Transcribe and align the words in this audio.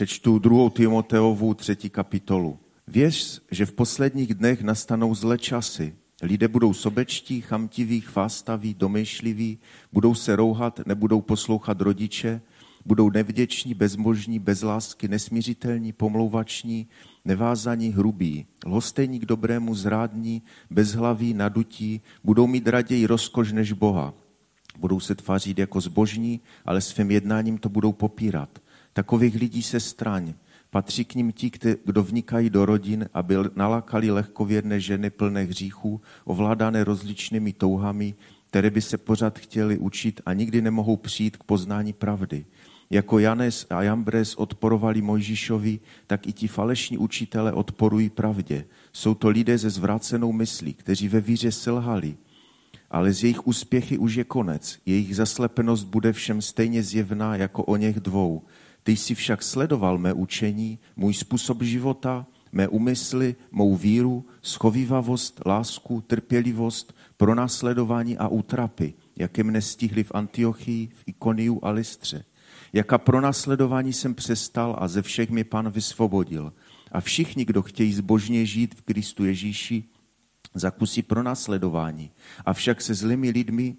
Přečtu 0.00 0.38
druhou 0.38 0.70
Timoteovu 0.70 1.54
třetí 1.54 1.90
kapitolu. 1.90 2.58
Věř, 2.88 3.42
že 3.50 3.66
v 3.66 3.72
posledních 3.72 4.34
dnech 4.34 4.62
nastanou 4.62 5.14
zlé 5.14 5.38
časy. 5.38 5.94
Lidé 6.22 6.48
budou 6.48 6.72
sobečtí, 6.72 7.40
chamtiví, 7.40 8.00
chvástaví, 8.00 8.74
domýšliví, 8.74 9.58
budou 9.92 10.14
se 10.14 10.36
rouhat, 10.36 10.80
nebudou 10.86 11.20
poslouchat 11.20 11.80
rodiče, 11.80 12.40
budou 12.86 13.10
nevděční, 13.10 13.74
bezmožní, 13.74 14.38
bez 14.38 14.62
lásky, 14.62 15.08
nesmířitelní, 15.08 15.92
pomlouvační, 15.92 16.88
nevázaní, 17.24 17.88
hrubí, 17.88 18.46
lhostejní 18.66 19.20
k 19.20 19.26
dobrému, 19.26 19.74
zrádní, 19.74 20.42
bezhlaví, 20.70 21.34
nadutí, 21.34 22.00
budou 22.24 22.46
mít 22.46 22.68
raději 22.68 23.06
rozkoš 23.06 23.52
než 23.52 23.72
Boha. 23.72 24.14
Budou 24.78 25.00
se 25.00 25.14
tvářit 25.14 25.58
jako 25.58 25.80
zbožní, 25.80 26.40
ale 26.64 26.80
svým 26.80 27.10
jednáním 27.10 27.58
to 27.58 27.68
budou 27.68 27.92
popírat. 27.92 28.58
Takových 28.92 29.34
lidí 29.34 29.62
se 29.62 29.80
straň. 29.80 30.34
Patří 30.70 31.04
k 31.04 31.14
ním 31.14 31.32
ti, 31.32 31.50
kdo 31.84 32.02
vnikají 32.02 32.50
do 32.50 32.66
rodin, 32.66 33.08
aby 33.14 33.34
nalákali 33.56 34.10
lehkověrné 34.10 34.80
ženy 34.80 35.10
plné 35.10 35.42
hříchů, 35.42 36.00
ovládané 36.24 36.84
rozličnými 36.84 37.52
touhami, 37.52 38.14
které 38.46 38.70
by 38.70 38.82
se 38.82 38.98
pořád 38.98 39.38
chtěli 39.38 39.78
učit 39.78 40.20
a 40.26 40.32
nikdy 40.32 40.62
nemohou 40.62 40.96
přijít 40.96 41.36
k 41.36 41.44
poznání 41.44 41.92
pravdy. 41.92 42.46
Jako 42.90 43.18
Janes 43.18 43.66
a 43.70 43.82
Jambres 43.82 44.34
odporovali 44.34 45.02
Mojžíšovi, 45.02 45.80
tak 46.06 46.26
i 46.26 46.32
ti 46.32 46.48
falešní 46.48 46.98
učitele 46.98 47.52
odporují 47.52 48.10
pravdě. 48.10 48.64
Jsou 48.92 49.14
to 49.14 49.28
lidé 49.28 49.58
ze 49.58 49.70
zvrácenou 49.70 50.32
myslí, 50.32 50.74
kteří 50.74 51.08
ve 51.08 51.20
víře 51.20 51.52
selhali, 51.52 52.16
ale 52.90 53.12
z 53.12 53.22
jejich 53.22 53.46
úspěchy 53.46 53.98
už 53.98 54.14
je 54.14 54.24
konec. 54.24 54.78
Jejich 54.86 55.16
zaslepenost 55.16 55.86
bude 55.86 56.12
všem 56.12 56.42
stejně 56.42 56.82
zjevná 56.82 57.36
jako 57.36 57.64
o 57.64 57.76
něch 57.76 58.00
dvou. 58.00 58.42
Ty 58.82 58.96
jsi 58.96 59.14
však 59.14 59.42
sledoval 59.42 59.98
mé 59.98 60.12
učení, 60.12 60.78
můj 60.96 61.14
způsob 61.14 61.62
života, 61.62 62.26
mé 62.52 62.68
úmysly, 62.68 63.36
mou 63.50 63.76
víru, 63.76 64.26
schovývavost, 64.42 65.40
lásku, 65.46 66.00
trpělivost, 66.00 66.94
pronásledování 67.16 68.18
a 68.18 68.28
útrapy, 68.28 68.94
jaké 69.16 69.44
mne 69.44 69.62
stihly 69.62 70.04
v 70.04 70.12
Antiochii, 70.14 70.86
v 70.86 71.02
Ikoniu 71.06 71.64
a 71.64 71.70
Listře. 71.70 72.24
Jaká 72.72 72.98
pronásledování 72.98 73.92
jsem 73.92 74.14
přestal 74.14 74.76
a 74.78 74.88
ze 74.88 75.02
všech 75.02 75.30
mi 75.30 75.44
pan 75.44 75.70
vysvobodil. 75.70 76.52
A 76.92 77.00
všichni, 77.00 77.44
kdo 77.44 77.62
chtějí 77.62 77.92
zbožně 77.92 78.46
žít 78.46 78.74
v 78.74 78.82
Kristu 78.82 79.24
Ježíši, 79.24 79.84
zakusí 80.54 81.02
pronásledování. 81.02 82.10
Avšak 82.44 82.82
se 82.82 82.94
zlými 82.94 83.30
lidmi 83.30 83.76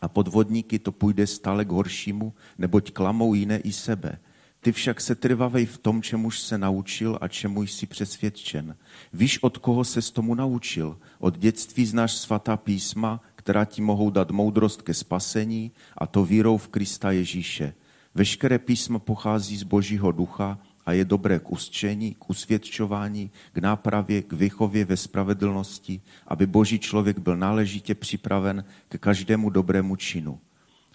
a 0.00 0.08
podvodníky 0.08 0.78
to 0.78 0.92
půjde 0.92 1.26
stále 1.26 1.64
k 1.64 1.70
horšímu, 1.70 2.34
neboť 2.58 2.92
klamou 2.92 3.34
jiné 3.34 3.58
i 3.58 3.72
sebe. 3.72 4.18
Ty 4.66 4.72
však 4.72 5.00
se 5.00 5.14
trvavej 5.14 5.66
v 5.66 5.78
tom, 5.78 6.02
čemuž 6.02 6.38
se 6.40 6.58
naučil 6.58 7.18
a 7.20 7.28
čemu 7.28 7.62
jsi 7.62 7.86
přesvědčen. 7.86 8.76
Víš, 9.12 9.42
od 9.42 9.58
koho 9.58 9.84
se 9.84 10.12
tomu 10.12 10.34
naučil? 10.34 10.98
Od 11.18 11.38
dětství 11.38 11.86
znáš 11.86 12.12
svatá 12.12 12.56
písma, 12.56 13.20
která 13.34 13.64
ti 13.64 13.82
mohou 13.82 14.10
dát 14.10 14.30
moudrost 14.30 14.82
ke 14.82 14.94
spasení, 14.94 15.72
a 15.98 16.06
to 16.06 16.24
vírou 16.24 16.56
v 16.56 16.68
Krista 16.68 17.10
Ježíše. 17.10 17.74
Veškeré 18.14 18.58
písmo 18.58 18.98
pochází 18.98 19.56
z 19.56 19.62
Božího 19.62 20.12
ducha 20.12 20.58
a 20.86 20.92
je 20.92 21.04
dobré 21.04 21.38
k 21.38 21.52
ustčení, 21.52 22.14
k 22.14 22.30
usvědčování, 22.30 23.30
k 23.52 23.58
nápravě, 23.58 24.22
k 24.22 24.32
vychově 24.32 24.84
ve 24.84 24.96
spravedlnosti, 24.96 26.00
aby 26.26 26.46
Boží 26.46 26.78
člověk 26.78 27.18
byl 27.18 27.36
náležitě 27.36 27.94
připraven 27.94 28.64
ke 28.88 28.98
každému 28.98 29.50
dobrému 29.50 29.96
činu. 29.96 30.40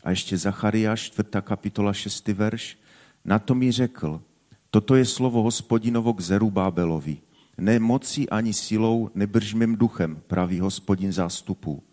A 0.04 0.10
ještě 0.10 0.38
Zachariáš, 0.38 1.02
4. 1.02 1.30
kapitola, 1.42 1.94
6. 1.94 2.28
verš. 2.28 2.78
Na 3.26 3.40
to 3.40 3.56
mi 3.56 3.72
řekl, 3.72 4.22
toto 4.70 4.96
je 4.96 5.06
slovo 5.06 5.44
hospodinovo 5.44 6.14
k 6.14 6.22
Zerubábelovi. 6.22 7.18
Ne 7.58 7.80
mocí 7.80 8.30
ani 8.30 8.54
silou, 8.54 9.10
nebrž 9.16 9.54
mým 9.54 9.76
duchem, 9.76 10.22
praví 10.28 10.60
hospodin 10.60 11.12
zástupů. 11.12 11.84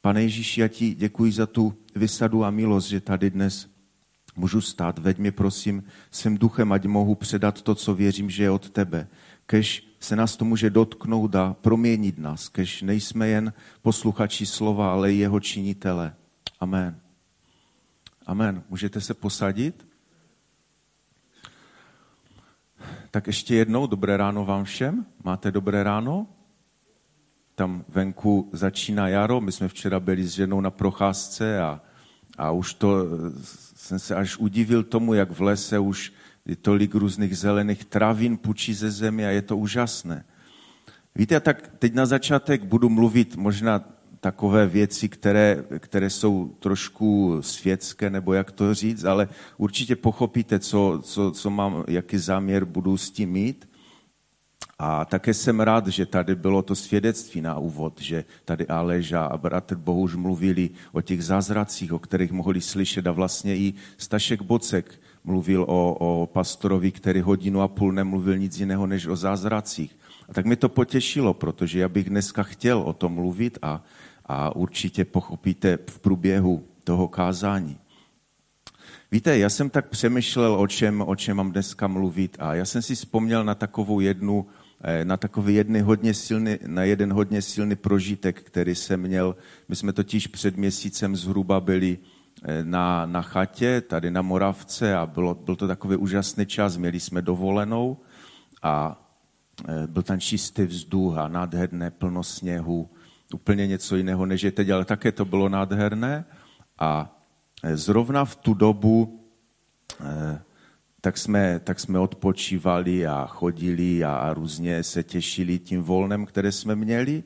Pane 0.00 0.22
Ježíši, 0.22 0.60
já 0.60 0.68
ti 0.68 0.94
děkuji 0.94 1.32
za 1.32 1.46
tu 1.46 1.74
vysadu 1.94 2.44
a 2.44 2.50
milost, 2.50 2.88
že 2.88 3.00
tady 3.00 3.30
dnes 3.30 3.70
můžu 4.36 4.60
stát. 4.60 4.98
Veď 4.98 5.18
mě 5.18 5.32
prosím 5.32 5.84
svým 6.10 6.38
duchem, 6.38 6.72
ať 6.72 6.86
mohu 6.86 7.14
předat 7.14 7.62
to, 7.62 7.74
co 7.74 7.94
věřím, 7.94 8.30
že 8.30 8.42
je 8.42 8.50
od 8.50 8.70
tebe. 8.70 9.08
Kež 9.46 9.86
se 10.00 10.16
nás 10.16 10.36
to 10.36 10.44
může 10.44 10.70
dotknout 10.70 11.34
a 11.34 11.56
proměnit 11.60 12.18
nás. 12.18 12.48
Kež 12.48 12.82
nejsme 12.82 13.28
jen 13.28 13.52
posluchači 13.82 14.46
slova, 14.46 14.92
ale 14.92 15.12
i 15.12 15.18
jeho 15.18 15.40
činitele. 15.40 16.14
Amen. 16.60 17.00
Amen. 18.26 18.62
Můžete 18.70 19.00
se 19.00 19.14
posadit? 19.14 19.89
Tak 23.10 23.26
ještě 23.26 23.54
jednou 23.54 23.86
dobré 23.86 24.16
ráno 24.16 24.44
vám 24.44 24.64
všem. 24.64 25.06
Máte 25.24 25.50
dobré 25.50 25.82
ráno? 25.82 26.26
Tam 27.54 27.84
venku 27.88 28.50
začíná 28.52 29.08
jaro. 29.08 29.40
My 29.40 29.52
jsme 29.52 29.68
včera 29.68 30.00
byli 30.00 30.24
s 30.24 30.30
ženou 30.30 30.60
na 30.60 30.70
procházce 30.70 31.60
a, 31.60 31.80
a 32.38 32.50
už 32.50 32.74
to 32.74 33.04
jsem 33.74 33.98
se 33.98 34.14
až 34.14 34.36
udivil 34.36 34.82
tomu, 34.82 35.14
jak 35.14 35.30
v 35.30 35.40
lese 35.40 35.78
už 35.78 36.12
je 36.46 36.56
tolik 36.56 36.94
různých 36.94 37.38
zelených 37.38 37.84
travin 37.84 38.36
pučí 38.36 38.74
ze 38.74 38.90
země 38.90 39.28
a 39.28 39.30
je 39.30 39.42
to 39.42 39.56
úžasné. 39.56 40.24
Víte, 41.14 41.40
tak 41.40 41.70
teď 41.78 41.94
na 41.94 42.06
začátek 42.06 42.64
budu 42.64 42.88
mluvit 42.88 43.36
možná 43.36 43.84
takové 44.20 44.66
věci, 44.66 45.08
které, 45.08 45.64
které 45.78 46.10
jsou 46.10 46.48
trošku 46.58 47.38
světské, 47.40 48.10
nebo 48.10 48.32
jak 48.32 48.52
to 48.52 48.74
říct, 48.74 49.04
ale 49.04 49.28
určitě 49.58 49.96
pochopíte, 49.96 50.58
co, 50.58 51.00
co, 51.02 51.30
co 51.30 51.50
mám, 51.50 51.84
jaký 51.88 52.18
záměr 52.18 52.64
budu 52.64 52.96
s 52.96 53.10
tím 53.10 53.30
mít. 53.30 53.70
A 54.78 55.04
také 55.04 55.34
jsem 55.34 55.60
rád, 55.60 55.86
že 55.86 56.06
tady 56.06 56.34
bylo 56.34 56.62
to 56.62 56.74
svědectví 56.74 57.40
na 57.40 57.58
úvod, 57.58 58.00
že 58.00 58.24
tady 58.44 58.66
Aleža 58.66 59.24
a 59.24 59.38
bratr 59.38 59.76
Bohuž 59.76 60.14
mluvili 60.14 60.70
o 60.92 61.00
těch 61.00 61.24
zázracích, 61.24 61.92
o 61.92 61.98
kterých 61.98 62.32
mohli 62.32 62.60
slyšet 62.60 63.06
a 63.06 63.12
vlastně 63.12 63.56
i 63.56 63.74
Stašek 63.98 64.42
Bocek 64.42 65.00
mluvil 65.24 65.62
o, 65.62 65.94
o 65.94 66.26
pastorovi, 66.26 66.92
který 66.92 67.20
hodinu 67.20 67.60
a 67.60 67.68
půl 67.68 67.92
nemluvil 67.92 68.38
nic 68.38 68.58
jiného 68.58 68.86
než 68.86 69.06
o 69.06 69.16
zázracích. 69.16 69.99
A 70.30 70.34
tak 70.34 70.46
mi 70.46 70.56
to 70.56 70.68
potěšilo, 70.68 71.34
protože 71.34 71.80
já 71.80 71.88
bych 71.88 72.10
dneska 72.10 72.42
chtěl 72.42 72.78
o 72.78 72.92
tom 72.92 73.12
mluvit 73.12 73.58
a, 73.62 73.84
a 74.26 74.56
určitě 74.56 75.04
pochopíte 75.04 75.78
v 75.90 75.98
průběhu 75.98 76.64
toho 76.84 77.08
kázání. 77.08 77.78
Víte, 79.12 79.38
já 79.38 79.48
jsem 79.50 79.70
tak 79.70 79.88
přemýšlel, 79.88 80.54
o 80.54 80.66
čem, 80.66 81.02
o 81.06 81.16
čem 81.16 81.36
mám 81.36 81.52
dneska 81.52 81.86
mluvit 81.86 82.36
a 82.40 82.54
já 82.54 82.64
jsem 82.64 82.82
si 82.82 82.94
vzpomněl 82.94 83.44
na 83.44 83.54
takovou 83.54 84.00
jednu 84.00 84.46
Eh, 84.82 85.04
na 85.04 85.16
takový 85.16 85.54
jedny 85.54 85.80
hodně 85.80 86.14
silný, 86.14 86.58
na 86.66 86.84
jeden 86.84 87.12
hodně 87.12 87.42
silný 87.42 87.76
prožitek, 87.76 88.42
který 88.42 88.74
jsem 88.74 89.00
měl. 89.00 89.36
My 89.68 89.76
jsme 89.76 89.92
totiž 89.92 90.26
před 90.26 90.56
měsícem 90.56 91.16
zhruba 91.16 91.60
byli 91.60 91.98
eh, 92.42 92.64
na, 92.64 93.06
na 93.06 93.22
chatě, 93.22 93.80
tady 93.80 94.10
na 94.10 94.22
Moravce 94.22 94.96
a 94.96 95.06
bylo, 95.06 95.34
byl 95.34 95.56
to 95.56 95.68
takový 95.68 95.96
úžasný 95.96 96.46
čas, 96.46 96.76
měli 96.76 97.00
jsme 97.00 97.22
dovolenou 97.22 97.96
a 98.62 99.02
byl 99.86 100.02
tam 100.02 100.20
čistý 100.20 100.62
vzduch 100.62 101.16
a 101.16 101.28
nádherné, 101.28 101.90
plno 101.90 102.22
sněhu, 102.22 102.90
úplně 103.34 103.66
něco 103.66 103.96
jiného 103.96 104.26
než 104.26 104.42
je 104.42 104.52
teď, 104.52 104.70
ale 104.70 104.84
také 104.84 105.12
to 105.12 105.24
bylo 105.24 105.48
nádherné 105.48 106.24
a 106.78 107.20
zrovna 107.74 108.24
v 108.24 108.36
tu 108.36 108.54
dobu 108.54 109.20
tak 111.00 111.18
jsme, 111.18 111.60
tak 111.64 111.80
jsme 111.80 111.98
odpočívali 111.98 113.06
a 113.06 113.26
chodili 113.26 114.04
a, 114.04 114.16
a 114.16 114.34
různě 114.34 114.82
se 114.82 115.02
těšili 115.02 115.58
tím 115.58 115.82
volnem, 115.82 116.26
které 116.26 116.52
jsme 116.52 116.76
měli. 116.76 117.22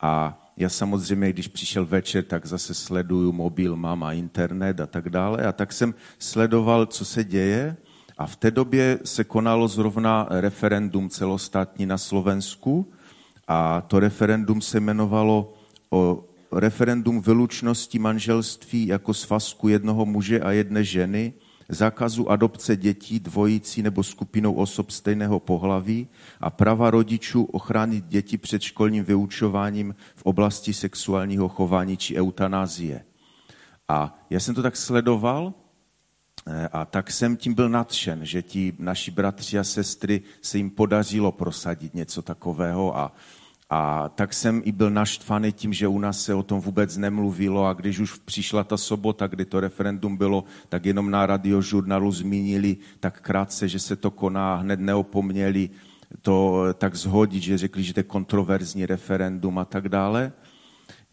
A 0.00 0.42
já 0.56 0.68
samozřejmě, 0.68 1.32
když 1.32 1.48
přišel 1.48 1.86
večer, 1.86 2.24
tak 2.24 2.46
zase 2.46 2.74
sleduju 2.74 3.32
mobil, 3.32 3.76
mám 3.76 4.02
a 4.02 4.12
internet 4.12 4.80
a 4.80 4.86
tak 4.86 5.08
dále. 5.08 5.46
A 5.46 5.52
tak 5.52 5.72
jsem 5.72 5.94
sledoval, 6.18 6.86
co 6.86 7.04
se 7.04 7.24
děje. 7.24 7.76
A 8.20 8.26
v 8.26 8.36
té 8.36 8.50
době 8.50 8.98
se 9.04 9.24
konalo 9.24 9.68
zrovna 9.68 10.26
referendum 10.30 11.08
celostátní 11.08 11.86
na 11.86 11.98
Slovensku. 11.98 12.92
A 13.48 13.80
to 13.80 14.00
referendum 14.00 14.60
se 14.60 14.78
jmenovalo 14.78 15.54
o 15.90 16.24
referendum 16.52 17.20
vylučnosti 17.20 17.98
manželství 17.98 18.86
jako 18.86 19.14
svazku 19.14 19.68
jednoho 19.68 20.06
muže 20.06 20.40
a 20.40 20.50
jedné 20.50 20.84
ženy– 20.84 21.32
zákazu 21.68 22.30
adopce 22.30 22.76
dětí 22.76 23.20
dvojicí 23.20 23.82
nebo 23.82 24.02
skupinou 24.02 24.54
osob 24.54 24.90
stejného 24.90 25.40
pohlaví 25.40 26.08
a 26.40 26.50
prava 26.50 26.90
rodičů 26.90 27.44
ochránit 27.44 28.04
děti 28.04 28.38
před 28.38 28.62
školním 28.62 29.04
vyučováním 29.04 29.94
v 30.16 30.22
oblasti 30.22 30.72
sexuálního 30.72 31.48
chování 31.48 31.96
či 31.96 32.16
eutanázie. 32.16 33.04
A 33.88 34.18
já 34.30 34.40
jsem 34.40 34.54
to 34.54 34.62
tak 34.62 34.76
sledoval 34.76 35.54
a 36.72 36.84
tak 36.84 37.10
jsem 37.10 37.36
tím 37.36 37.54
byl 37.54 37.68
nadšen, 37.68 38.26
že 38.26 38.42
ti 38.42 38.72
naši 38.78 39.10
bratři 39.10 39.58
a 39.58 39.64
sestry 39.64 40.22
se 40.42 40.58
jim 40.58 40.70
podařilo 40.70 41.32
prosadit 41.32 41.94
něco 41.94 42.22
takového 42.22 42.96
a, 42.96 43.12
A 43.70 44.10
tak 44.14 44.34
jsem 44.34 44.62
i 44.64 44.72
byl 44.72 44.90
naštvaný 44.90 45.52
tím, 45.52 45.72
že 45.72 45.86
u 45.86 45.98
nás 45.98 46.26
se 46.26 46.34
o 46.34 46.42
tom 46.42 46.60
vůbec 46.60 46.96
nemluvilo 46.96 47.66
a 47.66 47.72
když 47.72 47.98
už 47.98 48.18
přišla 48.26 48.64
ta 48.64 48.76
sobota, 48.76 49.26
kdy 49.26 49.44
to 49.44 49.60
referendum 49.60 50.16
bylo, 50.16 50.44
tak 50.68 50.86
jenom 50.86 51.10
na 51.10 51.26
radiožurnálu 51.26 52.10
zmínili 52.10 52.76
tak 53.00 53.20
krátce, 53.22 53.68
že 53.68 53.78
se 53.78 53.96
to 53.96 54.10
koná, 54.10 54.66
hned 54.66 54.80
neopomněli 54.80 55.70
to 56.22 56.66
tak 56.74 56.94
zhodit, 56.98 57.42
že 57.42 57.58
řekli, 57.58 57.82
že 57.82 57.94
to 57.94 58.00
je 58.00 58.04
kontroverzní 58.10 58.86
referendum 58.86 59.58
a 59.58 59.64
tak 59.64 59.88
dále. 59.88 60.32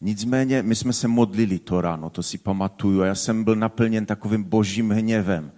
Nicméně 0.01 0.63
my 0.63 0.75
jsme 0.75 0.93
se 0.93 1.07
modlili 1.07 1.59
to 1.59 1.81
ráno, 1.81 2.09
to 2.09 2.23
si 2.23 2.37
pamatuju. 2.37 3.01
A 3.01 3.05
já 3.05 3.15
jsem 3.15 3.43
byl 3.43 3.55
naplněn 3.55 4.05
takovým 4.05 4.43
božím 4.43 4.91
hněvem. 4.91 5.51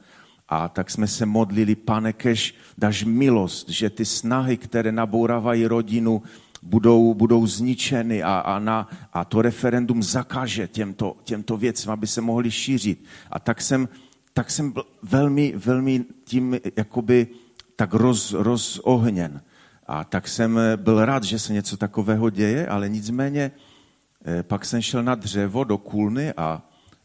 A 0.49 0.67
tak 0.67 0.89
jsme 0.89 1.07
se 1.07 1.25
modlili, 1.25 1.75
pane, 1.75 2.13
kež 2.13 2.55
dáš 2.77 3.03
milost, 3.03 3.69
že 3.69 3.89
ty 3.89 4.05
snahy, 4.05 4.57
které 4.57 4.91
nabourávají 4.91 5.65
rodinu, 5.65 6.21
budou, 6.61 7.13
budou 7.13 7.47
zničeny 7.47 8.23
a, 8.23 8.39
a, 8.39 8.59
na, 8.59 8.89
a 9.13 9.25
to 9.25 9.41
referendum 9.41 10.03
zakáže 10.03 10.67
těmto, 10.67 11.17
těmto 11.23 11.57
věcem, 11.57 11.91
aby 11.91 12.07
se 12.07 12.21
mohli 12.21 12.51
šířit. 12.51 13.03
A 13.31 13.39
tak 13.39 13.61
jsem, 13.61 13.89
tak 14.33 14.51
jsem 14.51 14.71
byl 14.71 14.83
velmi, 15.01 15.53
velmi 15.55 16.05
tím 16.23 16.59
jakoby 16.75 17.27
tak 17.75 17.93
roz, 17.93 18.33
rozohněn. 18.33 19.41
A 19.87 20.03
tak 20.03 20.27
jsem 20.27 20.59
byl 20.75 21.05
rád, 21.05 21.23
že 21.23 21.39
se 21.39 21.53
něco 21.53 21.77
takového 21.77 22.29
děje, 22.29 22.67
ale 22.67 22.89
nicméně 22.89 23.51
eh, 23.55 23.68
pak 24.41 24.65
jsem 24.65 24.81
šel 24.81 25.03
na 25.03 25.15
dřevo 25.15 25.63
do 25.63 25.77
kůlny 25.77 26.33
a, 26.33 26.61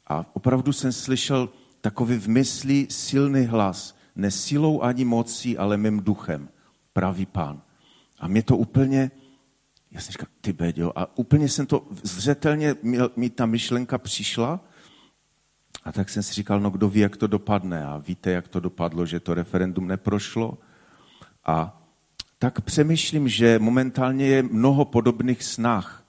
a 0.06 0.26
opravdu 0.32 0.72
jsem 0.72 0.93
slyšel 0.93 1.49
takový 1.81 2.16
v 2.16 2.28
mysli 2.28 2.87
silný 2.90 3.44
hlas. 3.44 3.96
Ne 4.16 4.31
silou 4.31 4.82
ani 4.82 5.05
mocí, 5.05 5.58
ale 5.58 5.76
mým 5.76 6.00
duchem. 6.00 6.49
Pravý 6.93 7.26
pán. 7.26 7.62
A 8.19 8.28
mě 8.28 8.43
to 8.43 8.56
úplně, 8.56 9.11
já 9.90 10.00
jsem 10.00 10.12
říkal, 10.12 10.28
ty 10.40 10.52
Beďo, 10.52 10.99
a 10.99 11.19
úplně 11.19 11.49
jsem 11.49 11.66
to, 11.66 11.87
zřetelně 12.02 12.76
mi, 13.17 13.31
ta 13.31 13.46
myšlenka 13.46 13.99
přišla 13.99 14.60
a 15.84 15.93
tak 15.93 16.08
jsem 16.08 16.22
si 16.22 16.34
říkal, 16.34 16.60
no 16.60 16.70
kdo 16.70 16.88
ví, 16.88 17.00
jak 17.00 17.17
to 17.17 17.26
dopadne. 17.26 17.87
A 17.87 17.99
víte, 17.99 18.31
jak 18.31 18.49
to 18.49 18.60
dopadlo, 18.60 19.06
že 19.06 19.20
to 19.20 19.34
referendum 19.34 19.88
neprošlo. 19.88 20.58
A 21.44 21.82
tak 22.38 22.60
přemýšlím, 22.60 23.28
že 23.28 23.58
momentálně 23.58 24.26
je 24.26 24.43
mnoho 24.43 24.84
podobných 24.84 25.43
snah 25.43 26.00
eh, 26.00 26.03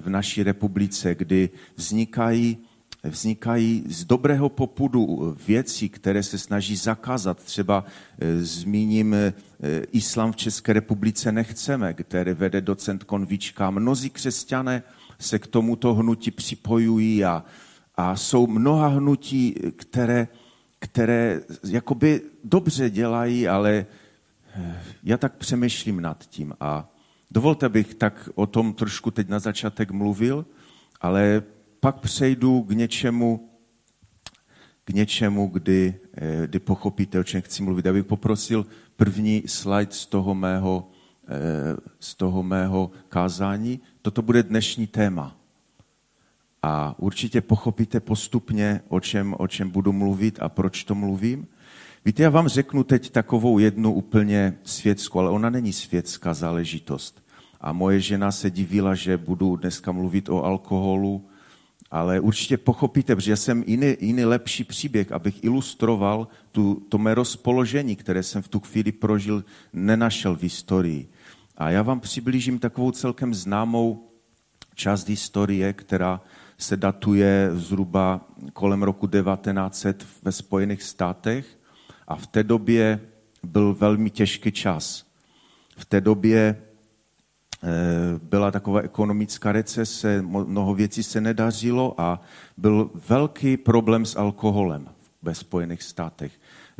v 0.00 0.08
naší 0.08 0.42
republice, 0.42 1.14
kdy 1.14 1.50
vznikají, 1.76 2.58
vznikají 3.04 3.84
z 3.88 4.04
dobrého 4.04 4.48
popudu 4.48 5.36
věci, 5.46 5.88
které 5.88 6.22
se 6.22 6.38
snaží 6.38 6.76
zakázat. 6.76 7.42
Třeba 7.42 7.84
eh, 8.18 8.42
zmíním 8.42 9.14
eh, 9.14 9.32
Islám 9.92 10.32
v 10.32 10.36
České 10.36 10.72
republice 10.72 11.32
nechceme, 11.32 11.94
které 11.94 12.34
vede 12.34 12.60
docent 12.60 13.04
Konvička. 13.04 13.70
Mnozí 13.70 14.10
křesťané 14.10 14.82
se 15.18 15.38
k 15.38 15.46
tomuto 15.46 15.94
hnutí 15.94 16.30
připojují 16.30 17.24
a, 17.24 17.44
a 17.96 18.16
jsou 18.16 18.46
mnoha 18.46 18.86
hnutí, 18.86 19.54
které, 19.76 20.28
které 20.78 21.40
jakoby 21.68 22.20
dobře 22.44 22.90
dělají, 22.90 23.48
ale 23.48 23.86
já 25.04 25.16
tak 25.16 25.36
přemýšlím 25.36 26.00
nad 26.00 26.26
tím 26.26 26.54
a 26.60 26.97
dovolte 27.30 27.68
bych 27.68 27.94
tak 27.94 28.28
o 28.34 28.46
tom 28.46 28.72
trošku 28.72 29.10
teď 29.10 29.28
na 29.28 29.38
začátek 29.38 29.90
mluvil, 29.90 30.46
ale 31.00 31.42
pak 31.80 32.00
přejdu 32.00 32.62
k 32.62 32.70
něčemu, 32.70 33.50
k 34.84 34.90
něčemu, 34.90 35.46
kdy, 35.46 35.94
eh, 36.16 36.46
kdy 36.46 36.58
pochopíte, 36.58 37.18
o 37.18 37.24
čem 37.24 37.42
chci 37.42 37.62
mluvit. 37.62 37.86
Já 37.86 37.92
bych 37.92 38.04
poprosil 38.04 38.66
první 38.96 39.42
slide 39.46 39.92
z 39.92 40.06
toho 40.06 40.34
mého, 40.34 40.90
eh, 41.28 41.76
z 42.00 42.14
toho 42.14 42.42
mého 42.42 42.90
kázání. 43.08 43.80
Toto 44.02 44.22
bude 44.22 44.42
dnešní 44.42 44.86
téma. 44.86 45.36
A 46.62 46.94
určitě 46.98 47.40
pochopíte 47.40 48.00
postupně, 48.00 48.80
o 48.88 49.00
čem, 49.00 49.34
o 49.38 49.48
čem 49.48 49.70
budu 49.70 49.92
mluvit 49.92 50.38
a 50.42 50.48
proč 50.48 50.84
to 50.84 50.94
mluvím. 50.94 51.46
Víte, 52.08 52.22
já 52.22 52.30
vám 52.30 52.48
řeknu 52.48 52.84
teď 52.84 53.10
takovou 53.10 53.58
jednu 53.58 53.92
úplně 53.92 54.58
světskou, 54.64 55.18
ale 55.18 55.30
ona 55.30 55.50
není 55.50 55.72
světská 55.72 56.34
záležitost. 56.34 57.22
A 57.60 57.72
moje 57.72 58.00
žena 58.00 58.32
se 58.32 58.50
divila, 58.50 58.94
že 58.94 59.16
budu 59.16 59.56
dneska 59.56 59.92
mluvit 59.92 60.28
o 60.28 60.44
alkoholu, 60.44 61.28
ale 61.90 62.20
určitě 62.20 62.56
pochopíte, 62.56 63.20
že 63.20 63.36
jsem 63.36 63.64
jiný, 63.66 63.96
jiný 64.00 64.24
lepší 64.24 64.64
příběh, 64.64 65.12
abych 65.12 65.44
ilustroval 65.44 66.28
tu, 66.52 66.86
to 66.88 66.98
mé 66.98 67.14
rozpoložení, 67.14 67.96
které 67.96 68.22
jsem 68.22 68.42
v 68.42 68.48
tu 68.48 68.60
chvíli 68.60 68.92
prožil, 68.92 69.44
nenašel 69.72 70.36
v 70.36 70.42
historii. 70.42 71.08
A 71.56 71.70
já 71.70 71.82
vám 71.82 72.00
přiblížím 72.00 72.58
takovou 72.58 72.90
celkem 72.90 73.34
známou 73.34 74.08
část 74.74 75.08
historie, 75.08 75.72
která 75.72 76.20
se 76.58 76.76
datuje 76.76 77.50
zhruba 77.52 78.20
kolem 78.52 78.82
roku 78.82 79.06
1900 79.06 80.06
ve 80.22 80.32
Spojených 80.32 80.82
státech. 80.82 81.57
A 82.08 82.16
v 82.16 82.26
té 82.26 82.42
době 82.42 83.00
byl 83.42 83.74
velmi 83.74 84.10
těžký 84.10 84.52
čas. 84.52 85.06
V 85.76 85.84
té 85.84 86.00
době 86.00 86.62
eh, 87.62 87.68
byla 88.22 88.50
taková 88.50 88.80
ekonomická 88.80 89.52
recese, 89.52 90.22
mnoho 90.22 90.74
věcí 90.74 91.02
se 91.02 91.20
nedařilo 91.20 92.00
a 92.00 92.20
byl 92.56 92.90
velký 93.08 93.56
problém 93.56 94.06
s 94.06 94.16
alkoholem 94.16 94.88
ve 95.22 95.34
Spojených 95.34 95.82
státech. 95.82 96.32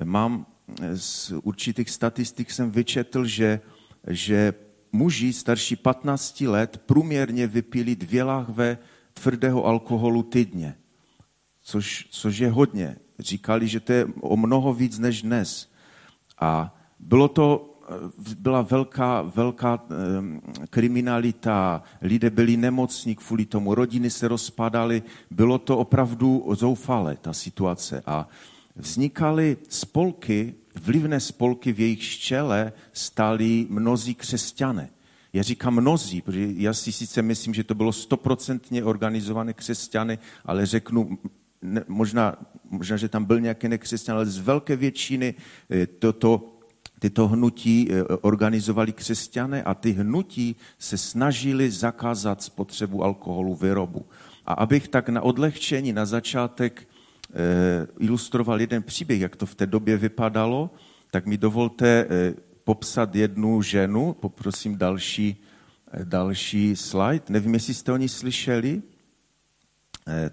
Mám 0.05 0.47
eh, 0.83 0.97
z 0.97 1.33
určitých 1.43 1.91
statistik 1.91 2.51
jsem 2.51 2.71
vyčetl, 2.71 3.25
že, 3.25 3.61
že 4.07 4.55
muži 4.93 5.33
starší 5.33 5.77
15 5.77 6.41
let 6.41 6.83
průměrně 6.87 7.47
vypili 7.47 7.97
dvě 7.97 8.23
lahve 8.23 8.79
tvrdého 9.15 9.65
alkoholu 9.65 10.23
týdně, 10.23 10.75
což, 11.63 12.09
což 12.11 12.39
je 12.39 12.51
hodně 12.51 12.97
říkali, 13.19 13.69
že 13.69 13.81
to 13.81 13.93
je 13.93 14.07
o 14.21 14.37
mnoho 14.37 14.75
víc 14.75 14.99
než 14.99 15.23
dnes. 15.23 15.71
A 16.41 16.75
bylo 16.99 17.29
to, 17.29 17.75
byla 18.39 18.63
velká, 18.63 19.23
velká 19.23 19.85
kriminalita, 20.71 21.83
lidé 22.03 22.31
byli 22.31 22.57
nemocní 22.57 23.15
kvůli 23.15 23.47
tomu, 23.47 23.75
rodiny 23.75 24.11
se 24.11 24.29
rozpadaly, 24.29 25.03
bylo 25.31 25.59
to 25.59 25.79
opravdu 25.79 26.47
zoufalé, 26.53 27.17
ta 27.17 27.33
situace. 27.33 28.03
A 28.07 28.29
vznikaly 28.77 29.57
spolky, 29.69 30.55
vlivné 30.75 31.21
spolky, 31.21 31.73
v 31.73 31.81
jejich 31.81 32.19
čele 32.19 32.73
stali 32.93 33.67
mnozí 33.71 34.15
křesťané. 34.15 34.91
Já 35.33 35.43
říkám 35.43 35.75
mnozí, 35.75 36.23
protože 36.23 36.49
já 36.57 36.75
si 36.75 36.93
sice 36.93 37.23
myslím, 37.23 37.55
že 37.55 37.65
to 37.65 37.75
bylo 37.75 37.93
stoprocentně 37.93 38.85
organizované 38.85 39.53
křesťany, 39.53 40.19
ale 40.45 40.67
řeknu 40.67 41.19
možná, 41.89 42.37
možná, 42.71 42.97
že 42.97 43.09
tam 43.09 43.25
byl 43.25 43.41
nějaký 43.41 43.69
nekřesťan, 43.69 44.17
ale 44.17 44.27
z 44.27 44.39
velké 44.39 44.77
většiny 44.77 45.35
eh, 45.71 45.87
toto, 45.87 46.59
tyto 46.99 47.29
hnutí 47.29 47.89
eh, 47.91 48.03
organizovali 48.05 48.93
křesťané 48.93 49.63
a 49.63 49.75
ty 49.75 49.93
hnutí 49.93 50.57
se 50.79 50.99
snažili 50.99 51.71
zakázat 51.71 52.43
spotřebu 52.43 53.05
alkoholu, 53.05 53.55
výrobu. 53.55 54.07
A 54.47 54.53
abych 54.53 54.89
tak 54.89 55.09
na 55.09 55.23
odlehčení, 55.23 55.93
na 55.93 56.07
začátek 56.07 56.89
eh, 57.35 57.87
ilustroval 57.99 58.61
jeden 58.61 58.83
příběh, 58.83 59.21
jak 59.21 59.37
to 59.37 59.47
v 59.47 59.55
té 59.55 59.67
době 59.67 59.97
vypadalo, 59.97 60.71
tak 61.11 61.27
mi 61.27 61.39
dovolte 61.39 62.07
popsat 62.65 63.15
jednu 63.15 63.63
ženu, 63.63 64.13
poprosím 64.13 64.77
další, 64.77 65.37
další 66.05 66.77
slide. 66.77 67.25
Nevím, 67.29 67.55
jestli 67.55 67.75
jste 67.75 67.93
o 67.93 67.97
ní 67.97 68.09
slyšeli. 68.09 68.83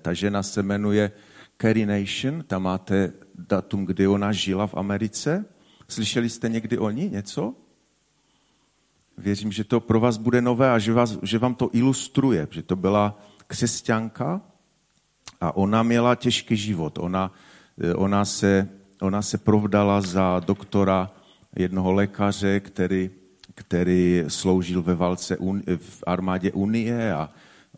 Ta 0.01 0.13
žena 0.13 0.43
se 0.43 0.63
jmenuje 0.63 1.11
Carrie 1.57 1.85
Nation, 1.85 2.43
tam 2.47 2.63
máte 2.63 3.13
datum, 3.35 3.85
kdy 3.85 4.07
ona 4.07 4.31
žila 4.31 4.67
v 4.67 4.73
Americe. 4.77 5.45
Slyšeli 5.87 6.29
jste 6.29 6.49
někdy 6.49 6.77
o 6.77 6.89
ní 6.89 7.09
něco? 7.09 7.53
Věřím, 9.17 9.51
že 9.51 9.63
to 9.63 9.79
pro 9.79 9.99
vás 9.99 10.17
bude 10.17 10.41
nové 10.41 10.71
a 10.71 10.79
že, 10.79 10.93
vás, 10.93 11.17
že 11.23 11.39
vám 11.39 11.55
to 11.55 11.69
ilustruje, 11.73 12.47
že 12.51 12.63
to 12.63 12.75
byla 12.75 13.19
křesťanka 13.47 14.41
a 15.41 15.55
ona 15.55 15.83
měla 15.83 16.15
těžký 16.15 16.57
život. 16.57 16.97
Ona, 16.97 17.31
eh, 17.81 17.93
ona, 17.93 18.25
se, 18.25 18.69
ona 19.01 19.21
se 19.21 19.37
provdala 19.37 20.01
za 20.01 20.41
doktora 20.45 21.11
jednoho 21.55 21.91
lékaře, 21.91 22.59
který, 22.59 23.09
který 23.55 24.23
sloužil 24.27 24.83
ve 24.83 24.95
válce 24.95 25.37
v 25.77 26.03
armádě 26.07 26.51
Unie 26.51 27.13
a 27.13 27.29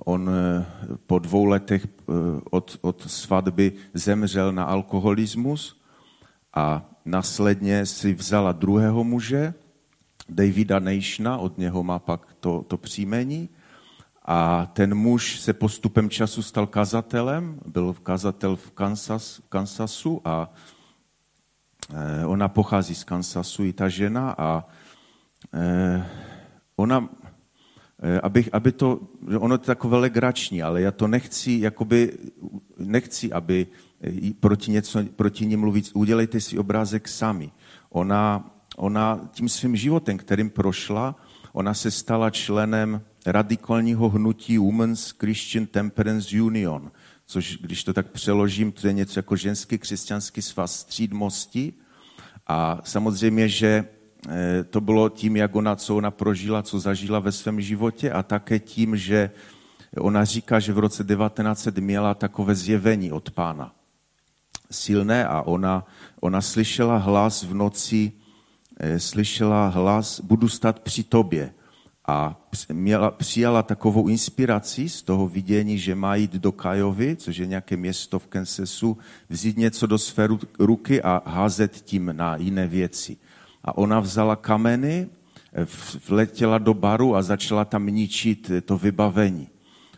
On 0.06 0.30
eh, 0.30 0.66
po 1.06 1.20
dvou 1.20 1.46
letech 1.46 1.88
eh, 1.88 2.14
od, 2.52 2.78
od 2.82 3.12
svatby 3.12 3.74
zemřel 3.94 4.52
na 4.52 4.64
alkoholismus 4.64 5.82
a 6.54 6.90
následně 7.06 7.86
si 7.86 8.14
vzala 8.14 8.52
druhého 8.52 9.04
muže, 9.04 9.54
Davida 10.30 10.80
Nationa, 10.80 11.38
od 11.38 11.58
něho 11.58 11.84
má 11.84 12.00
pak 12.00 12.34
to, 12.40 12.66
to 12.68 12.78
příjmení. 12.78 13.50
A 14.26 14.66
ten 14.66 14.96
muž 14.96 15.40
se 15.40 15.54
postupem 15.54 16.10
času 16.10 16.42
stal 16.42 16.68
kazatelem, 16.68 17.60
byl 17.66 17.94
kazatel 17.94 18.56
v, 18.56 18.72
Kansas, 18.72 19.38
v 19.38 19.50
Kansasu 19.50 20.22
a 20.26 20.54
eh, 21.94 22.26
ona 22.26 22.48
pochází 22.48 22.96
z 22.96 23.04
Kansasu, 23.04 23.64
i 23.64 23.74
ta 23.74 23.90
žena, 23.90 24.36
a 24.38 24.68
ona 26.76 27.10
eh, 28.04 28.20
aby, 28.24 28.46
aby 28.52 28.72
to, 28.72 29.00
ono 29.40 29.56
je 29.56 29.60
takové 29.60 29.98
legrační, 29.98 30.64
ale 30.64 30.82
já 30.82 30.92
to 30.92 31.08
nechci, 31.08 31.58
jakoby, 31.62 32.14
nechci, 32.78 33.32
aby 33.32 33.68
proti, 34.40 34.72
něco, 34.72 35.04
proti 35.16 35.46
ní 35.46 35.58
mluvit. 35.58 35.92
Udělejte 35.94 36.42
si 36.42 36.58
obrázek 36.58 37.08
sami. 37.08 37.52
Ona, 37.90 38.52
ona 38.78 39.30
tím 39.32 39.50
svým 39.50 39.76
životem, 39.76 40.18
kterým 40.18 40.50
prošla, 40.50 41.16
ona 41.54 41.74
se 41.74 41.92
stala 41.92 42.30
členem 42.30 43.02
radikálního 43.26 44.10
hnutí 44.10 44.58
Women's 44.58 45.12
Christian 45.20 45.66
Temperance 45.66 46.42
Union, 46.42 46.92
což 47.26 47.58
když 47.62 47.84
to 47.84 47.94
tak 47.94 48.12
přeložím, 48.12 48.72
to 48.72 48.88
je 48.88 48.94
něco 48.94 49.20
jako 49.20 49.36
ženský 49.36 49.78
křesťanský 49.78 50.42
svaz 50.42 50.80
střídmosti. 50.80 51.74
A 52.48 52.82
samozřejmě, 52.84 53.50
že 53.50 53.68
eh, 53.68 53.97
to 54.70 54.82
bylo 54.82 55.10
tím, 55.10 55.36
jak 55.36 55.56
ona, 55.56 55.76
co 55.76 55.96
ona 55.96 56.12
prožila, 56.12 56.64
co 56.64 56.80
zažila 56.80 57.20
ve 57.20 57.32
svém 57.32 57.62
životě 57.62 58.12
a 58.12 58.24
také 58.24 58.60
tím, 58.60 58.98
že 58.98 59.32
ona 59.98 60.26
říká, 60.26 60.60
že 60.60 60.74
v 60.74 60.80
roce 60.80 61.04
1900 61.04 61.78
měla 61.78 62.14
takové 62.14 62.56
zjevení 62.56 63.12
od 63.12 63.32
pána. 63.32 63.72
Silné 64.72 65.28
a 65.28 65.42
ona, 65.42 65.86
ona 66.20 66.42
slyšela 66.42 66.98
hlas 66.98 67.44
v 67.44 67.54
noci, 67.54 68.12
eh, 68.80 69.00
slyšela 69.00 69.68
hlas, 69.68 70.20
budu 70.20 70.50
stát 70.50 70.80
při 70.80 71.04
tobě 71.04 71.54
a 72.08 72.48
měla, 72.74 73.12
přijala 73.12 73.64
takovou 73.64 74.08
inspiraci 74.08 74.90
z 74.90 75.02
toho 75.02 75.28
vidění, 75.28 75.80
že 75.80 75.96
má 75.96 76.16
jít 76.16 76.32
do 76.32 76.52
Kajovy, 76.52 77.16
což 77.16 77.38
je 77.38 77.46
nějaké 77.46 77.78
město 77.78 78.20
v 78.20 78.28
Kansasu, 78.28 78.98
vzít 79.30 79.58
něco 79.58 79.88
do 79.88 79.98
své 79.98 80.28
ruky 80.60 81.02
a 81.02 81.22
házet 81.26 81.72
tím 81.72 82.10
na 82.16 82.36
jiné 82.36 82.68
věci. 82.68 83.18
A 83.64 83.78
ona 83.78 84.00
vzala 84.00 84.36
kameny, 84.36 85.08
vletěla 86.08 86.58
do 86.58 86.74
baru 86.74 87.16
a 87.16 87.22
začala 87.22 87.66
tam 87.66 87.86
ničit 87.86 88.52
to 88.66 88.78
vybavení. 88.78 89.48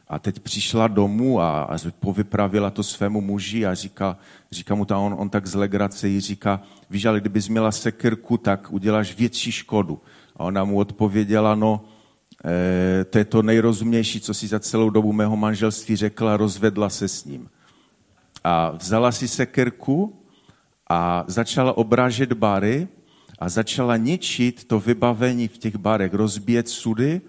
A 0.08 0.20
teď 0.20 0.40
přišla 0.40 0.88
domů 0.88 1.42
a, 1.42 1.78
povypravila 2.00 2.70
to 2.70 2.84
svému 2.84 3.22
muži 3.22 3.66
a 3.66 3.74
říká, 3.74 4.18
říká 4.52 4.76
mu 4.76 4.86
to, 4.86 5.06
on, 5.06 5.16
on 5.18 5.30
tak 5.30 5.48
z 5.48 5.56
legrace 5.56 6.08
jí 6.08 6.20
říká, 6.20 6.62
víš, 6.90 7.06
ale 7.06 7.20
kdybys 7.20 7.48
měla 7.48 7.72
sekirku, 7.72 8.38
tak 8.38 8.72
uděláš 8.72 9.18
větší 9.18 9.52
škodu. 9.52 10.02
A 10.36 10.44
ona 10.44 10.64
mu 10.64 10.78
odpověděla, 10.78 11.56
no, 11.56 11.82
Eh, 12.46 13.04
to 13.06 13.18
je 13.18 13.26
to 13.26 13.42
nejrozumnější, 13.42 14.22
co 14.22 14.34
si 14.34 14.48
za 14.48 14.60
celou 14.60 14.90
dobu 14.90 15.14
mého 15.14 15.38
manželství 15.38 15.96
řekla, 15.96 16.38
rozvedla 16.38 16.90
se 16.90 17.08
s 17.08 17.26
ním. 17.26 17.50
A 18.44 18.72
vzala 18.72 19.12
si 19.12 19.28
sekerku 19.28 20.16
a 20.90 21.24
začala 21.28 21.78
obrážet 21.78 22.34
bary 22.34 22.88
a 23.40 23.50
začala 23.50 23.98
ničit 23.98 24.64
to 24.64 24.80
vybavení 24.80 25.48
v 25.48 25.58
těch 25.58 25.76
barech, 25.76 26.14
rozbíjet 26.14 26.70
sudy 26.70 27.22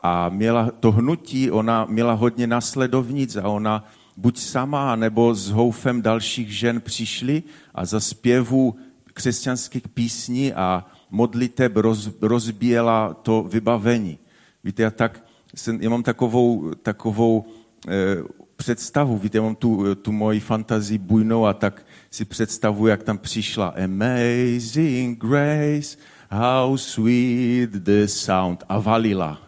a 0.00 0.28
měla 0.28 0.70
to 0.70 0.92
hnutí, 0.92 1.50
ona 1.50 1.84
měla 1.84 2.12
hodně 2.12 2.46
nasledovnic 2.46 3.36
a 3.36 3.48
ona 3.48 3.84
buď 4.16 4.38
sama, 4.38 4.96
nebo 4.96 5.34
s 5.34 5.50
houfem 5.50 6.02
dalších 6.02 6.58
žen 6.58 6.80
přišli 6.80 7.42
a 7.74 7.84
za 7.84 8.00
zpěvu 8.00 8.76
křesťanských 9.14 9.88
písní 9.88 10.52
a 10.52 10.86
modliteb 11.10 11.76
roz, 11.76 12.10
rozbíjela 12.22 13.14
to 13.14 13.42
vybavení. 13.42 14.18
Víte, 14.64 14.82
já, 14.82 14.90
tak, 14.90 15.24
jsem, 15.54 15.82
já 15.82 15.90
mám 15.90 16.02
takovou, 16.02 16.74
takovou 16.74 17.44
e, 17.88 18.16
představu, 18.56 19.18
víte, 19.18 19.38
já 19.38 19.42
mám 19.42 19.54
tu, 19.54 19.94
tu 19.94 20.12
moji 20.12 20.40
fantazii 20.40 20.98
bujnou 20.98 21.46
a 21.46 21.52
tak 21.52 21.86
si 22.10 22.24
představuji, 22.24 22.86
jak 22.86 23.02
tam 23.02 23.18
přišla 23.18 23.74
Amazing 23.84 25.18
Grace, 25.18 25.96
how 26.30 26.76
sweet 26.76 27.70
the 27.70 28.06
sound 28.06 28.64
a 28.68 28.78
valila. 28.78 29.42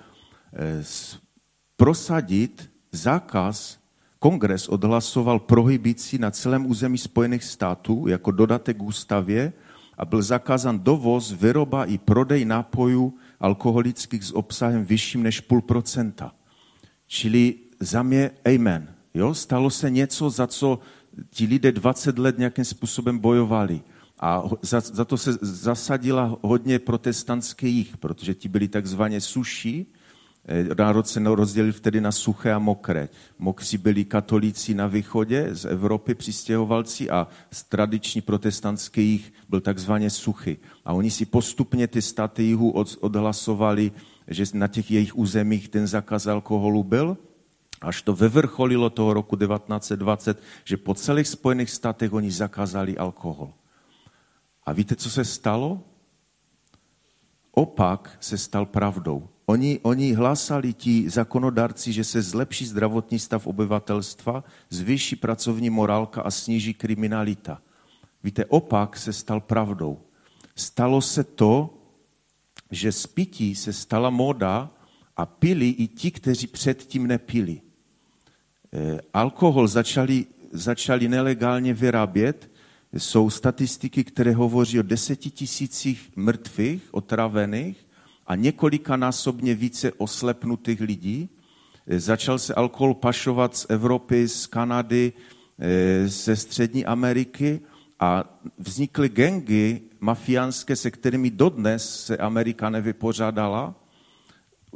eh, 0.54 0.84
prosadit 1.78 2.72
zákaz 2.92 3.80
Kongres 4.20 4.70
odhlasoval 4.70 5.40
prohibici 5.40 6.18
na 6.18 6.32
celém 6.32 6.66
území 6.66 6.98
Spojených 6.98 7.44
států 7.44 8.08
jako 8.08 8.32
dodatek 8.32 8.82
ústavě 8.82 9.54
a 9.98 10.06
byl 10.06 10.22
zakázán 10.22 10.80
dovoz, 10.80 11.32
výroba 11.32 11.86
i 11.86 11.98
prodej 11.98 12.46
nápojů 12.46 13.14
alkoholických 13.40 14.24
s 14.24 14.36
obsahem 14.36 14.86
vyšším 14.86 15.24
než 15.24 15.40
půl 15.40 15.62
procenta. 15.62 16.36
Čili 17.08 17.56
za 17.80 18.04
mě 18.04 18.32
amen. 18.56 18.96
Jo? 19.14 19.34
Stalo 19.34 19.70
se 19.70 19.90
něco, 19.90 20.30
za 20.30 20.48
co 20.48 20.80
ti 21.30 21.46
lidé 21.46 21.72
20 21.72 22.20
let 22.20 22.38
nějakým 22.38 22.66
způsobem 22.66 23.20
bojovali. 23.20 23.82
A 24.20 24.44
za, 24.62 24.80
za 24.80 25.06
to 25.06 25.18
se 25.18 25.34
zasadila 25.42 26.38
hodně 26.42 26.80
protestantských, 26.80 27.98
protože 27.98 28.34
ti 28.34 28.50
byli 28.50 28.68
takzvaně 28.68 29.22
suší, 29.22 29.94
národ 30.78 31.08
se 31.08 31.20
rozdělil 31.24 31.74
vtedy 31.74 32.02
na 32.02 32.12
suché 32.12 32.54
a 32.54 32.60
mokré. 32.60 33.10
Mokří 33.40 33.78
byli 33.78 34.06
katolíci 34.06 34.74
na 34.74 34.88
východě 34.88 35.50
z 35.52 35.66
Evropy, 35.66 36.16
přistěhovalci 36.16 37.10
a 37.10 37.28
z 37.52 37.64
tradiční 37.64 38.22
protestantských 38.22 39.34
byl 39.50 39.62
takzvaně 39.62 40.10
suchy. 40.10 40.58
A 40.86 40.94
oni 40.94 41.12
si 41.12 41.26
postupně 41.26 41.88
ty 41.88 42.02
státy 42.02 42.44
jihu 42.44 42.70
odhlasovali, 43.00 43.92
že 44.28 44.44
na 44.54 44.68
těch 44.68 44.92
jejich 44.92 45.18
územích 45.18 45.70
ten 45.70 45.88
zákaz 45.88 46.28
alkoholu 46.28 46.84
byl, 46.84 47.18
až 47.82 48.02
to 48.02 48.14
vyvrcholilo 48.14 48.90
toho 48.90 49.14
roku 49.14 49.36
1920, 49.36 50.42
že 50.64 50.78
po 50.78 50.94
celých 50.94 51.28
Spojených 51.28 51.70
státech 51.70 52.14
oni 52.14 52.32
zakázali 52.32 52.98
alkohol. 52.98 53.54
A 54.66 54.74
víte, 54.74 54.96
co 54.96 55.10
se 55.10 55.26
stalo? 55.26 55.82
Opak 57.52 58.18
se 58.20 58.38
stal 58.38 58.66
pravdou. 58.66 59.30
Oni, 59.50 59.80
oni 59.82 60.14
hlásali 60.14 60.74
ti 60.74 61.10
zákonodárci, 61.10 61.94
že 61.94 62.04
se 62.04 62.22
zlepší 62.22 62.66
zdravotní 62.66 63.20
stav 63.20 63.48
obyvatelstva, 63.48 64.44
zvýší 64.70 65.16
pracovní 65.16 65.70
morálka 65.70 66.22
a 66.22 66.32
sníží 66.32 66.74
kriminalita. 66.74 67.62
Víte, 68.24 68.46
opak 68.46 68.98
se 68.98 69.14
stal 69.14 69.42
pravdou. 69.42 69.98
Stalo 70.56 71.02
se 71.02 71.24
to, 71.24 71.74
že 72.72 72.92
z 72.92 73.08
pití 73.08 73.56
se 73.56 73.74
stala 73.74 74.10
móda 74.10 74.70
a 75.18 75.26
pili 75.26 75.70
i 75.70 75.88
ti, 75.88 76.12
kteří 76.12 76.48
předtím 76.48 77.08
nepili. 77.08 77.62
E, 78.74 79.02
alkohol 79.14 79.68
začali, 79.68 80.26
začali 80.52 81.08
nelegálně 81.08 81.74
vyrábět, 81.74 82.52
jsou 82.94 83.30
statistiky, 83.30 84.04
které 84.04 84.34
hovoří 84.34 84.80
o 84.80 84.84
deseti 84.84 85.30
tisících 85.30 86.12
mrtvých, 86.16 86.94
otravených 86.94 87.89
a 88.30 88.36
několika 88.36 88.96
násobně 88.96 89.56
více 89.56 89.92
oslepnutých 89.94 90.82
lidí. 90.82 91.30
Začal 91.88 92.40
se 92.40 92.54
alkohol 92.54 92.94
pašovat 92.94 93.58
z 93.58 93.66
Evropy, 93.70 94.28
z 94.28 94.48
Kanady, 94.48 95.14
eh, 95.60 96.08
ze 96.08 96.36
Střední 96.36 96.86
Ameriky 96.86 97.60
a 98.00 98.40
vznikly 98.58 99.10
gengy 99.10 99.82
mafiánské, 100.00 100.76
se 100.76 100.92
kterými 100.92 101.30
dodnes 101.30 102.06
se 102.06 102.18
Amerika 102.18 102.70
nevypořádala. 102.70 103.76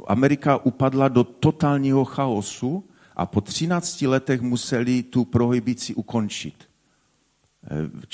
Amerika 0.06 0.56
upadla 0.56 1.08
do 1.08 1.24
totálního 1.24 2.04
chaosu 2.04 2.84
a 3.16 3.26
po 3.26 3.40
13 3.40 4.06
letech 4.06 4.40
museli 4.40 5.02
tu 5.02 5.24
prohybici 5.24 5.94
ukončit. 5.94 6.54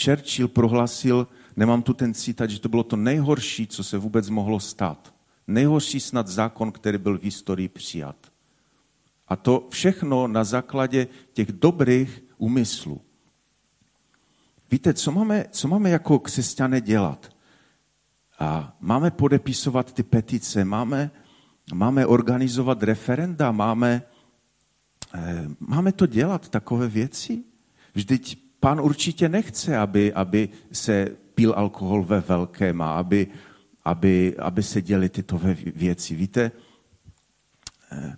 Churchill 0.05 0.49
prohlásil, 0.49 1.27
nemám 1.57 1.83
tu 1.83 1.95
ten 1.95 2.15
citát, 2.15 2.51
že 2.51 2.61
to 2.61 2.69
bylo 2.69 2.83
to 2.83 2.97
nejhorší, 2.97 3.67
co 3.67 3.85
se 3.85 3.99
vůbec 3.99 4.31
mohlo 4.31 4.61
stát. 4.61 5.20
Nejhorší 5.51 6.01
snad 6.01 6.29
zákon, 6.29 6.73
který 6.73 6.99
byl 6.99 7.19
v 7.19 7.23
historii 7.23 7.69
přijat. 7.69 8.17
A 9.29 9.37
to 9.37 9.67
všechno 9.71 10.27
na 10.27 10.45
základě 10.45 11.07
těch 11.33 11.53
dobrých 11.53 12.25
úmyslů. 12.39 13.01
Víte, 14.71 14.95
co 14.95 15.13
máme, 15.13 15.45
co 15.51 15.69
máme 15.69 15.91
jako 15.91 16.19
křesťané 16.19 16.81
dělat? 16.81 17.31
A 18.39 18.77
máme 18.81 19.11
podepisovat 19.11 19.93
ty 19.93 20.03
petice, 20.03 20.65
máme, 20.65 21.11
máme 21.75 22.07
organizovat 22.07 22.83
referenda, 22.83 23.53
máme, 23.53 24.03
eh, 25.15 25.49
máme 25.61 25.93
to 25.93 26.07
dělat, 26.07 26.49
takové 26.49 26.89
věci? 26.89 27.45
Vždyť 27.95 28.39
pán 28.61 28.81
určitě 28.81 29.29
nechce, 29.29 29.79
aby, 29.79 30.13
aby 30.13 30.49
se 30.73 31.17
pil 31.35 31.55
alkohol 31.57 32.05
ve 32.05 32.21
velkém 32.21 32.83
a 32.83 32.99
aby, 32.99 33.27
aby, 33.91 34.37
aby 34.39 34.63
se 34.63 34.83
děly 34.83 35.09
tyto 35.09 35.41
věci. 35.75 36.15
Víte, 36.15 36.53
eh, 37.93 38.17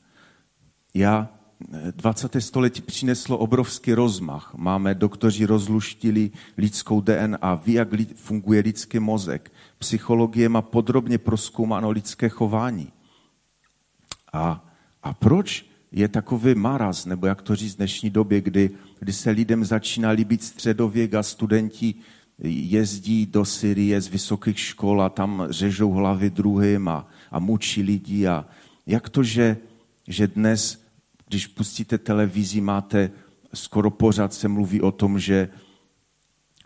já 0.95 1.29
20. 1.91 2.41
století 2.41 2.83
přineslo 2.83 3.39
obrovský 3.39 3.95
rozmach. 3.95 4.55
Máme 4.57 4.95
doktoři 4.95 5.47
rozluštili 5.47 6.31
lidskou 6.59 7.01
DNA, 7.01 7.55
ví, 7.55 7.73
jak 7.73 7.89
funguje 8.15 8.63
lidský 8.63 8.99
mozek. 8.99 9.53
Psychologie 9.79 10.49
má 10.49 10.63
podrobně 10.63 11.19
proskoumáno 11.19 11.91
lidské 11.91 12.29
chování. 12.29 12.93
A, 14.33 14.73
a 15.03 15.15
proč 15.15 15.67
je 15.93 16.09
takový 16.09 16.55
maraz, 16.55 17.07
nebo 17.07 17.27
jak 17.27 17.43
to 17.43 17.57
říct 17.57 17.75
v 17.75 17.77
dnešní 17.77 18.11
době, 18.11 18.41
kdy, 18.41 18.71
kdy 18.99 19.13
se 19.13 19.31
lidem 19.31 19.65
začíná 19.65 20.11
líbit 20.11 20.43
středověk 20.43 21.15
a 21.15 21.23
studenti 21.23 21.95
jezdí 22.45 23.27
do 23.27 23.45
Syrie 23.45 24.01
z 24.01 24.09
vysokých 24.09 24.59
škol 24.61 25.03
a 25.03 25.09
tam 25.09 25.47
řežou 25.51 25.91
hlavy 25.91 26.31
druhým 26.31 26.89
a, 26.89 27.09
a 27.31 27.39
mučí 27.39 27.83
lidi. 27.83 28.27
A 28.27 28.47
jak 28.87 29.09
to, 29.09 29.23
že, 29.23 29.57
že 30.09 30.27
dnes 30.29 30.83
když 31.33 31.47
pustíte 31.47 31.99
televizi, 31.99 32.61
máte 32.61 33.11
skoro 33.55 33.91
pořád 33.91 34.35
se 34.35 34.49
mluví 34.49 34.81
o 34.81 34.93
tom, 34.93 35.19
že, 35.19 35.49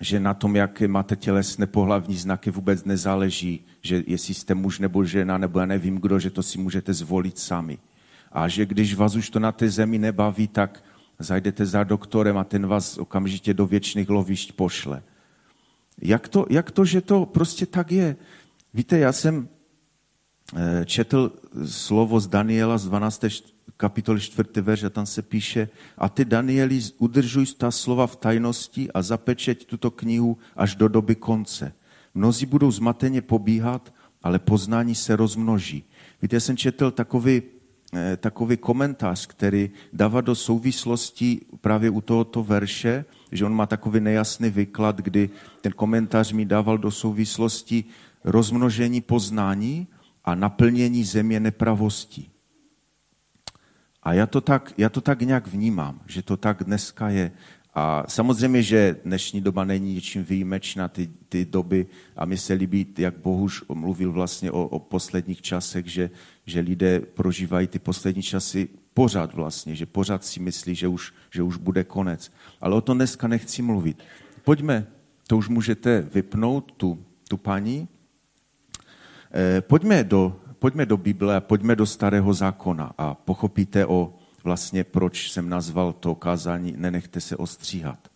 že 0.01 0.21
na 0.21 0.35
tom, 0.35 0.57
jaké 0.57 0.89
máte 0.89 1.17
tělesné 1.17 1.67
pohlavní 1.67 2.17
znaky, 2.17 2.51
vůbec 2.51 2.85
nezáleží, 2.85 3.65
že 3.83 4.05
jestli 4.07 4.35
jste 4.35 4.55
muž 4.55 4.79
nebo 4.79 5.05
žena, 5.05 5.39
nebo 5.39 5.59
já 5.59 5.67
nevím 5.67 5.97
kdo, 5.97 6.19
že 6.19 6.31
to 6.31 6.43
si 6.43 6.59
můžete 6.59 6.95
zvolit 6.95 7.39
sami. 7.39 7.79
A 8.33 8.49
že 8.49 8.67
když 8.67 8.95
vás 8.95 9.15
už 9.15 9.31
to 9.31 9.39
na 9.39 9.53
té 9.53 9.71
zemi 9.71 9.99
nebaví, 9.99 10.49
tak 10.49 10.85
zajdete 11.19 11.67
za 11.67 11.85
doktorem 11.85 12.39
a 12.39 12.45
ten 12.45 12.67
vás 12.67 12.99
okamžitě 12.99 13.55
do 13.55 13.67
věčných 13.67 14.09
lovišť 14.09 14.53
pošle. 14.53 15.03
Jak 16.03 16.29
to, 16.29 16.47
jak 16.51 16.71
to, 16.71 16.85
že 16.85 17.01
to 17.01 17.27
prostě 17.27 17.67
tak 17.67 17.93
je? 17.93 18.17
Víte, 18.75 18.99
já 18.99 19.13
jsem 19.13 19.49
eh, 20.57 20.85
četl 20.85 21.33
slovo 21.67 22.21
z 22.21 22.27
Daniela 22.27 22.79
z 22.79 22.85
12 22.85 23.25
kapitoly 23.77 24.21
4. 24.21 24.61
verš 24.61 24.83
a 24.85 24.91
tam 24.91 25.07
se 25.07 25.23
píše, 25.23 25.69
a 25.99 26.09
ty, 26.09 26.25
Danieli, 26.25 26.81
udržuj 26.99 27.47
ta 27.47 27.71
slova 27.71 28.07
v 28.07 28.17
tajnosti 28.17 28.89
a 28.93 29.03
zapečeť 29.03 29.69
tuto 29.69 29.91
knihu 29.91 30.39
až 30.57 30.75
do 30.75 30.89
doby 30.89 31.15
konce. 31.15 31.73
Mnozí 32.15 32.47
budou 32.47 32.71
zmateně 32.71 33.23
pobíhat, 33.23 33.93
ale 34.23 34.39
poznání 34.39 34.95
se 34.95 35.17
rozmnoží. 35.17 35.85
Víte, 36.23 36.37
já 36.37 36.41
jsem 36.41 36.57
četl 36.57 36.91
takový, 36.91 37.43
eh, 37.93 38.17
takový 38.17 38.57
komentář, 38.57 39.27
který 39.27 39.71
dává 39.93 40.21
do 40.21 40.35
souvislosti 40.35 41.41
právě 41.61 41.91
u 41.91 42.01
tohoto 42.01 42.43
verše, 42.43 43.05
že 43.33 43.45
on 43.45 43.55
má 43.55 43.67
takový 43.67 44.01
nejasný 44.01 44.51
výklad, 44.51 44.97
kdy 44.97 45.31
ten 45.61 45.73
komentář 45.73 46.33
mi 46.33 46.45
dával 46.45 46.79
do 46.79 46.91
souvislosti 46.91 47.85
rozmnožení 48.25 49.01
poznání 49.01 49.87
a 50.25 50.35
naplnění 50.35 51.05
země 51.05 51.41
nepravostí. 51.41 52.31
A 54.03 54.13
já 54.13 54.27
to, 54.27 54.41
tak, 54.41 54.73
já 54.79 54.89
to 54.89 55.01
tak 55.01 55.23
nějak 55.23 55.47
vnímám, 55.47 56.01
že 56.07 56.23
to 56.23 56.37
tak 56.37 56.65
dneska 56.65 57.09
je. 57.09 57.33
A 57.75 58.05
samozřejmě, 58.09 58.63
že 58.63 58.97
dnešní 59.05 59.41
doba 59.41 59.65
není 59.65 59.95
ničím 59.95 60.25
výjimečná, 60.25 60.89
ty, 60.89 61.11
ty 61.29 61.45
doby, 61.45 61.87
a 62.17 62.25
mi 62.25 62.39
se 62.39 62.55
líbí, 62.55 62.87
jak 62.99 63.19
Bohuž 63.19 63.65
mluvil 63.75 64.13
vlastně 64.13 64.51
o, 64.51 64.69
o 64.69 64.79
posledních 64.79 65.43
časech, 65.43 65.87
že, 65.87 66.11
že 66.47 66.61
lidé 66.61 67.01
prožívají 67.01 67.67
ty 67.67 67.79
poslední 67.79 68.23
časy 68.23 68.69
pořád 68.97 69.35
vlastně, 69.35 69.75
že 69.75 69.87
pořád 69.87 70.25
si 70.25 70.41
myslí, 70.41 70.75
že 70.75 70.89
už, 70.89 71.13
že 71.31 71.43
už 71.43 71.57
bude 71.57 71.85
konec. 71.85 72.33
Ale 72.61 72.75
o 72.77 72.81
tom 72.81 72.99
dneska 72.99 73.29
nechci 73.29 73.63
mluvit. 73.63 74.03
Pojďme, 74.45 74.87
to 75.27 75.37
už 75.37 75.49
můžete 75.49 76.01
vypnout, 76.01 76.73
tu, 76.73 77.05
tu 77.29 77.37
paní. 77.37 77.89
Eh, 79.35 79.61
pojďme 79.61 80.05
do 80.05 80.41
pojďme 80.59 80.87
do 80.87 80.97
Bible 80.97 81.37
a 81.37 81.41
pojďme 81.41 81.77
do 81.77 81.87
Starého 81.87 82.35
zákona 82.35 82.93
a 82.99 83.15
pochopíte 83.15 83.87
o 83.87 84.15
vlastně, 84.45 84.85
proč 84.85 85.31
jsem 85.31 85.49
nazval 85.49 85.93
to 85.93 86.15
kázání 86.15 86.75
Nenechte 86.77 87.21
se 87.21 87.37
ostříhat. 87.37 88.09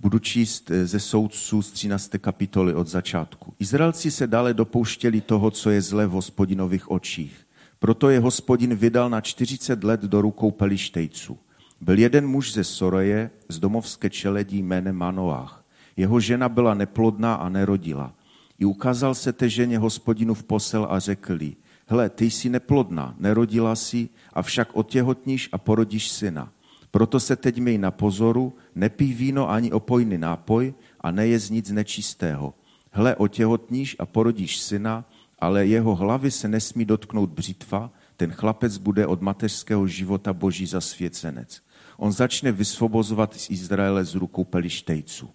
Budu 0.00 0.18
číst 0.18 0.70
eh, 0.70 0.86
ze 0.86 1.00
soudců 1.00 1.62
z 1.62 1.70
13. 1.70 2.10
kapitoly 2.18 2.74
od 2.74 2.88
začátku. 2.88 3.54
Izraelci 3.58 4.10
se 4.10 4.26
dále 4.26 4.54
dopouštěli 4.54 5.20
toho, 5.20 5.50
co 5.50 5.70
je 5.70 5.82
zlé 5.82 6.06
v 6.06 6.10
hospodinových 6.10 6.90
očích. 6.90 7.43
Proto 7.84 8.08
je 8.08 8.20
hospodin 8.20 8.74
vydal 8.74 9.10
na 9.10 9.20
40 9.20 9.84
let 9.84 10.00
do 10.00 10.20
rukou 10.20 10.50
pelištejců. 10.50 11.38
Byl 11.80 11.98
jeden 11.98 12.26
muž 12.26 12.52
ze 12.52 12.64
Soroje, 12.64 13.30
z 13.48 13.58
domovské 13.58 14.10
čeledí 14.10 14.62
jménem 14.62 14.96
Manoách. 14.96 15.64
Jeho 15.96 16.20
žena 16.20 16.48
byla 16.48 16.74
neplodná 16.74 17.34
a 17.34 17.48
nerodila. 17.48 18.14
I 18.58 18.64
ukázal 18.64 19.14
se 19.14 19.32
té 19.32 19.48
ženě 19.48 19.78
hospodinu 19.78 20.34
v 20.34 20.42
posel 20.44 20.86
a 20.90 20.98
řekl 20.98 21.42
jí, 21.42 21.56
hle, 21.86 22.10
ty 22.10 22.30
jsi 22.30 22.48
neplodná, 22.48 23.14
nerodila 23.18 23.76
si, 23.76 24.08
avšak 24.32 24.68
otěhotníš 24.72 25.48
a 25.52 25.58
porodíš 25.58 26.08
syna. 26.08 26.52
Proto 26.90 27.20
se 27.20 27.36
teď 27.36 27.58
měj 27.58 27.78
na 27.78 27.90
pozoru, 27.90 28.52
nepij 28.74 29.12
víno 29.12 29.50
ani 29.50 29.72
opojný 29.72 30.18
nápoj 30.18 30.74
a 31.00 31.10
nejez 31.10 31.50
nic 31.50 31.70
nečistého. 31.70 32.54
Hle, 32.90 33.16
otěhotníš 33.16 33.96
a 33.98 34.06
porodíš 34.06 34.58
syna, 34.58 35.04
ale 35.44 35.66
jeho 35.66 35.94
hlavy 35.94 36.30
se 36.30 36.48
nesmí 36.48 36.84
dotknout 36.84 37.30
břitva, 37.30 37.90
ten 38.16 38.32
chlapec 38.32 38.78
bude 38.78 39.06
od 39.06 39.22
mateřského 39.22 39.86
života 39.86 40.32
boží 40.32 40.66
zasvěcenec. 40.66 41.62
On 41.96 42.12
začne 42.12 42.52
vysvobozovat 42.52 43.34
z 43.34 43.50
Izraele 43.50 44.04
z 44.04 44.14
rukou 44.14 44.44
pelištejců. 44.44 45.30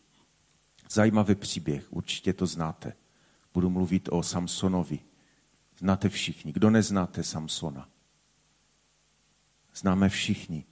Zajímavý 0.91 1.35
příběh, 1.35 1.93
určitě 1.93 2.33
to 2.33 2.45
znáte 2.45 2.93
budu 3.53 3.69
mluvit 3.69 4.09
o 4.11 4.23
Samsonovi. 4.23 4.99
Znáte 5.79 6.09
všichni. 6.09 6.53
Kdo 6.53 6.69
neznáte 6.69 7.23
Samsona? 7.23 7.89
Známe 9.75 10.09
všichni. 10.09 10.65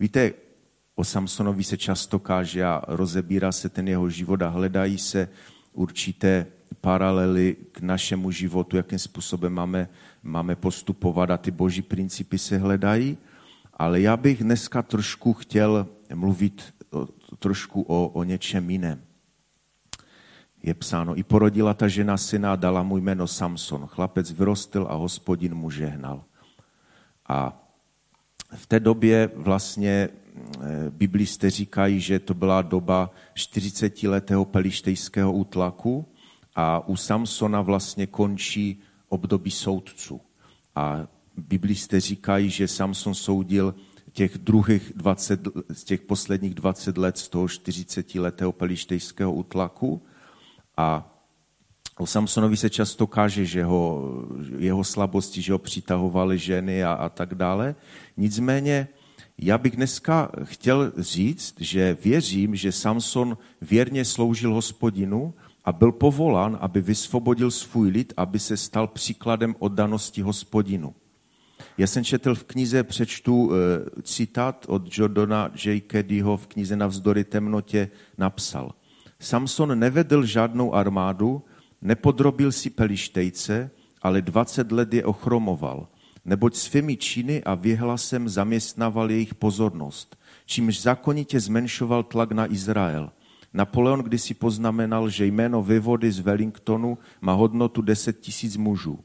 Víte, 0.00 0.32
o 0.94 1.04
Samsonovi 1.04 1.64
se 1.64 1.76
často 1.76 2.18
káže 2.18 2.64
a 2.64 2.82
rozebírá 2.86 3.52
se 3.52 3.68
ten 3.68 3.88
jeho 3.88 4.10
život 4.10 4.42
a 4.42 4.48
hledají 4.48 4.98
se 4.98 5.28
určité 5.72 6.46
paralely 6.80 7.56
k 7.72 7.80
našemu 7.80 8.30
životu, 8.30 8.76
jakým 8.76 8.98
způsobem 8.98 9.52
máme, 9.52 9.88
máme 10.22 10.56
postupovat 10.56 11.30
a 11.30 11.36
ty 11.36 11.50
boží 11.50 11.82
principy 11.82 12.38
se 12.38 12.58
hledají. 12.58 13.18
Ale 13.74 14.00
já 14.00 14.16
bych 14.16 14.44
dneska 14.44 14.82
trošku 14.82 15.32
chtěl 15.32 15.86
mluvit 16.14 16.74
trošku 17.38 17.82
o, 17.82 18.08
o 18.08 18.24
něčem 18.24 18.70
jiném 18.70 19.02
je 20.62 20.74
psáno, 20.74 21.18
i 21.18 21.22
porodila 21.22 21.74
ta 21.74 21.88
žena 21.88 22.16
syna 22.16 22.52
a 22.52 22.56
dala 22.56 22.82
mu 22.82 22.96
jméno 22.96 23.26
Samson. 23.26 23.86
Chlapec 23.86 24.30
vyrostl 24.30 24.86
a 24.90 24.94
hospodin 24.94 25.54
mu 25.54 25.70
žehnal. 25.70 26.24
A 27.28 27.66
v 28.54 28.66
té 28.66 28.80
době 28.80 29.30
vlastně 29.34 30.08
eh, 30.08 30.90
biblisté 30.90 31.50
říkají, 31.50 32.00
že 32.00 32.18
to 32.18 32.34
byla 32.34 32.62
doba 32.62 33.10
40-letého 33.34 34.44
pelištejského 34.44 35.32
útlaku 35.32 36.06
a 36.60 36.82
u 36.86 36.96
Samsona 36.96 37.60
vlastně 37.60 38.06
končí 38.06 38.80
období 39.08 39.50
soudců. 39.50 40.20
A 40.76 41.06
biblisté 41.36 42.00
říkají, 42.00 42.50
že 42.50 42.68
Samson 42.68 43.14
soudil 43.14 43.74
těch 44.12 44.38
druhých 44.38 44.92
20, 44.96 45.48
z 45.72 45.84
těch 45.84 46.00
posledních 46.00 46.54
20 46.54 46.98
let 46.98 47.18
z 47.18 47.28
toho 47.28 47.48
40 47.48 48.14
letého 48.14 48.52
pelištejského 48.52 49.32
útlaku. 49.32 50.02
A 50.76 51.16
o 51.98 52.06
Samsonovi 52.06 52.56
se 52.56 52.70
často 52.70 53.06
káže, 53.06 53.46
že 53.46 53.64
ho, 53.64 54.02
jeho 54.58 54.84
slabosti, 54.84 55.42
že 55.42 55.52
ho 55.52 55.58
přitahovaly 55.58 56.38
ženy 56.38 56.84
a, 56.84 56.92
a 56.92 57.08
tak 57.08 57.34
dále. 57.34 57.74
Nicméně 58.16 58.88
já 59.38 59.58
bych 59.58 59.76
dneska 59.76 60.30
chtěl 60.44 60.92
říct, 60.98 61.54
že 61.60 61.96
věřím, 62.04 62.56
že 62.56 62.72
Samson 62.72 63.38
věrně 63.60 64.04
sloužil 64.04 64.54
hospodinu 64.54 65.34
a 65.70 65.72
byl 65.72 65.92
povolán, 65.92 66.58
aby 66.60 66.80
vysvobodil 66.80 67.50
svůj 67.50 67.88
lid, 67.88 68.12
aby 68.16 68.38
se 68.38 68.56
stal 68.56 68.86
příkladem 68.86 69.54
oddanosti 69.58 70.22
hospodinu. 70.22 70.94
Já 71.78 71.86
jsem 71.86 72.04
četl 72.04 72.34
v 72.34 72.44
knize, 72.44 72.82
přečtu 72.82 73.50
e, 73.52 74.02
citát 74.02 74.66
od 74.68 74.98
Jordana 74.98 75.50
J. 75.64 75.80
Kedyho 75.80 76.36
v 76.36 76.46
knize 76.46 76.76
Navzdory 76.76 77.24
temnotě 77.24 77.88
napsal. 78.18 78.74
Samson 79.20 79.78
nevedl 79.78 80.24
žádnou 80.24 80.74
armádu, 80.74 81.42
nepodrobil 81.82 82.52
si 82.52 82.70
pelištejce, 82.70 83.70
ale 84.02 84.22
20 84.22 84.72
let 84.72 84.94
je 84.94 85.04
ochromoval, 85.04 85.88
neboť 86.24 86.54
svými 86.54 86.96
činy 86.96 87.44
a 87.44 87.54
vyhlasem 87.54 88.28
zaměstnával 88.28 89.10
jejich 89.10 89.34
pozornost, 89.34 90.18
čímž 90.46 90.82
zákonitě 90.82 91.40
zmenšoval 91.40 92.02
tlak 92.02 92.32
na 92.32 92.52
Izrael. 92.52 93.10
Napoleon 93.54 94.00
kdysi 94.00 94.34
poznamenal, 94.34 95.10
že 95.10 95.26
jméno 95.26 95.62
vyvody 95.62 96.12
z 96.12 96.18
Wellingtonu 96.18 96.98
má 97.20 97.32
hodnotu 97.32 97.82
10 97.82 98.20
tisíc 98.20 98.56
mužů. 98.56 98.98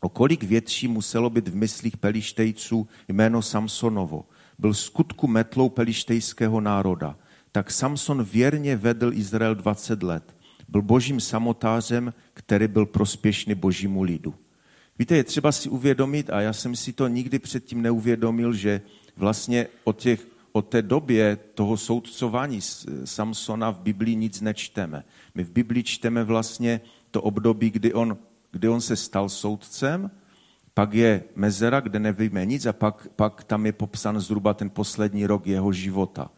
O 0.00 0.08
kolik 0.08 0.42
větší 0.42 0.88
muselo 0.88 1.30
být 1.30 1.48
v 1.48 1.56
myslích 1.56 1.96
pelištejců 1.96 2.88
jméno 3.08 3.42
Samsonovo. 3.42 4.24
Byl 4.58 4.74
skutku 4.74 5.26
metlou 5.26 5.68
pelištejského 5.68 6.60
národa. 6.60 7.18
Tak 7.52 7.70
Samson 7.70 8.24
věrně 8.24 8.76
vedl 8.76 9.12
Izrael 9.12 9.54
20 9.54 10.02
let. 10.02 10.36
Byl 10.68 10.82
božím 10.82 11.20
samotářem, 11.20 12.14
který 12.34 12.68
byl 12.68 12.86
prospěšný 12.86 13.54
božímu 13.54 14.02
lidu. 14.02 14.34
Víte, 14.98 15.16
je 15.16 15.24
třeba 15.24 15.52
si 15.52 15.68
uvědomit, 15.68 16.30
a 16.30 16.40
já 16.40 16.52
jsem 16.52 16.76
si 16.76 16.92
to 16.92 17.08
nikdy 17.08 17.38
předtím 17.38 17.82
neuvědomil, 17.82 18.52
že 18.52 18.80
vlastně 19.16 19.66
o, 19.84 19.92
těch, 19.92 20.26
o 20.52 20.62
té 20.62 20.82
době 20.82 21.36
toho 21.54 21.76
soudcování 21.76 22.60
Samsona 23.04 23.70
v 23.70 23.80
Biblii 23.80 24.16
nic 24.16 24.40
nečteme. 24.40 25.04
My 25.34 25.44
v 25.44 25.50
Biblii 25.50 25.82
čteme 25.82 26.24
vlastně 26.24 26.80
to 27.10 27.22
období, 27.22 27.70
kdy 27.70 27.94
on 27.94 28.18
kdy 28.50 28.68
on 28.68 28.80
se 28.80 28.96
stal 28.96 29.28
soudcem, 29.28 30.10
pak 30.74 30.94
je 30.94 31.24
mezera, 31.36 31.80
kde 31.80 31.98
nevíme 31.98 32.46
nic 32.46 32.66
a 32.66 32.72
pak, 32.72 33.08
pak 33.16 33.44
tam 33.44 33.66
je 33.66 33.72
popsán 33.72 34.20
zhruba 34.20 34.54
ten 34.54 34.70
poslední 34.70 35.26
rok 35.26 35.46
jeho 35.46 35.72
života. 35.72 36.30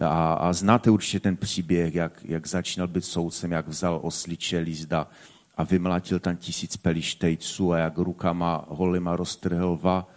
A, 0.00 0.34
a 0.34 0.52
znáte 0.52 0.90
určitě 0.90 1.20
ten 1.20 1.36
příběh, 1.36 1.94
jak, 1.94 2.20
jak 2.24 2.46
začínal 2.46 2.88
být 2.88 3.04
soudcem, 3.04 3.52
jak 3.52 3.68
vzal 3.68 4.00
osliče 4.02 4.58
lízda 4.58 5.08
a 5.56 5.64
vymlátil 5.64 6.18
tam 6.18 6.36
tisíc 6.36 6.76
pelištejců 6.76 7.72
a 7.72 7.78
jak 7.78 7.98
rukama 7.98 8.64
holima 8.68 9.16
roztrhl 9.16 9.78
va. 9.82 10.08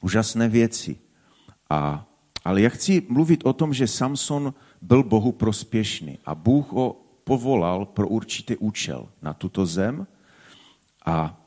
Úžasné 0.00 0.48
věci. 0.48 0.96
A, 1.70 2.06
ale 2.44 2.62
já 2.62 2.68
chci 2.68 3.02
mluvit 3.08 3.40
o 3.44 3.52
tom, 3.52 3.74
že 3.74 3.86
Samson 3.86 4.54
byl 4.82 5.02
Bohu 5.02 5.32
prospěšný 5.32 6.18
a 6.26 6.34
Bůh 6.34 6.72
ho 6.72 6.96
povolal 7.24 7.86
pro 7.86 8.08
určitý 8.08 8.56
účel 8.56 9.08
na 9.22 9.32
tuto 9.32 9.66
zem– 9.66 10.06
a, 11.04 11.40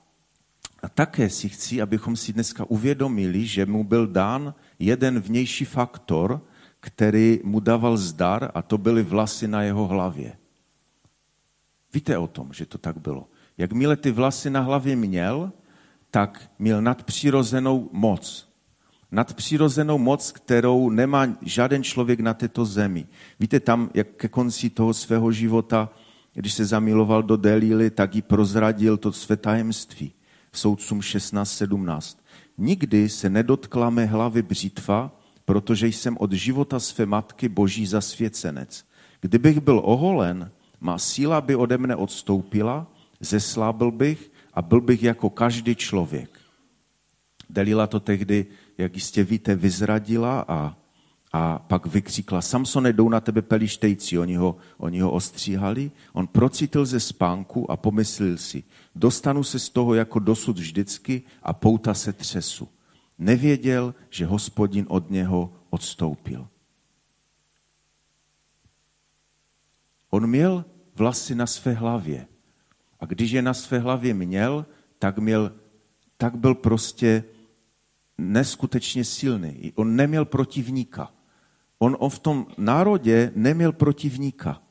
a 0.84 0.90
také 0.90 1.30
si 1.30 1.50
chci, 1.50 1.82
abychom 1.82 2.16
si 2.16 2.34
dneska 2.34 2.66
uvědomili, 2.66 3.46
že 3.46 3.66
mu 3.66 3.84
byl 3.84 4.08
dán 4.08 4.54
jeden 4.80 5.20
vnější 5.20 5.66
faktor, 5.66 6.42
který 6.80 7.40
mu 7.44 7.60
dával 7.60 7.98
zdar 7.98 8.52
a 8.54 8.62
to 8.62 8.78
byly 8.78 9.04
vlasy 9.04 9.48
na 9.48 9.64
jeho 9.64 9.88
hlavě. 9.88 10.38
Víte 11.94 12.18
o 12.18 12.28
tom, 12.28 12.54
že 12.54 12.66
to 12.66 12.78
tak 12.78 12.98
bylo. 12.98 13.28
Jakmile 13.58 13.96
ty 13.96 14.12
vlasy 14.12 14.50
na 14.50 14.60
hlavě 14.60 14.96
měl, 14.96 15.52
tak 16.12 16.52
měl 16.60 16.82
nadpřirozenou 16.82 17.90
moc. 17.92 18.53
Nadpřirozenou 19.14 19.98
moc, 19.98 20.32
kterou 20.32 20.90
nemá 20.90 21.28
žádný 21.42 21.84
člověk 21.84 22.20
na 22.20 22.34
této 22.34 22.66
zemi. 22.66 23.06
Víte, 23.40 23.60
tam, 23.60 23.90
jak 23.94 24.08
ke 24.08 24.28
konci 24.28 24.70
toho 24.70 24.94
svého 24.94 25.32
života 25.32 25.90
když 26.34 26.54
se 26.54 26.66
zamiloval 26.66 27.24
do 27.24 27.38
Delíly, 27.38 27.90
tak 27.90 28.16
jí 28.16 28.22
prozradil 28.22 28.98
to 28.98 29.12
své 29.12 29.38
tajemství. 29.38 30.14
Soudcům 30.54 31.00
16.17. 31.00 32.18
Nikdy 32.58 33.10
se 33.10 33.30
nedotkla 33.30 33.90
mé 33.90 34.06
hlavy 34.06 34.42
břitva, 34.42 35.20
protože 35.46 35.88
jsem 35.88 36.18
od 36.20 36.32
života 36.32 36.80
své 36.80 37.06
matky 37.06 37.50
boží 37.50 37.86
zasvěcenec. 37.86 38.86
Kdybych 39.22 39.60
byl 39.60 39.82
oholen, 39.84 40.52
má 40.80 40.98
síla 40.98 41.42
by 41.42 41.56
ode 41.56 41.78
mne 41.78 41.96
odstoupila, 41.96 42.88
zeslábil 43.20 43.92
bych 43.92 44.32
a 44.54 44.62
byl 44.62 44.82
bych 44.82 45.04
jako 45.04 45.30
každý 45.30 45.76
člověk. 45.76 46.40
Delila 47.50 47.88
to 47.88 48.00
tehdy, 48.00 48.46
jak 48.78 48.96
jistě 48.96 49.24
víte, 49.24 49.56
vyzradila 49.56 50.46
a 50.48 50.78
a 51.36 51.60
pak 51.60 51.86
vykřikla, 51.86 52.42
Samsone, 52.42 52.94
jdou 52.94 53.10
na 53.10 53.20
tebe 53.20 53.42
pelištejci, 53.42 54.18
oni 54.18 54.36
ho, 54.36 54.56
oni 54.78 55.00
ho 55.00 55.12
ostříhali. 55.12 55.92
On 56.14 56.28
procítil 56.28 56.86
ze 56.86 57.00
spánku 57.00 57.72
a 57.72 57.78
pomyslel 57.78 58.38
si, 58.38 58.64
dostanu 58.96 59.44
se 59.44 59.60
z 59.60 59.70
toho 59.70 59.94
jako 59.94 60.20
dosud 60.20 60.60
vždycky 60.60 61.22
a 61.44 61.54
pouta 61.54 61.94
se 61.94 62.14
třesu. 62.14 62.70
Nevěděl, 63.18 63.96
že 64.10 64.26
hospodin 64.26 64.86
od 64.90 65.10
něho 65.10 65.54
odstoupil. 65.70 66.48
On 70.10 70.28
měl 70.28 70.66
vlasy 70.96 71.36
na 71.36 71.48
své 71.48 71.74
hlavě. 71.74 72.28
A 73.00 73.06
když 73.06 73.32
je 73.32 73.42
na 73.42 73.54
své 73.54 73.80
hlavě 73.80 74.14
měl, 74.14 74.66
tak, 75.00 75.18
měl, 75.18 75.52
tak 76.18 76.36
byl 76.36 76.56
prostě 76.56 77.24
neskutečně 78.32 79.04
silný. 79.04 79.72
On 79.76 79.96
neměl 79.96 80.26
protivníka 80.26 81.12
on, 81.84 82.10
v 82.10 82.20
tom 82.20 82.48
národě 82.58 83.32
neměl 83.36 83.72
protivníka. 83.72 84.62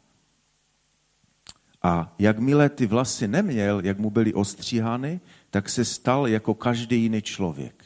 A 1.83 2.15
jakmile 2.19 2.69
ty 2.69 2.87
vlasy 2.87 3.29
neměl, 3.29 3.81
jak 3.85 3.99
mu 3.99 4.11
byly 4.11 4.35
ostříhány, 4.35 5.21
tak 5.51 5.69
se 5.69 5.85
stal 5.85 6.29
jako 6.29 6.55
každý 6.55 7.03
jiný 7.03 7.23
člověk. 7.23 7.85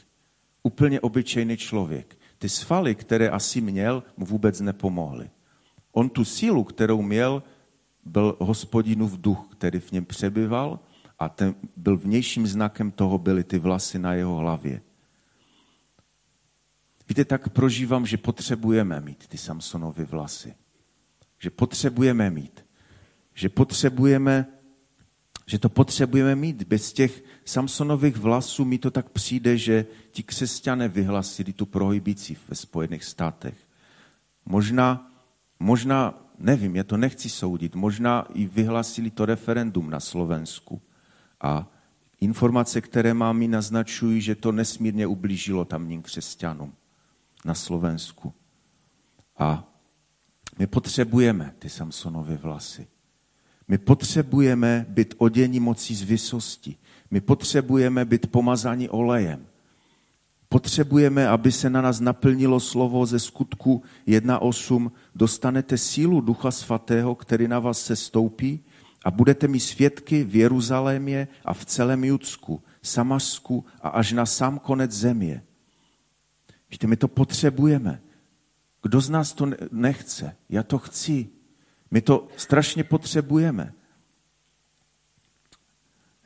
Úplně 0.63 0.99
obyčejný 0.99 1.57
člověk. 1.57 2.17
Ty 2.37 2.49
svaly, 2.49 2.95
které 2.95 3.29
asi 3.29 3.61
měl, 3.61 4.03
mu 4.17 4.25
vůbec 4.25 4.61
nepomohly. 4.61 5.29
On 5.91 6.09
tu 6.09 6.25
sílu, 6.25 6.63
kterou 6.63 7.01
měl, 7.01 7.43
byl 8.05 8.37
hospodinův 8.39 9.17
duch, 9.17 9.47
který 9.51 9.79
v 9.79 9.91
něm 9.91 10.05
přebyval 10.05 10.79
a 11.19 11.29
ten 11.29 11.55
byl 11.77 11.97
vnějším 11.97 12.47
znakem 12.47 12.91
toho 12.91 13.17
byly 13.17 13.43
ty 13.43 13.59
vlasy 13.59 13.99
na 13.99 14.13
jeho 14.13 14.35
hlavě. 14.35 14.81
Víte, 17.09 17.25
tak 17.25 17.49
prožívám, 17.49 18.05
že 18.05 18.17
potřebujeme 18.17 19.01
mít 19.01 19.27
ty 19.27 19.37
Samsonovy 19.37 20.05
vlasy. 20.05 20.55
Že 21.39 21.49
potřebujeme 21.49 22.29
mít. 22.29 22.65
Že 23.33 23.49
potřebujeme, 23.49 24.45
že 25.45 25.59
to 25.59 25.69
potřebujeme 25.69 26.35
mít. 26.35 26.63
Bez 26.63 26.93
těch 26.93 27.23
Samsonových 27.45 28.17
vlasů 28.17 28.65
mi 28.65 28.77
to 28.77 28.91
tak 28.91 29.09
přijde, 29.09 29.57
že 29.57 29.85
ti 30.11 30.23
křesťané 30.23 30.87
vyhlasili 30.87 31.53
tu 31.53 31.65
prohybici 31.65 32.37
ve 32.47 32.55
Spojených 32.55 33.03
státech. 33.03 33.57
Možná, 34.45 35.11
možná, 35.59 36.29
nevím, 36.39 36.75
já 36.75 36.83
to 36.83 36.97
nechci 36.97 37.29
soudit, 37.29 37.75
možná 37.75 38.27
i 38.33 38.45
vyhlasili 38.45 39.11
to 39.11 39.25
referendum 39.25 39.89
na 39.89 39.99
Slovensku. 39.99 40.81
A 41.41 41.71
informace, 42.21 42.81
které 42.81 43.13
mám, 43.13 43.37
mi 43.37 43.47
naznačují, 43.47 44.21
že 44.21 44.35
to 44.35 44.51
nesmírně 44.51 45.07
ublížilo 45.07 45.65
tamním 45.65 46.01
křesťanům 46.01 46.73
na 47.45 47.53
Slovensku. 47.53 48.33
A 49.37 49.63
my 50.59 50.67
potřebujeme 50.67 51.53
ty 51.59 51.69
Samsonovy 51.69 52.37
vlasy. 52.37 52.87
My 53.67 53.77
potřebujeme 53.77 54.85
být 54.89 55.15
odění 55.17 55.59
mocí 55.59 55.95
z 55.95 56.01
vysosti. 56.01 56.75
My 57.11 57.21
potřebujeme 57.21 58.05
být 58.05 58.31
pomazáni 58.31 58.89
olejem. 58.89 59.45
Potřebujeme, 60.49 61.27
aby 61.27 61.51
se 61.51 61.69
na 61.69 61.81
nás 61.81 61.99
naplnilo 61.99 62.59
slovo 62.59 63.05
ze 63.05 63.19
skutku 63.19 63.83
1.8. 64.07 64.91
Dostanete 65.15 65.77
sílu 65.77 66.21
Ducha 66.21 66.51
Svatého, 66.51 67.15
který 67.15 67.47
na 67.47 67.59
vás 67.59 67.81
se 67.81 67.95
stoupí 67.95 68.59
a 69.05 69.11
budete 69.11 69.47
mi 69.47 69.59
svědky 69.59 70.23
v 70.23 70.35
Jeruzalémě 70.35 71.27
a 71.45 71.53
v 71.53 71.65
celém 71.65 72.03
Judsku, 72.03 72.63
Samařsku 72.81 73.65
a 73.81 73.89
až 73.89 74.11
na 74.11 74.25
sám 74.25 74.59
konec 74.59 74.91
země. 74.91 75.43
Víte, 76.71 76.87
my 76.87 76.97
to 76.97 77.07
potřebujeme. 77.07 78.01
Kdo 78.81 79.01
z 79.01 79.09
nás 79.09 79.33
to 79.33 79.51
nechce? 79.71 80.35
Já 80.49 80.63
to 80.63 80.77
chci. 80.77 81.29
My 81.91 82.01
to 82.01 82.27
strašně 82.37 82.83
potřebujeme. 82.83 83.73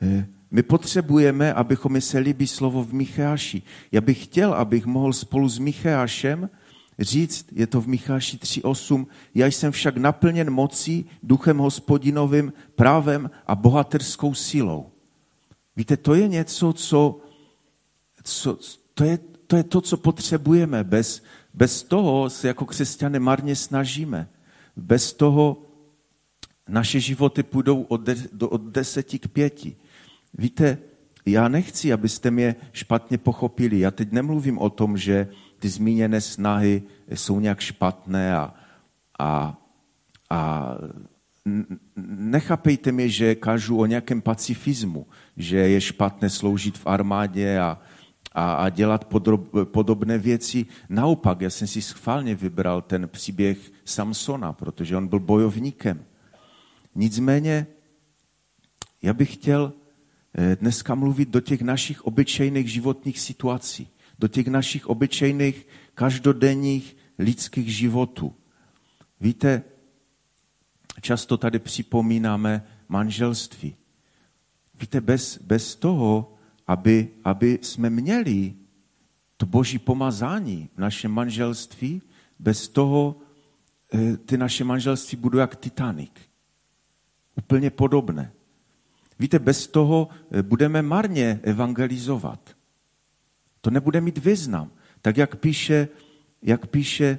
Eh, 0.02 0.26
My 0.50 0.62
potřebujeme, 0.62 1.52
abychom 1.52 2.00
se 2.00 2.18
líbí 2.18 2.46
slovo 2.46 2.84
v 2.84 2.92
Micháši. 2.92 3.62
Já 3.92 4.00
bych 4.00 4.24
chtěl, 4.24 4.54
abych 4.54 4.86
mohl 4.86 5.12
spolu 5.12 5.48
s 5.48 5.58
Michášem 5.58 6.50
říct, 6.98 7.46
je 7.52 7.66
to 7.66 7.80
v 7.80 7.86
Micháši 7.86 8.36
3.8, 8.36 9.06
já 9.34 9.46
jsem 9.46 9.72
však 9.72 9.96
naplněn 9.96 10.50
mocí, 10.50 11.06
duchem 11.22 11.58
hospodinovým, 11.58 12.52
právem 12.74 13.30
a 13.46 13.54
bohaterskou 13.54 14.34
silou. 14.34 14.92
Víte, 15.76 15.96
to 15.96 16.14
je 16.14 16.28
něco, 16.28 16.72
co, 16.72 17.20
co 18.22 18.58
to, 18.94 19.04
je, 19.04 19.18
to 19.52 19.56
je 19.56 19.64
to, 19.64 19.80
co 19.80 19.96
potřebujeme. 19.96 20.84
Bez, 20.84 21.22
bez 21.54 21.82
toho 21.82 22.30
se 22.30 22.48
jako 22.48 22.64
křesťané 22.64 23.18
marně 23.18 23.56
snažíme. 23.56 24.28
Bez 24.76 25.12
toho 25.12 25.62
naše 26.68 27.00
životy 27.00 27.42
půjdou 27.42 27.82
od, 27.82 28.00
de, 28.00 28.16
do, 28.32 28.48
od 28.48 28.62
deseti 28.62 29.18
k 29.18 29.28
pěti. 29.28 29.76
Víte, 30.34 30.78
já 31.26 31.48
nechci, 31.48 31.92
abyste 31.92 32.30
mě 32.30 32.56
špatně 32.72 33.18
pochopili. 33.18 33.78
Já 33.80 33.90
teď 33.90 34.12
nemluvím 34.12 34.58
o 34.58 34.70
tom, 34.70 34.96
že 34.96 35.28
ty 35.58 35.68
zmíněné 35.68 36.20
snahy 36.20 36.82
jsou 37.14 37.40
nějak 37.40 37.60
špatné 37.60 38.36
a, 38.36 38.54
a, 39.18 39.58
a 40.30 40.74
nechápejte 42.06 42.92
mě, 42.92 43.08
že 43.08 43.34
kažu 43.34 43.76
o 43.76 43.86
nějakém 43.86 44.20
pacifismu, 44.20 45.06
že 45.36 45.56
je 45.56 45.80
špatné 45.80 46.30
sloužit 46.30 46.78
v 46.78 46.86
armádě 46.86 47.58
a, 47.60 47.78
a, 48.34 48.54
a 48.54 48.68
dělat 48.68 49.04
podrob, 49.04 49.48
podobné 49.64 50.18
věci. 50.18 50.66
Naopak, 50.88 51.40
já 51.40 51.50
jsem 51.50 51.68
si 51.68 51.82
schválně 51.82 52.34
vybral 52.34 52.82
ten 52.82 53.08
příběh 53.08 53.72
Samsona, 53.84 54.52
protože 54.52 54.96
on 54.96 55.08
byl 55.08 55.20
bojovníkem. 55.20 56.04
Nicméně, 56.94 57.66
já 59.02 59.14
bych 59.14 59.34
chtěl 59.34 59.72
eh, 60.34 60.56
dneska 60.56 60.94
mluvit 60.94 61.28
do 61.28 61.40
těch 61.40 61.62
našich 61.62 62.06
obyčejných 62.06 62.72
životních 62.72 63.20
situací, 63.20 63.88
do 64.18 64.28
těch 64.28 64.46
našich 64.46 64.86
obyčejných 64.86 65.66
každodenních 65.94 66.96
lidských 67.18 67.76
životů. 67.76 68.34
Víte, 69.20 69.62
často 71.00 71.36
tady 71.36 71.58
připomínáme 71.58 72.66
manželství. 72.88 73.76
Víte, 74.80 75.00
bez, 75.00 75.38
bez 75.38 75.76
toho, 75.76 76.31
aby, 76.66 77.08
aby 77.24 77.58
jsme 77.62 77.90
měli 77.90 78.54
to 79.36 79.46
boží 79.46 79.78
pomazání 79.78 80.68
v 80.74 80.78
našem 80.78 81.10
manželství, 81.10 82.02
bez 82.38 82.68
toho 82.68 83.16
eh, 83.94 84.16
ty 84.16 84.36
naše 84.36 84.64
manželství 84.64 85.18
budou 85.18 85.38
jak 85.38 85.56
Titanic. 85.56 86.12
Úplně 87.36 87.70
podobné. 87.70 88.32
Víte, 89.18 89.38
bez 89.38 89.66
toho 89.66 90.08
eh, 90.30 90.42
budeme 90.42 90.82
marně 90.82 91.40
evangelizovat. 91.42 92.56
To 93.60 93.70
nebude 93.70 94.00
mít 94.00 94.18
význam. 94.18 94.70
Tak 95.02 95.16
jak 95.16 95.36
píše, 95.36 95.88
jak 96.42 96.66
píše 96.66 97.18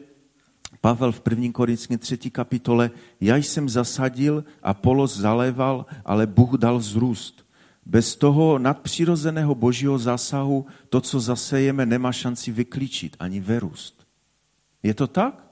Pavel 0.82 1.12
v 1.12 1.22
1. 1.30 1.52
Korinském 1.52 1.98
3. 1.98 2.18
kapitole, 2.18 2.92
já 3.22 3.36
jsem 3.36 3.70
zasadil 3.70 4.44
a 4.64 4.74
polos 4.74 5.18
zaléval, 5.18 5.86
ale 6.06 6.28
Bůh 6.28 6.54
dal 6.54 6.78
vzrůst. 6.80 7.43
Bez 7.86 8.16
toho 8.16 8.60
nadpřirozeného 8.60 9.56
božího 9.56 9.98
zásahu 9.98 10.66
to, 10.90 11.02
co 11.02 11.20
zasejeme, 11.20 11.86
nemá 11.86 12.12
šanci 12.12 12.52
vyklíčit 12.52 13.16
ani 13.20 13.40
vyrůst. 13.40 14.08
Je 14.84 14.94
to 14.94 15.08
tak? 15.08 15.44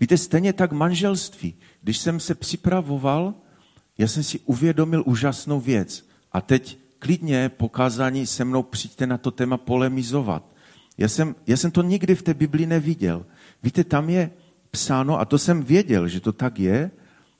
Víte, 0.00 0.16
stejně 0.16 0.52
tak 0.52 0.72
manželství. 0.72 1.54
Když 1.82 1.98
jsem 1.98 2.20
se 2.20 2.34
připravoval, 2.34 3.34
já 3.98 4.08
jsem 4.08 4.22
si 4.22 4.38
uvědomil 4.38 5.02
úžasnou 5.06 5.60
věc. 5.60 6.08
A 6.32 6.40
teď 6.40 6.78
klidně 6.98 7.48
pokázání 7.48 8.26
se 8.26 8.44
mnou 8.44 8.62
přijďte 8.62 9.06
na 9.06 9.18
to 9.18 9.30
téma 9.30 9.56
polemizovat. 9.56 10.54
Já 10.98 11.08
jsem, 11.08 11.34
já 11.46 11.56
jsem 11.56 11.70
to 11.70 11.82
nikdy 11.82 12.14
v 12.14 12.22
té 12.22 12.34
Biblii 12.34 12.66
neviděl. 12.66 13.26
Víte, 13.62 13.84
tam 13.84 14.10
je 14.10 14.30
psáno, 14.70 15.20
a 15.20 15.24
to 15.24 15.38
jsem 15.38 15.62
věděl, 15.62 16.08
že 16.08 16.20
to 16.20 16.32
tak 16.32 16.58
je, 16.58 16.90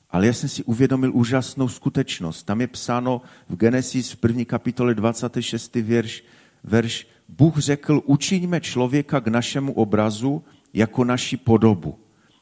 ale 0.09 0.27
já 0.27 0.33
jsem 0.33 0.49
si 0.49 0.63
uvědomil 0.63 1.11
úžasnou 1.13 1.67
skutečnost. 1.67 2.43
Tam 2.43 2.61
je 2.61 2.67
psáno 2.67 3.21
v 3.49 3.55
Genesis 3.55 4.11
v 4.11 4.15
první 4.15 4.45
kapitole 4.45 4.95
26. 4.95 5.75
verš, 5.75 6.23
verš 6.63 7.07
Bůh 7.29 7.57
řekl, 7.57 8.01
učiňme 8.05 8.61
člověka 8.61 9.19
k 9.19 9.27
našemu 9.27 9.73
obrazu 9.73 10.43
jako 10.73 11.03
naši 11.03 11.37
podobu. 11.37 11.99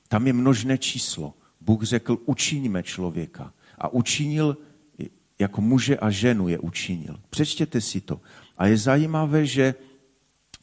Tam 0.08 0.27
je 0.27 0.34
množné 0.34 0.77
číslo. 0.77 1.34
Bůh 1.62 1.84
řekl, 1.84 2.17
učiňme 2.25 2.84
člověka. 2.84 3.53
A 3.77 3.93
učinil 3.93 4.58
jako 5.39 5.62
muže 5.62 5.97
a 5.97 6.10
ženu 6.10 6.47
je 6.47 6.60
učinil. 6.60 7.19
Přečtěte 7.30 7.82
si 7.82 8.01
to. 8.01 8.21
A 8.58 8.67
je 8.67 8.77
zajímavé, 8.77 9.45
že, 9.45 9.75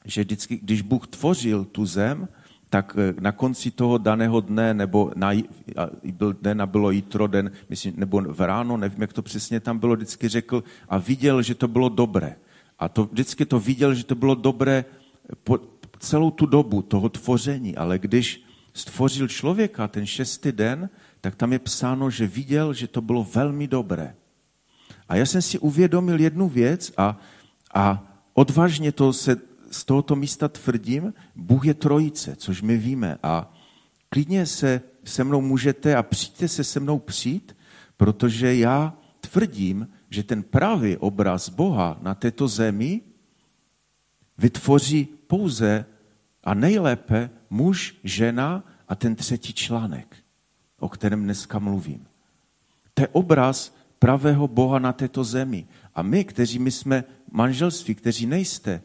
že 0.05 0.21
vždycky, 0.21 0.57
když 0.57 0.83
Bůh 0.83 1.07
tvořil 1.07 1.65
tu 1.65 1.87
zem, 1.87 2.29
tak 2.75 2.99
eh, 2.99 3.15
na 3.23 3.31
konci 3.33 3.71
toho 3.71 4.03
daného 4.03 4.41
dne, 4.41 4.75
nebo 4.75 5.15
na, 5.15 5.31
byl 6.03 6.35
den 6.43 6.59
a 6.63 6.67
bylo 6.67 6.91
jitro 6.91 7.27
den, 7.27 7.51
myslím, 7.71 7.95
nebo 7.97 8.19
v 8.27 8.41
ráno, 8.41 8.77
nevím, 8.77 9.01
jak 9.01 9.13
to 9.13 9.23
přesně 9.23 9.61
tam 9.61 9.79
bylo, 9.79 9.95
vždycky 9.95 10.29
řekl 10.29 10.65
a 10.89 10.99
viděl, 10.99 11.43
že 11.43 11.55
to 11.55 11.69
bylo 11.69 11.89
dobré. 11.89 12.37
A 12.79 12.89
to, 12.89 13.05
vždycky 13.07 13.47
to 13.47 13.61
viděl, 13.61 13.95
že 13.95 14.05
to 14.05 14.15
bylo 14.15 14.35
dobré 14.35 14.85
po 15.45 15.59
celou 15.99 16.31
tu 16.31 16.47
dobu 16.47 16.83
toho 16.83 17.09
tvoření, 17.09 17.77
ale 17.77 17.99
když 17.99 18.43
stvořil 18.75 19.29
člověka 19.29 19.89
ten 19.89 20.07
šestý 20.07 20.53
den, 20.53 20.91
tak 21.21 21.39
tam 21.39 21.53
je 21.53 21.59
psáno, 21.59 22.11
že 22.11 22.27
viděl, 22.27 22.75
že 22.75 22.91
to 22.91 23.01
bylo 23.01 23.23
velmi 23.23 23.71
dobré. 23.71 24.15
A 25.09 25.17
já 25.17 25.27
jsem 25.27 25.43
si 25.43 25.59
uvědomil 25.59 26.21
jednu 26.21 26.49
věc 26.49 26.93
a, 26.97 27.21
a 27.75 28.03
odvážně 28.35 28.93
to 28.93 29.13
se 29.13 29.54
z 29.71 29.85
tohoto 29.85 30.17
místa 30.17 30.49
tvrdím, 30.49 31.15
Bůh 31.37 31.67
je 31.67 31.75
trojice, 31.75 32.37
což 32.37 32.63
my 32.63 32.77
víme. 32.77 33.19
A 33.23 33.55
klidně 34.09 34.47
se 34.47 34.81
se 35.05 35.25
mnou 35.25 35.41
můžete 35.41 35.97
a 35.97 36.03
přijďte 36.03 36.49
se 36.49 36.65
se 36.65 36.81
mnou 36.81 36.99
přijít, 36.99 37.57
protože 37.97 38.57
já 38.57 38.95
tvrdím, 39.21 39.89
že 40.11 40.23
ten 40.23 40.43
pravý 40.43 40.97
obraz 40.97 41.49
Boha 41.49 41.99
na 42.03 42.15
této 42.15 42.49
zemi 42.49 43.01
vytvoří 44.39 45.09
pouze 45.27 45.87
a 46.45 46.55
nejlépe 46.55 47.31
muž, 47.51 47.97
žena 48.05 48.65
a 48.89 48.95
ten 48.95 49.15
třetí 49.15 49.53
článek, 49.53 50.17
o 50.79 50.89
kterém 50.89 51.23
dneska 51.23 51.59
mluvím. 51.59 52.07
To 52.95 53.03
je 53.03 53.09
obraz 53.09 53.75
pravého 53.99 54.49
Boha 54.49 54.79
na 54.79 54.93
této 54.93 55.25
zemi. 55.25 55.67
A 55.95 56.03
my, 56.03 56.25
kteří 56.25 56.59
my 56.59 56.71
jsme 56.71 57.05
manželství, 57.31 57.95
kteří 57.95 58.27
nejste, 58.27 58.83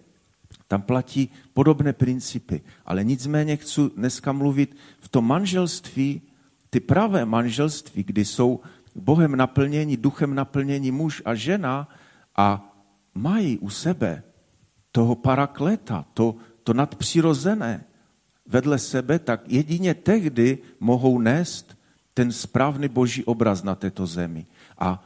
tam 0.70 0.82
platí 0.82 1.30
podobné 1.54 1.94
principy. 1.94 2.62
Ale 2.86 3.04
nicméně 3.04 3.58
chci 3.58 3.82
dneska 3.98 4.32
mluvit 4.32 4.78
v 5.00 5.10
tom 5.10 5.26
manželství, 5.26 6.22
ty 6.70 6.80
pravé 6.80 7.26
manželství, 7.26 8.04
kdy 8.04 8.26
jsou 8.26 8.60
Bohem 8.96 9.36
naplnění, 9.36 9.98
duchem 9.98 10.36
naplnění 10.36 10.92
muž 10.92 11.22
a 11.26 11.36
žena 11.36 11.90
a 12.38 12.76
mají 13.16 13.58
u 13.58 13.70
sebe 13.70 14.24
toho 14.92 15.16
parakleta, 15.16 16.06
to, 16.14 16.36
to 16.64 16.74
nadpřirozené 16.74 17.86
vedle 18.46 18.80
sebe, 18.80 19.20
tak 19.20 19.42
jedině 19.48 19.94
tehdy 19.94 20.58
mohou 20.80 21.20
nést 21.20 21.78
ten 22.14 22.32
správný 22.32 22.90
boží 22.90 23.26
obraz 23.26 23.64
na 23.64 23.76
této 23.76 24.06
zemi. 24.06 24.46
A, 24.78 25.04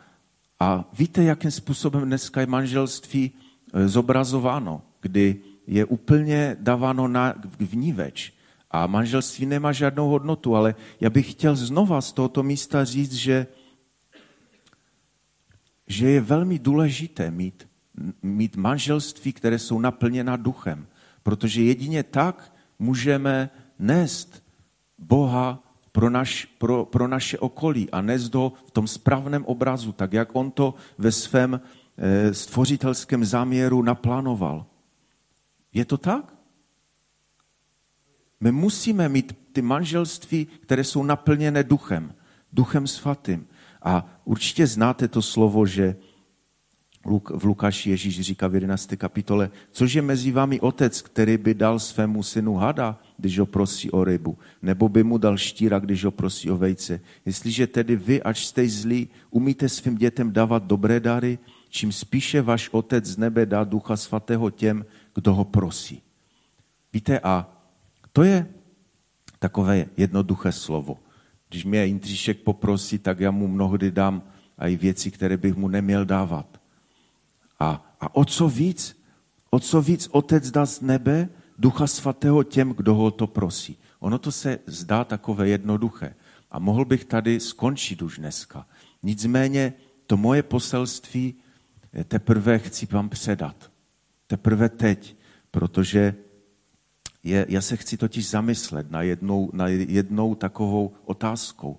a 0.60 0.89
víte, 0.93 1.23
jakým 1.23 1.52
způsobem 1.52 2.04
dneska 2.06 2.41
je 2.41 2.47
manželství 2.47 3.32
e, 3.73 3.88
zobrazováno, 3.88 4.82
kdy 5.02 5.52
je 5.67 5.86
úplně 5.86 6.58
dáváno 6.60 7.08
na 7.08 7.36
vníveč. 7.60 8.34
A 8.71 8.88
manželství 8.88 9.45
nemá 9.45 9.71
žádnou 9.71 10.10
hodnotu, 10.10 10.56
ale 10.56 10.76
já 10.99 11.10
bych 11.10 11.32
chtěl 11.32 11.56
znova 11.56 12.02
z 12.02 12.12
tohoto 12.12 12.43
místa 12.43 12.86
říct, 12.86 13.13
že, 13.13 13.47
že 15.88 16.10
je 16.10 16.21
velmi 16.21 16.60
důležité 16.60 17.32
mít, 17.32 17.67
mít 18.21 18.56
manželství, 18.56 19.34
které 19.34 19.60
jsou 19.60 19.80
naplněna 19.80 20.36
duchem. 20.36 20.88
Protože 21.23 21.63
jedině 21.63 22.04
tak 22.04 22.54
můžeme 22.80 23.49
nést 23.80 24.43
Boha 24.97 25.63
pro, 25.91 26.10
naš, 26.10 26.45
pro, 26.58 26.86
pro 26.86 27.08
naše 27.08 27.39
okolí 27.39 27.89
a 27.89 28.02
nést 28.02 28.34
ho 28.34 28.54
v 28.67 28.71
tom 28.71 28.88
správném 28.88 29.45
obrazu, 29.45 29.91
tak 29.91 30.13
jak 30.13 30.36
on 30.36 30.52
to 30.52 30.73
ve 30.97 31.12
svém 31.12 31.62
e, 31.97 32.34
stvořitelském 32.34 33.26
záměru 33.26 33.82
naplánoval. 33.82 34.65
Je 35.73 35.86
to 35.86 35.97
tak? 35.97 36.33
My 38.39 38.51
musíme 38.51 39.09
mít 39.09 39.38
ty 39.51 39.62
manželství, 39.62 40.45
které 40.45 40.83
jsou 40.83 41.03
naplněné 41.03 41.63
duchem, 41.63 42.13
duchem 42.53 42.88
svatým. 42.88 43.47
A 43.81 44.21
určitě 44.25 44.67
znáte 44.67 45.07
to 45.07 45.21
slovo, 45.21 45.65
že 45.65 45.95
v 47.33 47.43
Lukáši 47.43 47.89
Ježíš 47.89 48.21
říká 48.21 48.47
v 48.47 48.55
11. 48.55 48.93
kapitole, 48.97 49.51
což 49.71 49.93
je 49.93 50.01
mezi 50.01 50.31
vámi 50.31 50.59
otec, 50.59 51.01
který 51.01 51.38
by 51.38 51.53
dal 51.53 51.79
svému 51.79 52.23
synu 52.23 52.55
hada, 52.55 52.99
když 53.17 53.39
ho 53.39 53.45
prosí 53.45 53.91
o 53.91 54.03
rybu, 54.03 54.38
nebo 54.62 54.89
by 54.89 55.03
mu 55.03 55.17
dal 55.17 55.38
štíra, 55.38 55.79
když 55.79 56.05
ho 56.05 56.12
prosí 56.12 56.51
o 56.51 56.57
vejce. 56.57 56.99
Jestliže 57.25 57.67
tedy 57.67 57.95
vy, 57.95 58.23
ač 58.23 58.45
jste 58.45 58.67
zlí, 58.67 59.09
umíte 59.31 59.69
svým 59.69 59.95
dětem 59.95 60.31
dávat 60.31 60.63
dobré 60.63 60.99
dary, 60.99 61.39
čím 61.69 61.91
spíše 61.91 62.41
váš 62.41 62.69
Otec 62.71 63.05
z 63.05 63.17
nebe 63.17 63.45
dá 63.45 63.63
Ducha 63.63 63.97
Svatého 63.97 64.49
těm, 64.49 64.86
kdo 65.15 65.34
ho 65.34 65.45
prosí. 65.45 66.02
Víte, 66.93 67.19
a 67.19 67.47
to 68.13 68.23
je 68.23 68.47
takové 69.39 69.86
jednoduché 69.97 70.52
slovo. 70.52 70.97
Když 71.49 71.65
mě 71.65 71.86
Jindříšek 71.86 72.39
poprosí, 72.39 72.99
tak 72.99 73.19
já 73.19 73.32
mu 73.32 73.47
mnohdy 73.47 73.91
dám 73.91 74.23
i 74.58 74.78
věci, 74.78 75.12
které 75.12 75.38
bych 75.38 75.56
mu 75.56 75.67
neměl 75.67 76.06
dávat. 76.06 76.62
A, 77.60 77.95
a 77.99 78.15
o 78.15 78.26
co 78.26 78.49
víc? 78.49 79.04
O 79.49 79.60
co 79.60 79.82
víc 79.82 80.08
Otec 80.12 80.52
dá 80.52 80.65
z 80.65 80.82
nebe 80.82 81.30
Ducha 81.60 81.88
Svatého 81.88 82.43
těm, 82.43 82.69
kdo 82.69 82.95
ho 82.95 83.12
to 83.12 83.28
prosí. 83.28 83.78
Ono 83.99 84.19
to 84.19 84.32
se 84.32 84.60
zdá 84.65 85.04
takové 85.04 85.49
jednoduché. 85.49 86.15
A 86.52 86.60
mohl 86.60 86.86
bych 86.86 87.06
tady 87.06 87.39
skončit 87.39 88.02
už 88.02 88.17
dneska. 88.17 88.67
Nicméně 89.04 89.73
to 90.08 90.17
moje 90.17 90.43
poselství 90.43 91.36
teprve 92.08 92.60
chci 92.60 92.86
vám 92.86 93.10
předat. 93.10 93.72
Teprve 94.34 94.69
teď, 94.69 95.17
protože 95.52 96.15
je, 97.24 97.46
já 97.50 97.62
se 97.62 97.78
chci 97.78 97.98
totiž 97.98 98.30
zamyslet 98.30 98.91
na 98.91 99.02
jednou, 99.02 99.50
na 99.54 99.67
jednou 99.67 100.36
takovou 100.36 100.93
otázkou. 101.06 101.78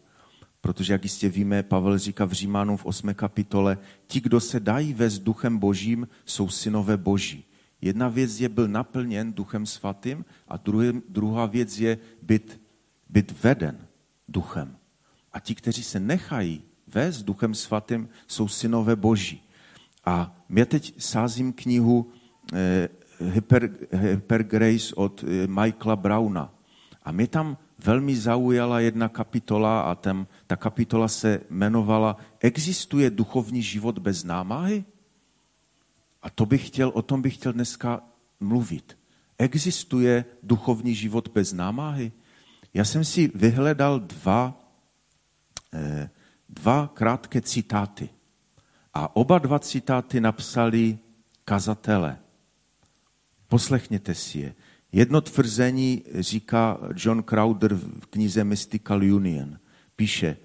Protože, 0.61 0.93
jak 0.93 1.03
jistě 1.03 1.29
víme, 1.29 1.63
Pavel 1.63 1.99
říká 1.99 2.25
v 2.25 2.33
Římanům 2.33 2.77
v 2.77 2.87
8. 2.87 3.15
kapitole, 3.15 3.79
ti, 4.07 4.21
kdo 4.21 4.41
se 4.41 4.61
dají 4.61 4.95
vést 4.95 5.19
duchem 5.19 5.59
božím, 5.59 6.09
jsou 6.25 6.49
synové 6.49 6.97
boží. 6.97 7.45
Jedna 7.81 8.09
věc 8.09 8.41
je 8.41 8.49
byl 8.49 8.69
naplněn 8.69 9.33
duchem 9.33 9.67
svatým 9.67 10.25
a 10.49 10.57
druhý, 10.57 11.03
druhá 11.09 11.47
věc 11.47 11.79
je 11.79 11.99
být, 12.23 12.61
být 13.11 13.43
veden 13.43 13.79
duchem. 14.29 14.77
A 15.33 15.41
ti, 15.41 15.55
kteří 15.55 15.83
se 15.83 16.01
nechají 16.01 16.63
vést 16.87 17.23
duchem 17.23 17.55
svatým, 17.55 18.09
jsou 18.27 18.49
synové 18.49 18.97
boží. 18.97 19.43
A 20.05 20.37
já 20.51 20.65
teď 20.65 20.95
sázím 20.99 21.53
knihu 21.53 22.13
Hyper, 23.21 23.71
Hyper 23.93 24.43
Grace 24.43 24.95
od 24.95 25.25
eh, 25.25 25.47
Michaela 25.47 25.97
Browna. 25.97 26.55
A 27.03 27.13
mě 27.13 27.27
tam 27.27 27.57
velmi 27.79 28.17
zaujala 28.17 28.81
jedna 28.81 29.09
kapitola 29.09 29.81
a 29.83 29.95
tam, 29.95 30.27
ta 30.47 30.57
kapitola 30.57 31.09
se 31.09 31.41
jmenovala 31.51 32.17
Existuje 32.41 33.11
duchovní 33.11 33.63
život 33.63 33.99
bez 33.99 34.25
námahy? 34.25 34.85
A 36.23 36.31
to 36.31 36.47
bych 36.47 36.67
chtěl, 36.67 36.89
o 36.95 37.03
tom 37.03 37.23
bych 37.23 37.35
chtěl 37.35 37.53
dneska 37.53 38.03
mluvit. 38.41 38.99
Existuje 39.39 40.25
duchovní 40.43 40.95
život 40.95 41.29
bez 41.29 41.53
námahy? 41.53 42.13
Já 42.75 42.85
jsem 42.85 43.05
si 43.05 43.31
vyhledal 43.35 44.01
dva, 44.01 44.61
eh, 45.75 46.11
dva 46.49 46.91
krátké 46.95 47.41
citáty. 47.41 48.09
A 48.95 49.17
oba 49.17 49.39
dva 49.39 49.59
citáty 49.59 50.21
napsali 50.21 50.99
kazatele. 51.45 52.24
Poslechněte 53.55 54.15
si 54.15 54.39
je. 54.39 54.55
Jedno 54.93 55.21
tvrzení 55.21 56.03
říká 56.15 56.79
John 56.97 57.23
Crowder 57.23 57.75
v 57.75 58.07
knize 58.11 58.45
Mystical 58.45 58.99
Union. 58.99 59.59
Píše, 59.97 60.37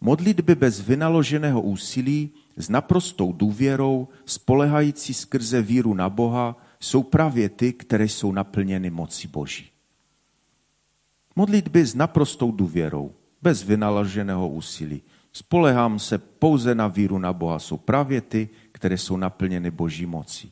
modlitby 0.00 0.54
bez 0.54 0.80
vynaloženého 0.80 1.62
úsilí 1.62 2.30
s 2.56 2.68
naprostou 2.68 3.32
důvěrou, 3.32 4.08
spolehající 4.26 5.14
skrze 5.14 5.62
víru 5.62 5.94
na 5.94 6.08
Boha, 6.08 6.56
jsou 6.80 7.02
právě 7.02 7.48
ty, 7.48 7.72
které 7.72 8.04
jsou 8.04 8.32
naplněny 8.32 8.90
moci 8.90 9.28
Boží. 9.28 9.70
Modlitby 11.36 11.86
s 11.86 11.94
naprostou 11.94 12.52
důvěrou, 12.52 13.12
bez 13.42 13.62
vynaloženého 13.62 14.48
úsilí. 14.48 15.02
Spolehám 15.32 15.98
se 15.98 16.18
pouze 16.18 16.74
na 16.74 16.88
víru 16.88 17.18
na 17.18 17.32
Boha. 17.32 17.58
Jsou 17.58 17.76
právě 17.76 18.20
ty, 18.20 18.48
které 18.72 18.98
jsou 18.98 19.16
naplněny 19.16 19.70
Boží 19.70 20.06
moci. 20.06 20.50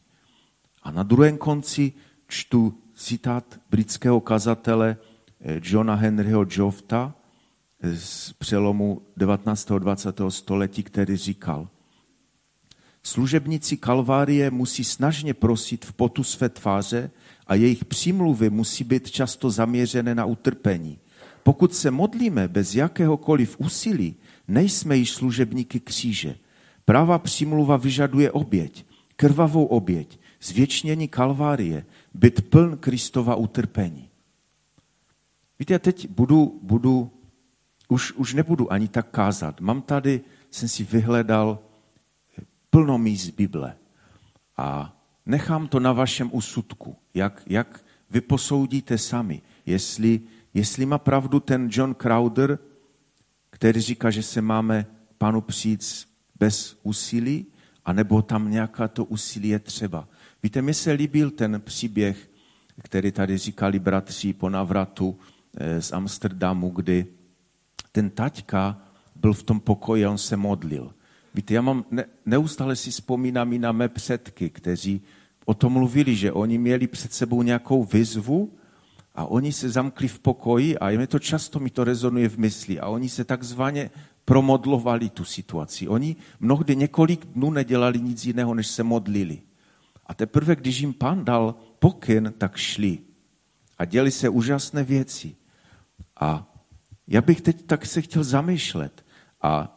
A 0.82 0.90
na 0.90 1.02
druhém 1.02 1.38
konci 1.38 1.92
čtu 2.28 2.74
citát 2.94 3.60
britského 3.70 4.20
kazatele 4.20 4.96
eh, 5.40 5.60
Johna 5.62 5.94
Henryho 5.94 6.46
Jofta 6.50 7.14
z 7.82 8.32
přelomu 8.32 9.02
19. 9.16 9.70
a 9.70 9.78
20. 9.78 10.20
století, 10.28 10.82
který 10.82 11.16
říkal, 11.16 11.68
Služebníci 13.06 13.76
Kalvárie 13.76 14.50
musí 14.50 14.84
snažně 14.84 15.34
prosit 15.34 15.84
v 15.84 15.92
potu 15.92 16.24
své 16.24 16.48
tváře 16.48 17.10
a 17.46 17.54
jejich 17.54 17.84
přímluvy 17.84 18.50
musí 18.50 18.84
být 18.84 19.10
často 19.10 19.50
zaměřené 19.50 20.14
na 20.14 20.24
utrpení. 20.24 20.98
Pokud 21.42 21.74
se 21.74 21.90
modlíme 21.90 22.48
bez 22.48 22.74
jakéhokoliv 22.74 23.56
úsilí, 23.58 24.14
nejsme 24.48 24.96
již 24.96 25.10
služebníky 25.12 25.80
kříže. 25.80 26.36
Práva 26.84 27.18
přímluva 27.18 27.76
vyžaduje 27.76 28.30
oběť, 28.30 28.84
krvavou 29.16 29.64
oběť, 29.64 30.18
zvětšnění 30.46 31.08
Kalvárie, 31.08 31.84
být 32.14 32.50
pln 32.50 32.76
Kristova 32.76 33.34
utrpení. 33.34 34.08
Víte, 35.58 35.72
já 35.72 35.78
teď 35.78 36.08
budu, 36.08 36.60
budu 36.62 37.10
už, 37.88 38.12
už 38.12 38.34
nebudu 38.34 38.72
ani 38.72 38.88
tak 38.88 39.10
kázat. 39.10 39.60
Mám 39.60 39.82
tady, 39.82 40.20
jsem 40.50 40.68
si 40.68 40.84
vyhledal 40.84 41.58
plno 42.70 42.98
míst 42.98 43.30
Bible. 43.30 43.76
A 44.56 44.96
nechám 45.26 45.68
to 45.68 45.80
na 45.80 45.92
vašem 45.92 46.30
úsudku, 46.32 46.96
jak, 47.14 47.42
jak 47.46 47.84
vy 48.10 48.20
posoudíte 48.20 48.98
sami, 48.98 49.42
jestli, 49.66 50.20
jestli 50.54 50.86
má 50.86 50.98
pravdu 50.98 51.40
ten 51.40 51.68
John 51.72 51.94
Crowder, 51.94 52.58
který 53.50 53.80
říká, 53.80 54.10
že 54.10 54.22
se 54.22 54.40
máme 54.40 54.86
panu 55.18 55.40
přijít 55.40 56.06
bez 56.38 56.78
úsilí, 56.82 57.46
anebo 57.84 58.22
tam 58.22 58.50
nějaká 58.50 58.88
to 58.88 59.04
úsilí 59.04 59.48
je 59.48 59.58
třeba. 59.58 60.08
Víte, 60.42 60.62
mi 60.62 60.74
se 60.74 60.92
líbil 60.92 61.30
ten 61.30 61.60
příběh, 61.64 62.30
který 62.82 63.12
tady 63.12 63.38
říkali 63.38 63.78
bratři 63.78 64.32
po 64.32 64.48
navratu 64.48 65.18
eh, 65.56 65.82
z 65.82 65.92
Amsterdamu, 65.92 66.70
kdy 66.70 67.06
ten 67.92 68.10
taťka 68.10 68.82
byl 69.16 69.32
v 69.32 69.42
tom 69.42 69.60
pokoji 69.60 70.04
a 70.04 70.10
on 70.10 70.18
se 70.18 70.36
modlil. 70.36 70.94
Víte, 71.34 71.54
já 71.54 71.62
mám, 71.62 71.84
ne, 71.90 72.04
neustále 72.26 72.76
si 72.76 72.90
vzpomínám 72.90 73.52
i 73.52 73.58
na 73.58 73.72
mé 73.72 73.88
předky, 73.88 74.50
kteří 74.50 75.02
o 75.44 75.54
tom 75.54 75.72
mluvili, 75.72 76.16
že 76.16 76.32
oni 76.32 76.58
měli 76.58 76.86
před 76.86 77.12
sebou 77.12 77.42
nějakou 77.42 77.84
výzvu 77.84 78.52
a 79.14 79.24
oni 79.24 79.52
se 79.52 79.70
zamkli 79.70 80.08
v 80.08 80.18
pokoji 80.18 80.78
a 80.78 80.90
mě 80.90 81.06
to 81.06 81.18
často 81.18 81.60
mi 81.60 81.70
to 81.70 81.84
rezonuje 81.84 82.28
v 82.28 82.38
mysli 82.38 82.80
a 82.80 82.88
oni 82.88 83.08
se 83.08 83.24
takzvaně 83.24 83.90
promodlovali 84.24 85.08
tu 85.10 85.24
situaci. 85.24 85.88
Oni 85.88 86.16
mnohdy 86.40 86.76
několik 86.76 87.26
dnů 87.26 87.50
nedělali 87.50 88.00
nic 88.00 88.24
jiného, 88.26 88.54
než 88.54 88.66
se 88.66 88.82
modlili. 88.82 89.38
A 90.06 90.14
teprve, 90.14 90.56
když 90.56 90.78
jim 90.80 90.94
pán 90.94 91.24
dal 91.24 91.54
pokyn, 91.78 92.34
tak 92.38 92.56
šli. 92.56 92.98
A 93.78 93.84
děli 93.84 94.10
se 94.10 94.28
úžasné 94.28 94.84
věci. 94.84 95.36
A 96.20 96.54
já 97.08 97.20
bych 97.20 97.40
teď 97.40 97.62
tak 97.66 97.86
se 97.86 98.02
chtěl 98.02 98.24
zamýšlet 98.24 99.04
a 99.42 99.76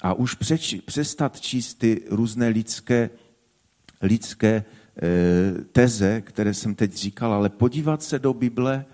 a 0.00 0.14
už 0.14 0.34
přeč, 0.34 0.74
přestat 0.84 1.40
číst 1.40 1.74
ty 1.74 2.02
různé 2.10 2.48
lidské, 2.48 3.10
lidské 4.02 4.48
e, 4.54 4.64
teze, 5.72 6.20
které 6.20 6.54
jsem 6.54 6.74
teď 6.74 6.94
říkal, 6.94 7.32
ale 7.32 7.48
podívat 7.48 8.02
se 8.02 8.18
do 8.18 8.34
Bible, 8.34 8.84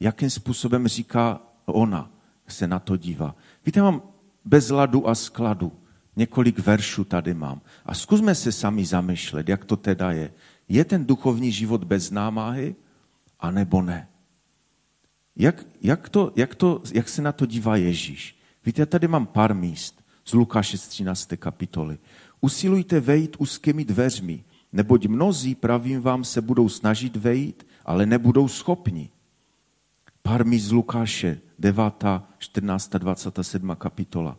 jakým 0.00 0.30
způsobem 0.30 0.88
říká 0.88 1.40
ona, 1.66 2.10
se 2.48 2.66
na 2.66 2.78
to 2.78 2.96
dívá. 2.96 3.36
Víte, 3.66 3.82
mám 3.82 4.02
bez 4.44 4.70
ladu 4.70 5.08
a 5.08 5.14
skladu. 5.14 5.72
Několik 6.16 6.58
veršů 6.58 7.04
tady 7.04 7.34
mám. 7.34 7.60
A 7.86 7.94
zkusme 7.94 8.34
se 8.34 8.52
sami 8.52 8.84
zamýšlet, 8.84 9.48
jak 9.48 9.64
to 9.64 9.76
teda 9.76 10.12
je. 10.12 10.32
Je 10.68 10.84
ten 10.84 11.06
duchovní 11.06 11.52
život 11.52 11.84
bez 11.84 12.10
námahy, 12.10 12.74
anebo 13.40 13.82
ne? 13.82 14.08
Jak, 15.36 15.66
jak, 15.82 16.08
to, 16.08 16.32
jak, 16.36 16.54
to, 16.54 16.82
jak 16.92 17.08
se 17.08 17.22
na 17.22 17.32
to 17.32 17.46
dívá 17.46 17.76
Ježíš? 17.76 18.38
Víte, 18.66 18.82
já 18.82 18.86
tady 18.86 19.08
mám 19.08 19.26
pár 19.26 19.54
míst 19.54 20.04
z 20.24 20.34
Lukáše 20.34 20.78
z 20.78 20.88
13. 20.88 21.28
kapitoly. 21.36 21.98
Usilujte 22.40 23.00
vejít 23.00 23.36
úzkými 23.38 23.84
dveřmi, 23.84 24.44
neboť 24.72 25.06
mnozí, 25.06 25.54
pravím 25.54 26.00
vám, 26.00 26.24
se 26.24 26.40
budou 26.40 26.68
snažit 26.68 27.16
vejít, 27.16 27.66
ale 27.84 28.06
nebudou 28.06 28.48
schopni. 28.48 29.10
Pár 30.22 30.46
mi 30.46 30.58
z 30.58 30.72
Lukáše, 30.72 31.40
9., 31.58 32.04
14., 32.38 32.90
27. 32.90 33.76
kapitola. 33.78 34.36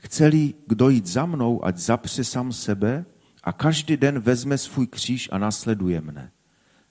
Chceli 0.00 0.54
kdo 0.66 0.88
jít 0.88 1.06
za 1.06 1.26
mnou, 1.26 1.64
ať 1.64 1.76
zapře 1.76 2.24
sám 2.24 2.52
sebe 2.52 3.04
a 3.44 3.52
každý 3.52 3.96
den 3.96 4.18
vezme 4.18 4.58
svůj 4.58 4.86
kříž 4.86 5.28
a 5.32 5.38
nasleduje 5.38 6.00
mne. 6.00 6.30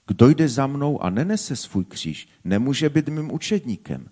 Kdo 0.06 0.28
jde 0.28 0.48
za 0.48 0.66
mnou 0.66 1.02
a 1.02 1.10
nenese 1.10 1.56
svůj 1.56 1.84
kříž, 1.84 2.28
nemůže 2.44 2.88
být 2.88 3.08
mým 3.08 3.32
učedníkem. 3.32 4.08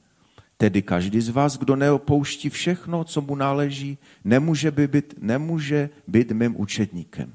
Tedy 0.57 0.83
každý 0.83 1.21
z 1.21 1.29
vás, 1.29 1.59
kdo 1.59 1.77
neopouští 1.77 2.51
všechno, 2.51 3.05
co 3.05 3.21
mu 3.21 3.35
náleží, 3.37 3.99
nemůže 4.25 4.71
být, 4.71 5.15
nemůže 5.19 5.91
být 6.07 6.31
mým 6.33 6.61
učedníkem. 6.61 7.35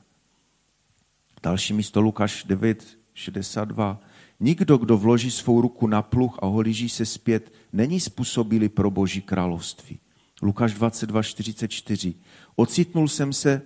Další 1.44 1.74
místo 1.74 2.02
Lukáš 2.02 2.44
9, 2.44 2.98
62. 3.14 4.00
Nikdo, 4.40 4.78
kdo 4.78 4.98
vloží 4.98 5.32
svou 5.32 5.62
ruku 5.62 5.88
na 5.88 6.02
pluh 6.02 6.40
a 6.42 6.46
holíží 6.46 6.90
se 6.90 7.06
zpět, 7.06 7.54
není 7.74 8.00
způsobili 8.00 8.70
pro 8.70 8.92
Boží 8.92 9.22
království. 9.22 10.00
Lukáš 10.44 10.74
22, 10.74 11.24
44. 11.24 12.14
Ocitnul 12.56 13.08
jsem 13.08 13.34
se, 13.34 13.62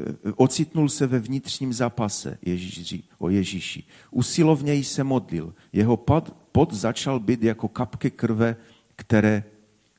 eh, 0.00 0.32
ocitnul 0.36 0.88
se 0.88 1.06
ve 1.06 1.18
vnitřním 1.18 1.72
zápase 1.72 2.38
Ježíši, 2.42 3.02
o 3.18 3.28
Ježíši. 3.28 3.84
Usilovněji 4.10 4.84
se 4.84 5.04
modlil. 5.04 5.54
Jeho 5.72 5.96
pod, 5.96 6.34
pod 6.52 6.72
začal 6.74 7.20
být 7.20 7.42
jako 7.42 7.68
kapky 7.68 8.10
krve, 8.10 8.56
které 8.96 9.44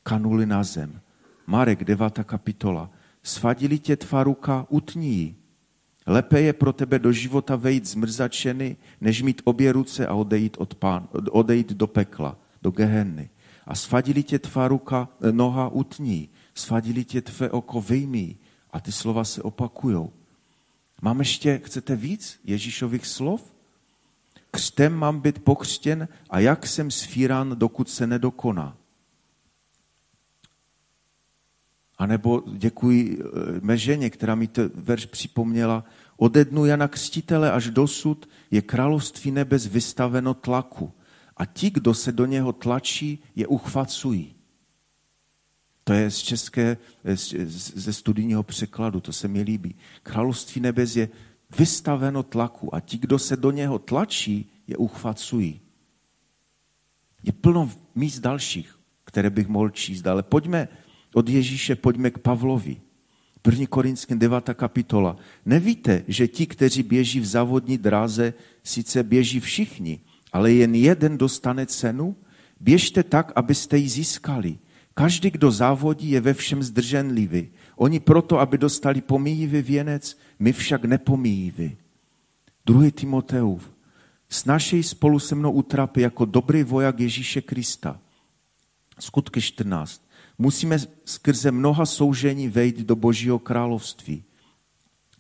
kanuly 0.04 0.46
na 0.46 0.64
zem. 0.64 1.02
Marek 1.48 1.84
9. 1.84 2.24
kapitola. 2.24 2.90
Svadili 3.24 3.80
tě 3.80 3.96
tvá 3.96 4.24
ruka, 4.24 4.66
utní 4.70 5.16
ji. 5.16 5.36
Lépe 6.08 6.42
je 6.42 6.54
pro 6.54 6.74
tebe 6.74 7.00
do 7.00 7.12
života 7.12 7.56
vejít 7.56 7.88
zmrzačeny, 7.88 8.78
než 9.02 9.22
mít 9.22 9.42
obě 9.44 9.72
ruce 9.72 10.08
a 10.08 10.14
odejít, 10.14 10.58
od 10.60 10.76
pán, 10.76 11.08
odejít 11.32 11.74
do 11.74 11.88
pekla, 11.88 12.38
do 12.62 12.72
gehenny. 12.72 13.30
A 13.68 13.76
svadili 13.76 14.24
tě 14.24 14.40
tvá 14.40 14.68
ruka, 14.68 15.10
noha 15.32 15.70
utní, 15.70 16.30
svadili 16.56 17.06
tě 17.06 17.22
tvé 17.22 17.50
oko 17.50 17.82
vyjmí. 17.82 18.38
A 18.72 18.80
ty 18.80 18.92
slova 18.92 19.24
se 19.24 19.42
opakujou. 19.42 20.14
Mám 21.02 21.20
ještě, 21.20 21.62
chcete 21.64 21.96
víc 21.96 22.40
Ježíšových 22.44 23.06
slov? 23.06 23.54
Křtem 24.52 24.94
mám 24.94 25.20
být 25.20 25.40
pokřtěn 25.40 26.08
a 26.30 26.40
jak 26.40 26.68
jsem 26.68 26.92
sfíran, 26.92 27.56
dokud 27.58 27.90
se 27.90 28.08
nedokoná. 28.08 28.78
A 31.98 32.06
nebo 32.06 32.44
děkuji 32.48 33.20
eh, 33.20 33.26
mé 33.62 33.78
ženě, 33.78 34.10
která 34.10 34.36
mi 34.36 34.48
to 34.48 34.62
verš 34.76 35.06
připomněla, 35.06 35.84
ode 36.18 36.46
dnu 36.46 36.66
Jana 36.66 36.88
Křtitele 36.88 37.52
až 37.52 37.70
dosud 37.70 38.30
je 38.52 38.62
království 38.62 39.32
nebes 39.32 39.68
vystaveno 39.68 40.34
tlaku 40.34 40.92
a 41.38 41.46
ti, 41.46 41.70
kdo 41.70 41.94
se 41.94 42.12
do 42.12 42.26
něho 42.26 42.54
tlačí, 42.54 43.24
je 43.36 43.48
uchvacují. 43.48 44.36
To 45.84 45.94
je 45.94 46.12
z 46.12 46.18
české, 46.18 46.78
ze 47.76 47.94
studijního 47.94 48.44
překladu, 48.44 49.00
to 49.00 49.14
se 49.14 49.28
mi 49.28 49.42
líbí. 49.42 49.76
Království 50.04 50.62
nebes 50.62 50.96
je 50.96 51.10
vystaveno 51.58 52.24
tlaku 52.24 52.76
a 52.76 52.80
ti, 52.80 52.98
kdo 52.98 53.20
se 53.20 53.38
do 53.38 53.52
něho 53.52 53.80
tlačí, 53.80 54.52
je 54.68 54.78
uchvacují. 54.78 55.62
Je 57.24 57.32
plno 57.32 57.72
míst 57.96 58.20
dalších, 58.20 58.80
které 59.04 59.30
bych 59.30 59.48
mohl 59.48 59.70
číst, 59.70 60.08
ale 60.08 60.24
pojďme 60.24 60.68
od 61.14 61.30
Ježíše 61.30 61.76
pojďme 61.76 62.12
k 62.12 62.18
Pavlovi. 62.18 62.82
1. 63.52 63.66
Korinským 63.68 64.20
9. 64.20 64.50
kapitola. 64.54 65.18
Nevíte, 65.46 66.04
že 66.08 66.28
ti, 66.28 66.48
kteří 66.48 66.84
běží 66.84 67.20
v 67.20 67.26
závodní 67.26 67.78
dráze, 67.78 68.34
sice 68.64 69.04
běží 69.04 69.40
všichni, 69.40 70.00
ale 70.34 70.52
jen 70.52 70.76
jeden 70.76 71.18
dostane 71.18 71.66
cenu? 71.66 72.16
Běžte 72.60 73.04
tak, 73.04 73.32
abyste 73.36 73.78
ji 73.78 73.90
získali. 73.90 74.58
Každý, 74.94 75.32
kdo 75.32 75.52
závodí, 75.52 76.10
je 76.10 76.22
ve 76.22 76.34
všem 76.34 76.64
zdrženlivý. 76.64 77.50
Oni 77.76 78.00
proto, 78.00 78.40
aby 78.40 78.58
dostali 78.58 79.02
pomíjivý 79.02 79.62
věnec, 79.62 80.18
my 80.40 80.54
však 80.54 80.86
nepomíjivý. 80.86 81.78
2. 82.66 82.92
Timoteův. 82.92 83.74
Snažej 84.30 84.84
spolu 84.84 85.20
se 85.20 85.36
mnou 85.36 85.52
utrapy 85.52 86.02
jako 86.02 86.26
dobrý 86.26 86.64
voják 86.64 87.00
Ježíše 87.00 87.42
Krista. 87.42 88.00
Skutky 89.00 89.42
14 89.42 90.08
musíme 90.38 90.78
skrze 91.06 91.52
mnoha 91.52 91.86
soužení 91.86 92.50
vejít 92.50 92.80
do 92.80 92.96
Božího 92.96 93.40
království. 93.40 94.24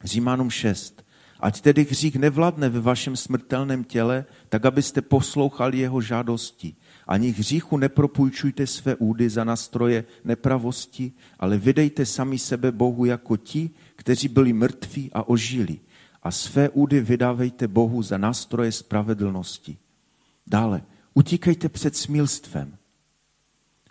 Římanům 0.03 0.49
6. 0.49 1.02
Ať 1.43 1.61
tedy 1.61 1.83
hřích 1.83 2.15
nevladne 2.15 2.69
ve 2.69 2.79
vašem 2.79 3.15
smrtelném 3.15 3.83
těle, 3.83 4.25
tak 4.49 4.65
abyste 4.65 5.01
poslouchali 5.01 5.77
jeho 5.77 6.01
žádosti. 6.01 6.75
Ani 7.07 7.29
hříchu 7.29 7.77
nepropůjčujte 7.77 8.67
své 8.67 8.95
údy 8.95 9.29
za 9.29 9.43
nastroje 9.43 10.05
nepravosti, 10.23 11.11
ale 11.39 11.57
vydejte 11.57 12.05
sami 12.05 12.39
sebe 12.39 12.71
Bohu 12.71 13.05
jako 13.05 13.37
ti, 13.37 13.69
kteří 13.95 14.27
byli 14.27 14.53
mrtví 14.53 15.11
a 15.13 15.27
ožili. 15.29 15.79
A 16.23 16.31
své 16.31 16.69
údy 16.69 17.01
vydávejte 17.01 17.67
Bohu 17.67 18.01
za 18.01 18.17
nástroje 18.17 18.71
spravedlnosti. 18.71 19.77
Dále, 20.47 20.81
utíkejte 21.13 21.69
před 21.69 21.95
smilstvem. 21.95 22.77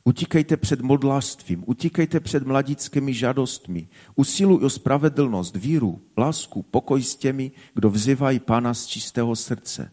Utíkejte 0.04 0.56
před 0.56 0.80
modlářstvím, 0.80 1.64
utíkejte 1.66 2.20
před 2.20 2.46
mladickými 2.46 3.14
žádostmi, 3.14 3.88
usiluj 4.14 4.64
o 4.64 4.70
spravedlnost, 4.70 5.56
víru, 5.56 6.00
lásku, 6.18 6.62
pokoj 6.62 7.02
s 7.02 7.16
těmi, 7.16 7.52
kdo 7.74 7.90
vzývají 7.90 8.40
Pána 8.40 8.74
z 8.74 8.86
čistého 8.86 9.36
srdce. 9.36 9.92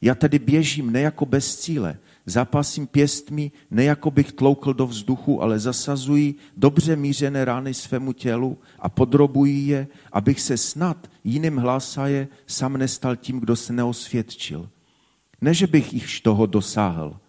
Já 0.00 0.14
tedy 0.14 0.38
běžím 0.38 0.92
ne 0.92 1.00
jako 1.00 1.26
bez 1.26 1.56
cíle, 1.56 1.98
zapasím 2.26 2.86
pěstmi 2.86 3.52
ne 3.70 3.84
jako 3.84 4.10
bych 4.10 4.32
tloukl 4.32 4.74
do 4.74 4.86
vzduchu, 4.86 5.42
ale 5.42 5.58
zasazuji 5.58 6.34
dobře 6.56 6.96
mířené 6.96 7.44
rány 7.44 7.74
svému 7.74 8.12
tělu 8.12 8.58
a 8.78 8.88
podrobuji 8.88 9.66
je, 9.66 9.88
abych 10.12 10.40
se 10.40 10.56
snad 10.56 11.10
jiným 11.24 11.56
hlásaje 11.56 12.28
sám 12.46 12.76
nestal 12.76 13.16
tím, 13.16 13.40
kdo 13.40 13.56
se 13.56 13.72
neosvědčil. 13.72 14.68
Ne, 15.40 15.54
že 15.54 15.66
bych 15.66 15.94
již 15.94 16.20
toho 16.20 16.46
dosáhl, 16.46 17.20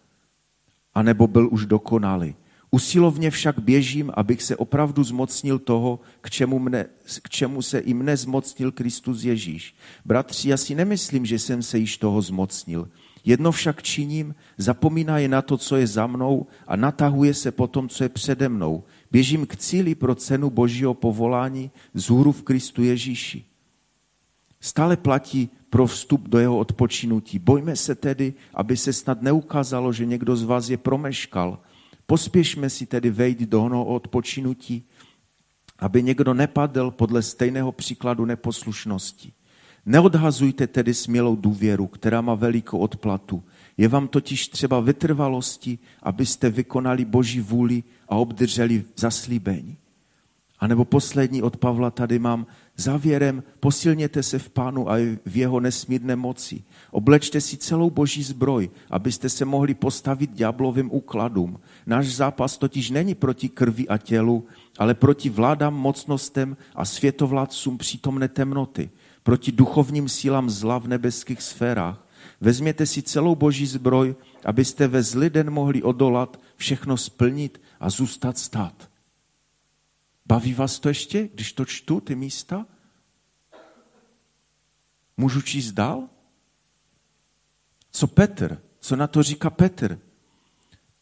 anebo 0.98 1.28
byl 1.28 1.50
už 1.52 1.66
dokonalý. 1.66 2.36
Usilovně 2.72 3.32
však 3.32 3.60
běžím, 3.60 4.12
abych 4.14 4.43
se 4.43 4.56
opravdu 4.56 5.04
zmocnil 5.04 5.60
toho, 5.60 6.00
k 6.22 6.30
čemu, 6.30 6.60
mne, 6.60 6.86
k 7.22 7.30
čemu 7.30 7.62
se 7.62 7.80
i 7.80 7.93
mne 7.93 8.18
zmocnil 8.18 8.72
Kristus 8.72 9.24
Ježíš. 9.24 9.76
Bratři, 10.06 10.50
já 10.50 10.58
si 10.58 10.76
nemyslím, 10.76 11.26
že 11.26 11.39
jsem 11.39 11.64
se 11.64 11.78
již 11.78 11.98
toho 11.98 12.22
zmocnil. 12.22 12.89
Jedno 13.26 13.52
však 13.52 13.84
činím, 13.84 14.36
zapomíná 14.58 15.18
je 15.18 15.28
na 15.28 15.41
to, 15.41 15.58
co 15.58 15.76
je 15.76 15.88
za 15.88 16.08
mnou 16.08 16.48
a 16.68 16.76
natahuje 16.76 17.34
se 17.34 17.52
po 17.52 17.68
tom, 17.68 17.89
co 17.89 18.04
je 18.04 18.10
přede 18.10 18.50
mnou. 18.50 18.84
Běžím 19.12 19.45
k 19.45 19.56
cíli 19.56 19.95
pro 19.95 20.16
cenu 20.16 20.50
božího 20.50 20.93
povolání 20.93 21.72
z 21.93 22.10
hůru 22.10 22.32
v 22.32 22.43
Kristu 22.43 22.84
Ježíši. 22.84 23.45
Stále 24.62 24.98
platí 24.98 25.50
pro 25.70 25.88
vstup 25.88 26.30
do 26.30 26.39
jeho 26.39 26.57
odpočinutí. 26.57 27.39
Bojme 27.39 27.76
se 27.76 27.95
tedy, 27.95 28.34
aby 28.53 28.78
se 28.78 28.93
snad 28.93 29.22
neukázalo, 29.22 29.93
že 29.93 30.05
někdo 30.05 30.36
z 30.36 30.43
vás 30.43 30.70
je 30.70 30.78
promeškal. 30.78 31.59
Pospěšme 32.05 32.70
si 32.70 32.86
tedy 32.86 33.09
vejít 33.09 33.39
do 33.39 33.63
onoho 33.63 33.86
odpočinutí, 33.86 34.84
aby 35.80 36.03
někdo 36.03 36.34
nepadl 36.34 36.91
podle 36.91 37.22
stejného 37.22 37.72
příkladu 37.72 38.26
neposlušnosti. 38.26 39.34
Neodhazujte 39.86 40.68
tedy 40.68 40.93
smělou 40.93 41.36
důvěru, 41.36 41.88
která 41.88 42.22
má 42.22 42.36
velikou 42.36 42.78
odplatu. 42.78 43.43
Je 43.78 43.88
vám 43.88 44.07
totiž 44.07 44.47
třeba 44.47 44.80
vytrvalosti, 44.80 45.80
abyste 46.03 46.49
vykonali 46.49 47.05
Boží 47.05 47.39
vůli 47.39 47.84
a 48.09 48.15
obdrželi 48.15 48.84
zaslíbení. 48.95 49.78
A 50.59 50.68
nebo 50.68 50.86
poslední 50.86 51.41
od 51.41 51.57
Pavla 51.57 51.91
tady 51.91 52.20
mám, 52.20 52.45
Závěrem 52.80 53.43
posilněte 53.59 54.23
se 54.23 54.39
v 54.39 54.49
Pánu 54.49 54.91
a 54.91 54.95
v 55.25 55.38
jeho 55.38 55.59
nesmírné 55.59 56.15
moci. 56.15 56.63
Oblečte 56.91 57.41
si 57.41 57.57
celou 57.57 57.89
boží 57.89 58.23
zbroj, 58.23 58.69
abyste 58.89 59.30
se 59.30 59.45
mohli 59.45 59.73
postavit 59.73 60.34
ďáblovým 60.34 60.93
úkladům. 60.93 61.59
Náš 61.86 62.15
zápas 62.15 62.57
totiž 62.57 62.89
není 62.89 63.15
proti 63.15 63.49
krvi 63.49 63.88
a 63.88 63.97
tělu, 63.97 64.45
ale 64.78 64.93
proti 64.93 65.30
vládám, 65.30 65.73
mocnostem 65.73 66.57
a 66.75 66.86
světovládcům 66.86 67.78
přítomné 67.78 68.28
temnoty, 68.28 68.89
proti 69.23 69.51
duchovním 69.51 70.09
sílám 70.09 70.49
zla 70.49 70.78
v 70.78 70.88
nebeských 70.88 71.41
sférách. 71.41 72.07
Vezměte 72.41 72.86
si 72.86 73.01
celou 73.01 73.36
boží 73.36 73.65
zbroj, 73.65 74.15
abyste 74.45 74.88
ve 74.88 75.03
zlý 75.03 75.30
den 75.30 75.49
mohli 75.49 75.84
odolat, 75.84 76.39
všechno 76.55 76.97
splnit 76.97 77.61
a 77.80 77.89
zůstat 77.89 78.38
stát. 78.38 78.89
Baví 80.28 80.53
vás 80.53 80.80
to 80.80 80.88
ještě, 80.88 81.30
když 81.34 81.53
to 81.53 81.65
čtu, 81.65 81.99
ty 81.99 82.15
místa? 82.15 82.65
Můžu 85.17 85.41
číst 85.41 85.71
dál? 85.71 86.03
Co 87.91 88.07
Petr? 88.07 88.61
Co 88.80 88.95
na 88.95 89.07
to 89.07 89.23
říká 89.23 89.49
Petr? 89.49 89.99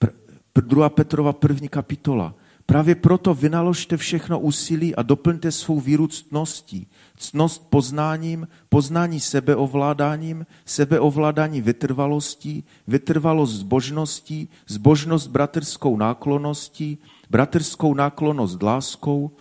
Pr- 0.01 0.61
2. 0.61 0.89
Petrova 0.89 1.33
první 1.33 1.69
kapitola. 1.69 2.35
Právě 2.65 2.95
proto 2.95 3.33
vynaložte 3.33 3.97
všechno 3.97 4.39
úsilí 4.39 4.95
a 4.95 5.01
doplňte 5.01 5.51
svou 5.51 5.79
víru 5.79 6.07
ctností. 6.07 6.87
Ctnost 7.17 7.69
poznáním, 7.69 8.47
poznání 8.69 9.19
sebeovládáním, 9.19 10.45
sebeovládání 10.65 11.61
vytrvalostí, 11.61 12.63
vytrvalost 12.87 13.53
zbožností, 13.53 14.49
zbožnost 14.67 15.27
bratrskou 15.27 15.97
náklonností, 15.97 16.97
bratrskou 17.29 17.93
náklonost 17.93 18.63
láskou. 18.63 19.31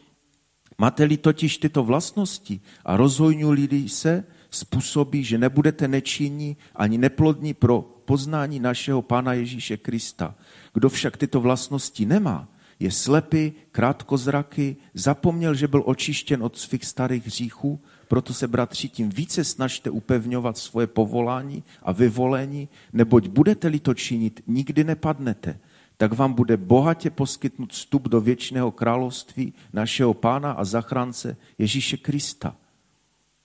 Máte-li 0.79 1.17
totiž 1.17 1.59
tyto 1.59 1.85
vlastnosti 1.85 2.61
a 2.85 2.97
rozhojňuli 2.97 3.89
se, 3.89 4.25
způsobí, 4.51 5.25
že 5.25 5.39
nebudete 5.39 5.89
nečinní 5.89 6.57
ani 6.75 6.99
neplodní 6.99 7.55
pro 7.55 7.83
poznání 7.83 8.61
našeho 8.61 9.03
Pána 9.03 9.33
Ježíše 9.33 9.77
Krista. 9.77 10.35
Kdo 10.75 10.89
však 10.89 11.17
tyto 11.17 11.41
vlastnosti 11.41 12.07
nemá, 12.07 12.49
je 12.81 12.91
slepý, 12.91 13.53
krátkozraky, 13.73 14.77
zapomněl, 14.95 15.55
že 15.55 15.69
byl 15.69 15.83
očištěn 15.87 16.43
od 16.43 16.59
svých 16.59 16.85
starých 16.85 17.27
hříchů, 17.27 17.81
Proto 18.09 18.35
se, 18.35 18.49
bratři, 18.49 18.89
tím 18.89 19.11
více 19.11 19.45
snažte 19.45 19.91
upevňovat 19.91 20.59
svoje 20.59 20.87
povolání 20.87 21.65
a 21.83 21.93
vyvolení, 21.93 22.69
neboť 22.93 23.29
budete-li 23.29 23.81
to 23.81 23.95
činit, 23.95 24.41
nikdy 24.47 24.85
nepadnete. 24.85 25.59
Tak 25.97 26.13
vám 26.13 26.33
bude 26.33 26.57
bohatě 26.57 27.11
poskytnut 27.11 27.73
vstup 27.73 28.09
do 28.09 28.21
věčného 28.21 28.71
království 28.71 29.55
našeho 29.73 30.15
pána 30.15 30.53
a 30.53 30.65
zachránce 30.65 31.37
Ježíše 31.59 31.97
Krista. 31.97 32.57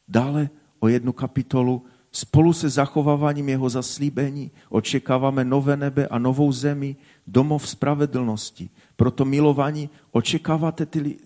Dále 0.08 0.50
o 0.80 0.88
jednu 0.88 1.14
kapitolu 1.14 1.86
Spolu 2.12 2.54
se 2.54 2.70
zachováváním 2.70 3.50
jeho 3.50 3.70
zaslíbení 3.70 4.52
očekáváme 4.70 5.44
nové 5.46 5.78
nebe 5.78 6.08
a 6.08 6.18
novou 6.20 6.52
zemi, 6.52 6.96
domov 7.28 7.70
spravedlnosti. 7.70 8.70
Proto 8.96 9.26
milovaní, 9.26 9.90
očekáváte 10.12 10.86
ty, 10.86 11.18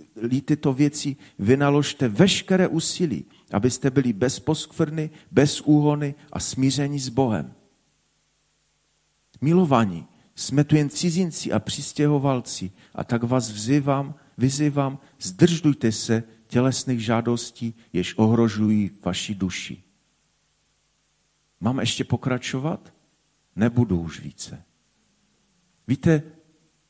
tyto 0.45 0.73
věci, 0.73 1.15
vynaložte 1.39 2.07
veškeré 2.07 2.67
úsilí, 2.67 3.25
abyste 3.51 3.91
byli 3.91 4.13
bez 4.13 4.39
poskvrny, 4.39 5.09
bez 5.31 5.61
úhony 5.61 6.15
a 6.31 6.39
smíření 6.39 6.99
s 6.99 7.09
Bohem. 7.09 7.53
Milovaní, 9.41 10.05
jsme 10.35 10.63
tu 10.63 10.75
jen 10.75 10.89
cizinci 10.89 11.51
a 11.51 11.59
přistěhovalci 11.59 12.71
a 12.95 13.03
tak 13.03 13.23
vás 13.23 13.51
vzývám, 13.51 14.15
vyzývám, 14.37 14.99
zdržujte 15.19 15.91
se 15.91 16.23
tělesných 16.47 16.99
žádostí, 16.99 17.73
jež 17.93 18.17
ohrožují 18.17 18.91
vaši 19.05 19.35
duši. 19.35 19.83
Mám 21.59 21.79
ještě 21.79 22.03
pokračovat? 22.03 22.93
Nebudu 23.55 23.99
už 23.99 24.19
více. 24.19 24.63
Víte, 25.87 26.23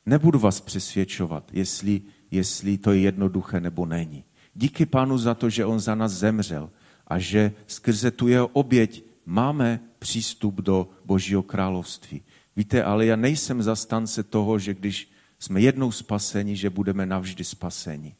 nebudu 0.06 0.40
vás 0.40 0.62
přesvědčovat, 0.62 1.50
jestli, 1.54 2.02
jestli 2.32 2.78
to 2.78 2.92
je 2.92 3.00
jednoduché 3.00 3.60
nebo 3.60 3.86
není. 3.86 4.24
Díky 4.54 4.86
pánu 4.86 5.18
za 5.18 5.36
to, 5.36 5.50
že 5.50 5.66
on 5.66 5.80
za 5.80 5.96
nás 5.96 6.12
zemřel 6.12 6.70
a 7.08 7.20
že 7.20 7.52
skrze 7.68 8.12
tu 8.12 8.28
jeho 8.28 8.48
oběť 8.48 9.04
máme 9.26 9.80
přístup 10.00 10.56
do 10.56 10.90
Božího 11.06 11.44
království. 11.44 12.22
Víte, 12.56 12.84
ale 12.84 13.06
já 13.06 13.16
nejsem 13.16 13.64
zastance 13.64 14.24
toho, 14.24 14.60
že 14.60 14.74
když 14.74 15.12
jsme 15.40 15.62
jednou 15.62 15.92
spaseni, 15.92 16.56
že 16.56 16.70
budeme 16.70 17.06
navždy 17.06 17.44
spaseni. 17.44 18.16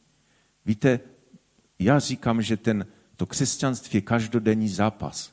Víte, 0.66 1.00
já 1.78 1.98
říkám, 1.98 2.42
že 2.42 2.56
ten, 2.56 2.86
to 3.16 3.26
křesťanství 3.26 3.96
je 3.96 4.00
každodenní 4.00 4.68
zápas. 4.68 5.32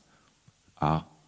A 0.80 1.18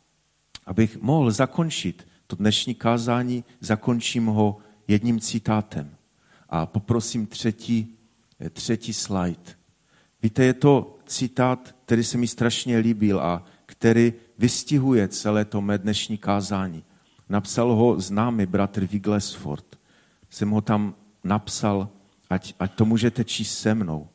abych 0.67 1.01
mohl 1.01 1.31
zakončit 1.31 2.09
to 2.27 2.37
dnešní 2.37 2.75
kázání, 2.75 3.45
zakončím 3.61 4.27
ho 4.27 4.59
jedním 4.89 5.21
citátem. 5.21 5.97
A 6.49 6.67
poprosím 6.67 7.27
třetí, 7.27 7.99
třetí 8.51 8.93
slide. 8.93 9.55
Víte, 10.23 10.45
je 10.45 10.55
to 10.55 10.99
citát, 11.07 11.77
který 11.85 12.05
se 12.05 12.19
mi 12.19 12.29
strašně 12.29 12.79
líbil 12.79 13.21
a 13.21 13.45
který 13.67 14.13
vystihuje 14.39 15.09
celé 15.09 15.45
to 15.45 15.61
mé 15.61 15.79
dnešní 15.79 16.19
kázání. 16.19 16.85
Napsal 17.29 17.73
ho 17.73 18.01
známý 18.01 18.47
bratr 18.47 18.87
Wigglesford. 18.87 19.65
Jsem 20.31 20.51
ho 20.51 20.61
tam 20.61 20.95
napsal, 21.25 21.89
ať, 22.31 22.55
ať 22.59 22.75
to 22.75 22.85
můžete 22.85 23.25
číst 23.25 23.59
se 23.59 23.75
mnou. 23.75 24.09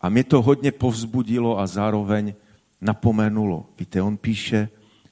A 0.00 0.08
mě 0.08 0.24
to 0.24 0.42
hodně 0.42 0.72
povzbudilo 0.72 1.58
a 1.58 1.66
zároveň 1.66 2.34
napomenulo. 2.80 3.66
Víte, 3.78 4.02
on 4.02 4.16
píše, 4.16 4.68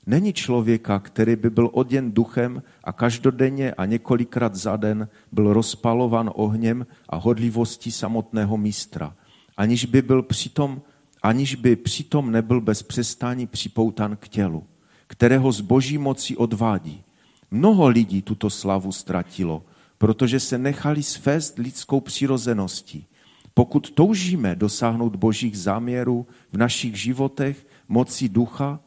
Není 0.08 0.32
člověka, 0.32 0.98
který 0.98 1.36
by 1.36 1.50
byl 1.50 1.70
oděn 1.72 2.12
duchem 2.12 2.62
a 2.84 2.92
každodenně 2.92 3.72
a 3.72 3.84
několikrát 3.84 4.54
za 4.54 4.76
den 4.76 5.08
byl 5.32 5.52
rozpalovan 5.52 6.30
ohněm 6.34 6.86
a 7.08 7.16
hodlivostí 7.16 7.92
samotného 7.92 8.56
mistra, 8.56 9.14
aniž 9.56 9.84
by 9.84 10.02
byl 10.02 10.22
přitom, 10.22 10.82
aniž 11.22 11.54
by 11.54 11.76
přitom 11.76 12.30
nebyl 12.32 12.60
bez 12.60 12.82
přestání 12.82 13.46
připoutan 13.46 14.16
k 14.16 14.28
tělu, 14.28 14.64
kterého 15.06 15.52
z 15.52 15.60
boží 15.60 15.98
moci 15.98 16.36
odvádí. 16.36 17.02
Mnoho 17.50 17.88
lidí 17.88 18.22
tuto 18.22 18.50
slavu 18.50 18.92
ztratilo, 18.92 19.64
protože 19.98 20.40
se 20.40 20.58
nechali 20.58 21.02
svést 21.02 21.58
lidskou 21.58 22.00
přirozeností. 22.00 23.06
Pokud 23.54 23.90
toužíme 23.90 24.56
dosáhnout 24.56 25.16
božích 25.16 25.58
záměrů 25.58 26.26
v 26.52 26.56
našich 26.56 26.96
životech, 26.96 27.66
moci 27.88 28.28
ducha, 28.28 28.80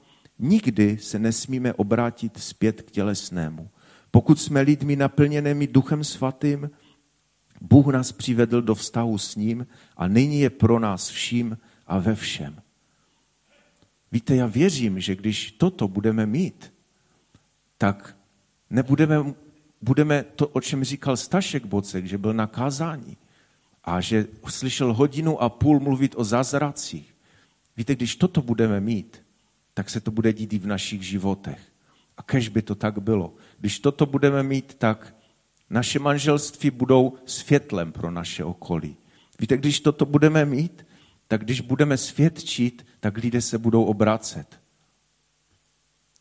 Nikdy 0.44 0.98
se 0.98 1.20
nesmíme 1.20 1.74
obrátit 1.74 2.38
zpět 2.38 2.82
k 2.82 2.92
tělesnému. 2.92 3.70
Pokud 4.12 4.42
jsme 4.42 4.62
lidmi 4.62 4.96
naplněnými 4.96 5.68
Duchem 5.68 6.04
Svatým, 6.04 6.70
Bůh 7.62 7.88
nás 7.88 8.12
přivedl 8.12 8.62
do 8.62 8.76
vztahu 8.76 9.18
s 9.18 9.36
ním 9.36 9.68
a 9.98 10.08
nyní 10.08 10.40
je 10.40 10.50
pro 10.50 10.80
nás 10.80 11.10
vším 11.10 11.58
a 11.88 12.00
ve 12.00 12.16
všem. 12.16 12.62
Víte, 14.12 14.36
já 14.36 14.46
věřím, 14.46 15.00
že 15.00 15.16
když 15.16 15.52
toto 15.52 15.88
budeme 15.88 16.26
mít, 16.26 16.74
tak 17.78 18.18
nebudeme, 18.72 19.34
budeme 19.82 20.24
to, 20.24 20.48
o 20.48 20.62
čem 20.62 20.84
říkal 20.84 21.18
Stašek 21.18 21.66
Bocek, 21.66 22.06
že 22.06 22.18
byl 22.18 22.34
na 22.34 22.48
kázání 22.48 23.18
a 23.84 24.02
že 24.02 24.28
slyšel 24.48 24.94
hodinu 24.94 25.42
a 25.42 25.50
půl 25.50 25.80
mluvit 25.80 26.14
o 26.18 26.24
zázracích. 26.24 27.16
Víte, 27.78 27.96
když 27.96 28.16
toto 28.16 28.42
budeme 28.42 28.80
mít, 28.80 29.24
tak 29.74 29.90
se 29.90 30.00
to 30.00 30.12
bude 30.12 30.34
dít 30.34 30.54
i 30.54 30.60
v 30.60 30.68
našich 30.68 31.04
životech. 31.04 31.60
A 32.18 32.24
kež 32.24 32.50
by 32.50 32.62
to 32.62 32.76
tak 32.76 33.00
bylo. 33.00 33.34
Když 33.60 33.80
toto 33.80 34.06
budeme 34.06 34.44
mít, 34.44 34.74
tak 34.74 35.16
naše 35.70 36.00
manželství 36.00 36.72
budou 36.72 37.18
světlem 37.26 37.92
pro 37.92 38.12
naše 38.12 38.44
okolí. 38.44 38.96
Víte, 39.40 39.58
když 39.58 39.80
toto 39.80 40.06
budeme 40.06 40.46
mít, 40.46 40.86
tak 41.28 41.44
když 41.44 41.62
budeme 41.62 41.98
svědčit, 41.98 42.86
tak 43.00 43.18
lidé 43.18 43.42
se 43.42 43.58
budou 43.58 43.84
obracet. 43.84 44.60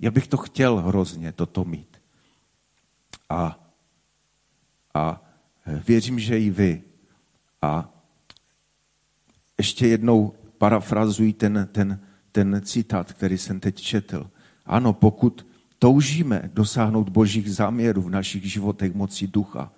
Já 0.01 0.11
bych 0.11 0.27
to 0.27 0.37
chtěl 0.37 0.77
hrozně, 0.77 1.33
toto 1.33 1.65
mít. 1.65 1.90
A, 3.31 3.71
a 4.95 5.23
věřím, 5.89 6.19
že 6.19 6.41
i 6.41 6.51
vy. 6.51 6.83
A 7.63 7.89
ještě 9.59 9.87
jednou 9.87 10.35
parafrazuji 10.59 11.33
ten, 11.33 11.69
ten 11.73 12.01
ten 12.33 12.61
citát, 12.65 13.13
který 13.13 13.39
jsem 13.39 13.61
teď 13.61 13.81
četl. 13.81 14.31
Ano, 14.67 14.93
pokud 14.93 15.47
toužíme 15.79 16.51
dosáhnout 16.55 17.09
božích 17.09 17.55
záměrů 17.55 18.03
v 18.03 18.11
našich 18.11 18.53
životech 18.53 18.95
moci 18.95 19.27
ducha, 19.27 19.73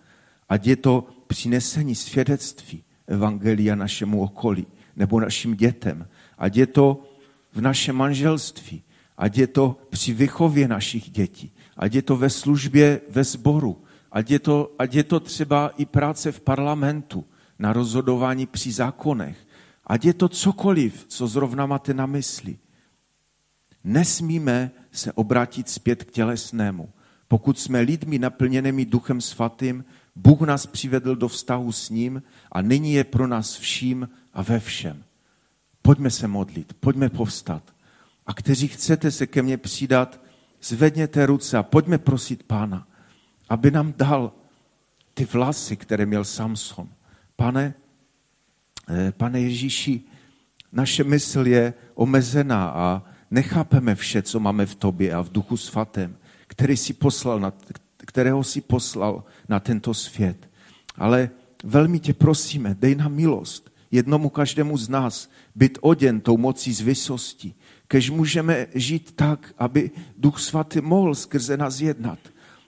ať 0.49 0.67
je 0.67 0.77
to 0.77 1.09
přinesení 1.27 1.95
svědectví 1.95 2.85
Evangelia 3.07 3.75
našemu 3.75 4.23
okolí 4.23 4.67
nebo 4.97 5.21
našim 5.21 5.57
dětem, 5.57 6.09
ať 6.39 6.57
je 6.57 6.67
to 6.67 7.03
v 7.53 7.61
našem 7.61 7.97
manželství, 7.97 8.83
ať 9.17 9.39
je 9.39 9.47
to 9.47 9.81
při 9.91 10.13
vychově 10.13 10.69
našich 10.69 11.11
dětí, 11.11 11.53
ať 11.77 11.95
je 11.95 12.03
to 12.03 12.17
ve 12.17 12.31
službě 12.31 13.01
ve 13.09 13.25
sboru, 13.25 13.85
ať 14.13 14.31
je 14.31 14.39
to, 14.39 14.75
ať 14.79 14.95
je 14.95 15.05
to 15.05 15.21
třeba 15.21 15.69
i 15.77 15.87
práce 15.87 16.33
v 16.33 16.41
parlamentu 16.41 17.25
na 17.59 17.73
rozhodování 17.73 18.47
při 18.47 18.73
zákonech, 18.73 19.37
Ať 19.87 20.05
je 20.05 20.15
to 20.15 20.29
cokoliv, 20.29 21.05
co 21.09 21.27
zrovna 21.27 21.67
máte 21.67 21.95
na 21.95 22.07
mysli. 22.07 22.59
Nesmíme 23.85 24.71
se 24.93 25.13
obrátit 25.13 25.69
zpět 25.69 26.05
k 26.05 26.11
tělesnému. 26.11 26.89
Pokud 27.29 27.59
jsme 27.59 27.81
lidmi 27.81 28.19
naplněnými 28.19 28.85
duchem 28.85 29.21
svatým, 29.21 29.85
Bůh 30.17 30.41
nás 30.41 30.67
přivedl 30.67 31.17
do 31.17 31.29
vztahu 31.29 31.73
s 31.73 31.91
ním 31.91 32.23
a 32.53 32.63
nyní 32.63 32.93
je 32.93 33.05
pro 33.05 33.27
nás 33.27 33.57
vším 33.57 34.09
a 34.33 34.43
ve 34.43 34.61
všem. 34.61 35.05
Pojďme 35.83 36.11
se 36.11 36.29
modlit, 36.29 36.73
pojďme 36.81 37.09
povstat. 37.09 37.75
A 38.27 38.35
kteří 38.35 38.69
chcete 38.69 39.11
se 39.11 39.27
ke 39.27 39.43
mně 39.43 39.57
přidat, 39.57 40.21
zvedněte 40.63 41.27
ruce 41.27 41.59
a 41.59 41.63
pojďme 41.63 41.99
prosit 41.99 42.43
Pána, 42.43 42.87
aby 43.49 43.71
nám 43.71 43.95
dal 43.97 44.33
ty 45.15 45.25
vlasy, 45.25 45.77
které 45.77 46.07
měl 46.07 46.25
Samson. 46.25 46.89
Pane, 47.37 47.75
Eh, 48.89 49.13
pane 49.13 49.41
Ježíši, 49.41 50.01
naše 50.73 51.05
mysl 51.05 51.47
je 51.47 51.75
omezená 51.95 52.69
a 52.69 53.03
nechápeme 53.31 53.95
vše, 53.95 54.23
co 54.23 54.41
máme 54.41 54.67
v 54.67 54.75
tobě 54.75 55.15
a 55.15 55.21
v 55.21 55.33
duchu 55.33 55.57
svatém, 55.57 56.17
který 56.47 56.77
si 56.77 56.93
poslal 56.93 57.41
na, 57.41 57.53
kterého 57.97 58.45
si 58.45 58.61
poslal 58.61 59.25
na 59.49 59.61
tento 59.61 59.95
svět. 59.95 60.51
Ale 60.97 61.31
velmi 61.65 62.01
tě 62.01 62.15
prosíme, 62.15 62.77
dej 62.79 62.95
nám 62.95 63.15
milost, 63.15 63.73
jednomu 63.91 64.29
každému 64.29 64.77
z 64.77 64.89
nás, 64.89 65.31
být 65.55 65.79
oděn 65.81 66.21
tou 66.21 66.37
mocí 66.37 66.73
z 66.73 66.81
vysosti, 66.81 67.55
kež 67.93 68.11
můžeme 68.11 68.67
žít 68.75 69.13
tak, 69.17 69.55
aby 69.59 69.91
Duch 70.17 70.41
Svatý 70.41 70.81
mohl 70.81 71.15
skrze 71.15 71.57
nás 71.57 71.81
jednat, 71.81 72.19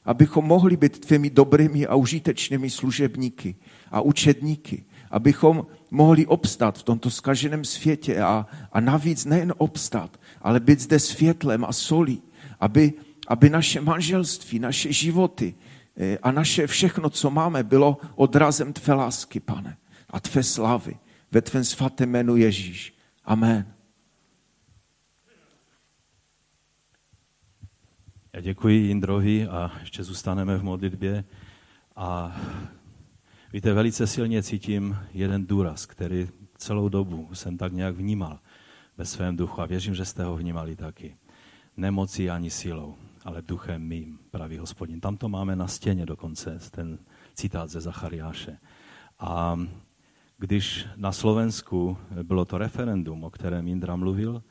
abychom 0.05 0.45
mohli 0.45 0.77
být 0.77 1.01
tvými 1.01 1.31
dobrými 1.31 1.87
a 1.87 1.95
užitečnými 1.95 2.70
služebníky 2.70 3.57
a 3.91 4.01
učedníky, 4.01 4.85
abychom 5.11 5.66
mohli 5.91 6.27
obstat 6.27 6.79
v 6.79 6.83
tomto 6.83 7.11
skaženém 7.11 7.64
světě 7.64 8.20
a, 8.20 8.47
a 8.72 8.81
navíc 8.81 9.25
nejen 9.25 9.55
obstat, 9.57 10.20
ale 10.43 10.61
být 10.61 10.81
zde 10.81 10.99
světlem 10.99 11.64
a 11.64 11.72
solí, 11.72 12.22
aby, 12.61 12.93
aby 13.29 13.51
naše 13.51 13.81
manželství, 13.81 14.59
naše 14.59 14.93
životy 14.93 15.55
eh, 15.97 16.18
a 16.22 16.33
naše 16.33 16.66
všechno, 16.66 17.11
co 17.11 17.31
máme, 17.31 17.62
bylo 17.62 17.97
odrazem 18.14 18.72
tvé 18.72 18.95
lásky, 18.95 19.41
pane, 19.41 19.77
a 20.11 20.20
tvé 20.20 20.43
slavy 20.43 20.97
ve 21.33 21.41
tvém 21.41 21.64
svatém 21.64 22.11
jménu 22.11 22.37
Ježíš. 22.37 22.95
Amen. 23.25 23.74
Já 28.35 28.41
děkuji 28.41 28.87
Jindrovi 28.87 29.47
a 29.47 29.72
ještě 29.80 30.05
zůstaneme 30.05 30.59
v 30.59 30.62
modlitbě. 30.62 31.24
A 31.97 32.37
víte, 33.53 33.72
velice 33.72 34.07
silně 34.07 34.43
cítím 34.43 34.97
jeden 35.12 35.47
důraz, 35.47 35.87
který 35.87 36.28
celou 36.57 36.89
dobu 36.89 37.28
jsem 37.32 37.59
tak 37.59 37.72
nějak 37.72 37.97
vnímal 37.97 38.39
ve 38.99 39.05
svém 39.05 39.37
duchu 39.37 39.61
a 39.61 39.66
věřím, 39.66 39.95
že 39.95 40.05
jste 40.05 40.24
ho 40.24 40.37
vnímali 40.37 40.76
taky. 40.76 41.16
Nemocí 41.76 42.30
ani 42.30 42.51
silou, 42.51 42.95
ale 43.24 43.43
duchem 43.43 43.82
mým, 43.82 44.18
pravý 44.30 44.59
hospodin. 44.59 45.01
Tam 45.01 45.16
to 45.16 45.28
máme 45.28 45.57
na 45.57 45.68
stěně 45.68 46.07
dokonce, 46.07 46.59
ten 46.70 46.99
citát 47.35 47.70
ze 47.70 47.80
Zachariáše. 47.80 48.59
A 49.18 49.61
když 50.39 50.87
na 50.97 51.12
Slovensku 51.12 51.97
bylo 52.22 52.45
to 52.45 52.59
referendum, 52.59 53.24
o 53.24 53.30
kterém 53.30 53.68
Indra 53.68 53.97
mluvil, 53.97 54.43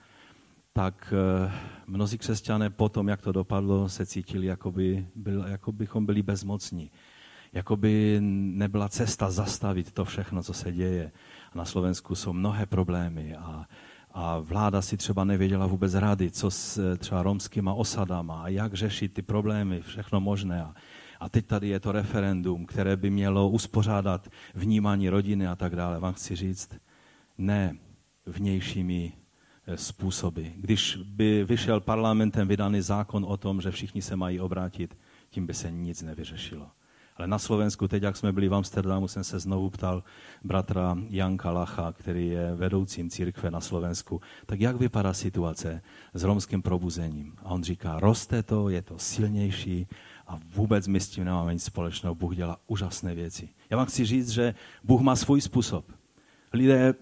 tak 0.74 1.14
eh, 1.14 1.52
mnozí 1.88 2.18
křesťané 2.18 2.70
potom, 2.70 3.08
jak 3.08 3.22
to 3.22 3.32
dopadlo, 3.32 3.90
se 3.90 4.06
cítili, 4.06 4.48
jako, 4.48 4.72
by, 4.72 5.08
byl, 5.16 5.46
jako 5.48 5.72
bychom 5.72 6.06
byli 6.06 6.22
bezmocní. 6.22 6.92
Jako 7.54 7.78
by 7.78 8.18
nebyla 8.22 8.90
cesta 8.90 9.32
zastavit 9.32 9.92
to 9.92 10.06
všechno, 10.06 10.44
co 10.44 10.54
se 10.54 10.72
děje. 10.72 11.12
Na 11.56 11.66
Slovensku 11.66 12.16
jsou 12.16 12.34
mnohé 12.34 12.66
problémy 12.66 13.36
a, 13.36 13.68
a 14.12 14.40
vláda 14.40 14.82
si 14.82 14.98
třeba 14.98 15.24
nevěděla 15.24 15.68
vůbec 15.68 15.94
rady, 15.94 16.32
co 16.32 16.52
s 16.52 16.78
eh, 16.78 16.98
třeba 16.98 17.24
romskýma 17.24 17.74
osadama 17.74 18.44
a 18.44 18.48
jak 18.48 18.74
řešit 18.74 19.14
ty 19.14 19.22
problémy, 19.22 19.82
všechno 19.82 20.20
možné. 20.20 20.64
A, 20.64 20.74
a 21.20 21.30
teď 21.30 21.46
tady 21.46 21.68
je 21.68 21.80
to 21.80 21.92
referendum, 21.92 22.66
které 22.66 22.98
by 22.98 23.10
mělo 23.10 23.50
uspořádat 23.50 24.28
vnímání 24.56 25.10
rodiny 25.10 25.48
a 25.48 25.56
tak 25.56 25.76
dále. 25.76 26.00
Vám 26.00 26.14
chci 26.14 26.36
říct, 26.36 26.70
ne 27.38 27.78
vnějšími 28.26 29.23
způsoby. 29.76 30.43
Když 30.55 30.99
by 31.05 31.43
vyšel 31.43 31.80
parlamentem 31.80 32.47
vydaný 32.47 32.82
zákon 32.82 33.26
o 33.28 33.38
tom, 33.38 33.61
že 33.61 33.72
všichni 33.72 34.01
se 34.01 34.16
mají 34.16 34.39
obrátit, 34.39 34.97
tím 35.30 35.47
by 35.47 35.53
se 35.53 35.72
nic 35.72 36.01
nevyřešilo. 36.01 36.68
Ale 37.18 37.28
na 37.28 37.39
Slovensku, 37.39 37.88
teď 37.88 38.03
jak 38.03 38.18
jsme 38.18 38.32
byli 38.32 38.47
v 38.49 38.53
Amsterdamu, 38.53 39.07
jsem 39.07 39.24
se 39.24 39.39
znovu 39.39 39.70
ptal 39.70 40.03
bratra 40.43 40.97
Janka 41.09 41.51
Lacha, 41.51 41.91
který 41.91 42.28
je 42.28 42.55
vedoucím 42.55 43.09
církve 43.09 43.51
na 43.51 43.61
Slovensku, 43.61 44.22
tak 44.45 44.61
jak 44.61 44.76
vypadá 44.76 45.14
situace 45.14 45.82
s 46.14 46.24
romským 46.24 46.61
probuzením? 46.61 47.36
A 47.43 47.49
on 47.49 47.64
říká, 47.64 47.99
roste 47.99 48.43
to, 48.43 48.70
je 48.70 48.82
to 48.82 48.99
silnější 48.99 49.88
a 50.28 50.39
vůbec 50.55 50.88
my 50.88 50.99
s 50.99 51.09
tím 51.09 51.26
nemáme 51.26 51.53
nic 51.53 51.64
společného. 51.64 52.16
Bůh 52.16 52.36
dělá 52.36 52.57
úžasné 52.68 53.16
věci. 53.16 53.49
Já 53.70 53.78
vám 53.78 53.86
chci 53.86 54.05
říct, 54.05 54.30
že 54.30 54.55
Bůh 54.84 55.01
má 55.01 55.16
svůj 55.16 55.41
způsob. 55.41 55.91
Lidé 56.53 56.93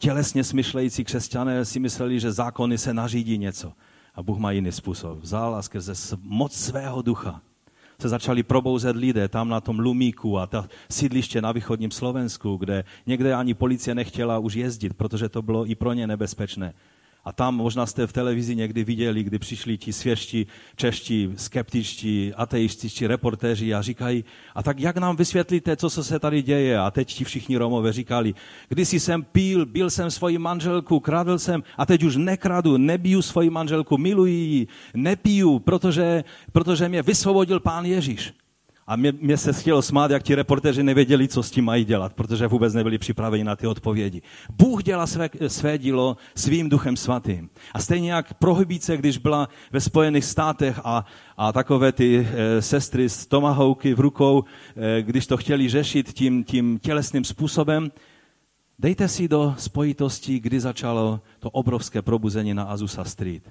tělesně 0.00 0.44
smyšlející 0.44 1.04
křesťané 1.04 1.64
si 1.64 1.80
mysleli, 1.80 2.20
že 2.20 2.32
zákony 2.32 2.78
se 2.78 2.94
nařídí 2.94 3.38
něco. 3.38 3.72
A 4.14 4.22
Bůh 4.22 4.38
má 4.38 4.50
jiný 4.50 4.72
způsob. 4.72 5.18
Vzal 5.18 5.54
a 5.54 5.62
skrze 5.62 6.16
moc 6.22 6.52
svého 6.52 7.02
ducha 7.02 7.40
se 8.00 8.08
začali 8.08 8.42
probouzet 8.42 8.96
lidé 8.96 9.28
tam 9.28 9.48
na 9.48 9.60
tom 9.60 9.78
Lumíku 9.78 10.38
a 10.38 10.46
ta 10.46 10.68
sídliště 10.90 11.42
na 11.42 11.52
východním 11.52 11.90
Slovensku, 11.90 12.56
kde 12.56 12.84
někde 13.06 13.34
ani 13.34 13.54
policie 13.54 13.94
nechtěla 13.94 14.38
už 14.38 14.54
jezdit, 14.54 14.94
protože 14.94 15.28
to 15.28 15.42
bylo 15.42 15.66
i 15.66 15.74
pro 15.74 15.92
ně 15.92 16.06
nebezpečné. 16.06 16.74
A 17.24 17.32
tam 17.32 17.56
možná 17.56 17.86
jste 17.86 18.06
v 18.06 18.12
televizi 18.12 18.56
někdy 18.56 18.84
viděli, 18.84 19.22
kdy 19.22 19.38
přišli 19.38 19.78
ti 19.78 19.92
svěžtí, 19.92 20.46
čeští, 20.76 21.32
skeptičtí, 21.36 22.32
ateističtí 22.36 23.06
reportéři 23.06 23.74
a 23.74 23.82
říkají, 23.82 24.24
a 24.54 24.62
tak 24.62 24.80
jak 24.80 24.96
nám 24.96 25.16
vysvětlíte, 25.16 25.76
co 25.76 25.90
se 25.90 26.18
tady 26.18 26.42
děje? 26.42 26.78
A 26.78 26.90
teď 26.90 27.14
ti 27.14 27.24
všichni 27.24 27.56
Romové 27.56 27.92
říkali, 27.92 28.34
když 28.68 28.88
jsem 28.88 29.22
pil, 29.22 29.66
byl 29.66 29.90
jsem 29.90 30.10
svoji 30.10 30.38
manželku, 30.38 31.00
kradl 31.00 31.38
jsem 31.38 31.62
a 31.78 31.86
teď 31.86 32.02
už 32.02 32.16
nekradu, 32.16 32.76
nebiju 32.76 33.22
svoji 33.22 33.50
manželku, 33.50 33.98
miluji 33.98 34.34
ji, 34.34 34.66
nepiju, 34.94 35.58
protože, 35.58 36.24
protože 36.52 36.88
mě 36.88 37.02
vysvobodil 37.02 37.60
pán 37.60 37.84
Ježíš. 37.84 38.43
A 38.86 38.96
mě, 38.96 39.12
mě 39.20 39.36
se 39.36 39.52
chtělo 39.52 39.82
smát, 39.82 40.10
jak 40.10 40.22
ti 40.22 40.34
reportéři 40.34 40.82
nevěděli, 40.82 41.28
co 41.28 41.42
s 41.42 41.50
tím 41.50 41.64
mají 41.64 41.84
dělat, 41.84 42.12
protože 42.12 42.46
vůbec 42.46 42.74
nebyli 42.74 42.98
připraveni 42.98 43.44
na 43.44 43.56
ty 43.56 43.66
odpovědi. 43.66 44.22
Bůh 44.52 44.82
dělá 44.82 45.06
své, 45.06 45.28
své 45.46 45.78
dílo 45.78 46.16
svým 46.34 46.68
duchem 46.68 46.96
svatým. 46.96 47.50
A 47.74 47.78
stejně 47.78 48.12
jak 48.12 48.34
prohybíce, 48.34 48.96
když 48.96 49.18
byla 49.18 49.48
ve 49.72 49.80
Spojených 49.80 50.24
státech 50.24 50.80
a, 50.84 51.06
a 51.36 51.52
takové 51.52 51.92
ty 51.92 52.28
e, 52.32 52.62
sestry 52.62 53.08
s 53.08 53.26
tomahouky 53.26 53.94
v 53.94 54.00
rukou, 54.00 54.44
e, 54.76 55.02
když 55.02 55.26
to 55.26 55.36
chtěli 55.36 55.68
řešit 55.68 56.12
tím, 56.12 56.44
tím 56.44 56.78
tělesným 56.78 57.24
způsobem, 57.24 57.90
dejte 58.78 59.08
si 59.08 59.28
do 59.28 59.54
spojitosti, 59.58 60.40
kdy 60.40 60.60
začalo 60.60 61.20
to 61.38 61.50
obrovské 61.50 62.02
probuzení 62.02 62.54
na 62.54 62.64
Azusa 62.64 63.04
Street 63.04 63.42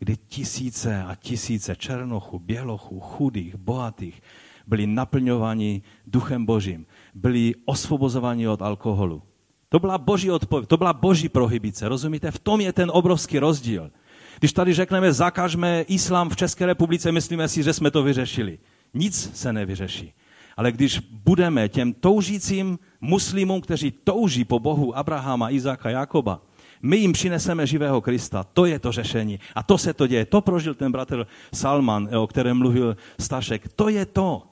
kdy 0.00 0.16
tisíce 0.16 1.02
a 1.02 1.14
tisíce 1.14 1.76
černochů, 1.76 2.38
bělochů, 2.38 3.00
chudých, 3.00 3.56
bohatých 3.56 4.22
byli 4.68 4.86
naplňováni 4.86 5.82
duchem 6.06 6.46
božím, 6.46 6.86
byli 7.14 7.54
osvobozováni 7.64 8.48
od 8.48 8.62
alkoholu. 8.62 9.22
To 9.68 9.78
byla 9.78 9.98
boží 9.98 10.30
odpověď, 10.30 10.68
to 10.68 10.76
byla 10.76 10.92
boží 10.92 11.28
prohybice, 11.28 11.88
rozumíte? 11.88 12.30
V 12.30 12.38
tom 12.38 12.60
je 12.60 12.72
ten 12.72 12.90
obrovský 12.94 13.38
rozdíl. 13.38 13.90
Když 14.38 14.52
tady 14.52 14.74
řekneme, 14.74 15.12
zakažme 15.12 15.80
islám 15.88 16.28
v 16.28 16.36
České 16.36 16.66
republice, 16.66 17.12
myslíme 17.12 17.48
si, 17.48 17.62
že 17.62 17.72
jsme 17.72 17.90
to 17.90 18.02
vyřešili. 18.02 18.58
Nic 18.94 19.30
se 19.34 19.52
nevyřeší. 19.52 20.12
Ale 20.56 20.72
když 20.72 20.98
budeme 20.98 21.68
těm 21.68 21.92
toužícím 21.92 22.78
muslimům, 23.00 23.60
kteří 23.60 23.90
touží 23.90 24.44
po 24.44 24.58
Bohu 24.58 24.96
Abrahama, 24.96 25.50
Izáka, 25.50 25.90
Jakoba, 25.90 26.42
my 26.82 26.96
jim 26.96 27.12
přineseme 27.12 27.66
živého 27.66 28.00
Krista. 28.00 28.44
To 28.44 28.66
je 28.66 28.78
to 28.78 28.92
řešení. 28.92 29.40
A 29.54 29.62
to 29.62 29.78
se 29.78 29.94
to 29.94 30.06
děje. 30.06 30.24
To 30.24 30.40
prožil 30.40 30.74
ten 30.74 30.92
bratr 30.92 31.26
Salman, 31.54 32.08
o 32.16 32.26
kterém 32.26 32.58
mluvil 32.58 32.96
Stašek. 33.20 33.68
To 33.76 33.88
je 33.88 34.06
to 34.06 34.42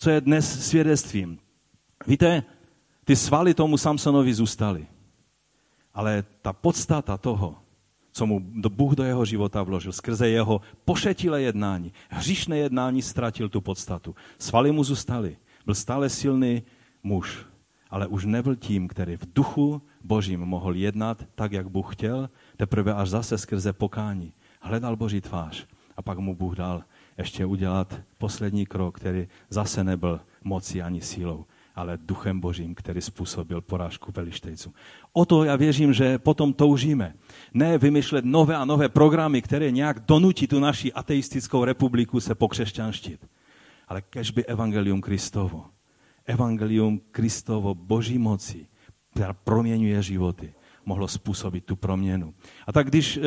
co 0.00 0.10
je 0.10 0.20
dnes 0.20 0.68
svědectvím. 0.68 1.38
Víte, 2.06 2.42
ty 3.04 3.16
svaly 3.16 3.54
tomu 3.54 3.78
Samsonovi 3.78 4.34
zůstaly. 4.34 4.86
Ale 5.94 6.24
ta 6.42 6.52
podstata 6.52 7.16
toho, 7.16 7.58
co 8.12 8.26
mu 8.26 8.40
Bůh 8.68 8.94
do 8.94 9.04
jeho 9.04 9.24
života 9.24 9.62
vložil, 9.62 9.92
skrze 9.92 10.28
jeho 10.28 10.60
pošetilé 10.84 11.42
jednání, 11.42 11.92
hříšné 12.08 12.58
jednání 12.58 13.02
ztratil 13.02 13.48
tu 13.48 13.60
podstatu. 13.60 14.14
Svaly 14.38 14.72
mu 14.72 14.84
zůstaly. 14.84 15.36
Byl 15.66 15.74
stále 15.74 16.08
silný 16.08 16.62
muž, 17.02 17.46
ale 17.90 18.06
už 18.06 18.24
nebyl 18.24 18.56
tím, 18.56 18.88
který 18.88 19.16
v 19.16 19.32
duchu 19.34 19.82
božím 20.04 20.40
mohl 20.40 20.74
jednat 20.74 21.26
tak, 21.34 21.52
jak 21.52 21.68
Bůh 21.68 21.94
chtěl, 21.94 22.30
teprve 22.56 22.94
až 22.94 23.08
zase 23.08 23.38
skrze 23.38 23.72
pokání. 23.72 24.32
Hledal 24.60 24.96
boží 24.96 25.20
tvář 25.20 25.66
a 25.96 26.02
pak 26.02 26.18
mu 26.18 26.36
Bůh 26.36 26.56
dal 26.56 26.84
ještě 27.20 27.46
udělat 27.46 28.00
poslední 28.18 28.66
krok, 28.66 28.96
který 28.96 29.28
zase 29.50 29.84
nebyl 29.84 30.20
mocí 30.44 30.82
ani 30.82 31.00
sílou, 31.00 31.44
ale 31.74 31.98
duchem 32.00 32.40
božím, 32.40 32.74
který 32.74 33.00
způsobil 33.00 33.60
porážku 33.60 34.12
velištejců. 34.12 34.74
O 35.12 35.24
to 35.24 35.44
já 35.44 35.56
věřím, 35.56 35.92
že 35.92 36.18
potom 36.18 36.52
toužíme. 36.52 37.14
Ne 37.54 37.78
vymýšlet 37.78 38.24
nové 38.24 38.56
a 38.56 38.64
nové 38.64 38.88
programy, 38.88 39.42
které 39.42 39.70
nějak 39.70 40.00
donutí 40.00 40.46
tu 40.46 40.60
naši 40.60 40.92
ateistickou 40.92 41.64
republiku 41.64 42.20
se 42.20 42.34
pokřesťanštit. 42.34 43.28
Ale 43.88 44.02
kežby 44.02 44.44
evangelium 44.44 45.00
Kristovo. 45.00 45.64
Evangelium 46.26 47.00
Kristovo 47.10 47.74
boží 47.74 48.18
moci, 48.18 48.66
která 49.12 49.32
proměňuje 49.32 50.02
životy 50.02 50.54
mohlo 50.86 51.08
způsobit 51.08 51.64
tu 51.64 51.76
proměnu. 51.76 52.34
A 52.66 52.72
tak 52.72 52.86
když 52.86 53.16
e, 53.16 53.20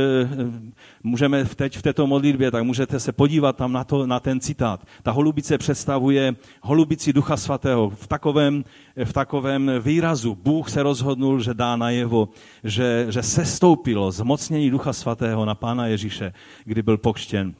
můžeme 1.04 1.46
teď 1.46 1.78
v 1.78 1.82
této 1.82 2.08
modlitbě, 2.08 2.52
tak 2.52 2.64
můžete 2.64 3.00
se 3.00 3.12
podívat 3.12 3.56
tam 3.56 3.72
na, 3.74 3.84
to, 3.84 4.08
na 4.08 4.20
ten 4.20 4.40
citát. 4.40 4.86
Ta 5.04 5.12
holubice 5.12 5.58
představuje 5.58 6.36
holubici 6.62 7.14
Ducha 7.14 7.38
Svatého. 7.38 7.90
V 7.90 8.08
takovém, 8.08 8.64
v 9.04 9.14
takovém 9.14 9.72
výrazu 9.80 10.36
Bůh 10.36 10.70
se 10.70 10.84
rozhodnul, 10.84 11.42
že 11.42 11.54
dá 11.54 11.76
najevo, 11.76 12.30
že, 12.64 13.06
že 13.10 13.24
se 13.24 13.46
stoupilo 13.46 14.12
zmocnění 14.12 14.70
Ducha 14.70 14.94
Svatého 14.94 15.46
na 15.46 15.56
Pána 15.56 15.88
Ježíše, 15.88 16.34
kdy 16.66 16.82
byl 16.82 16.98
pokštěn. 16.98 17.54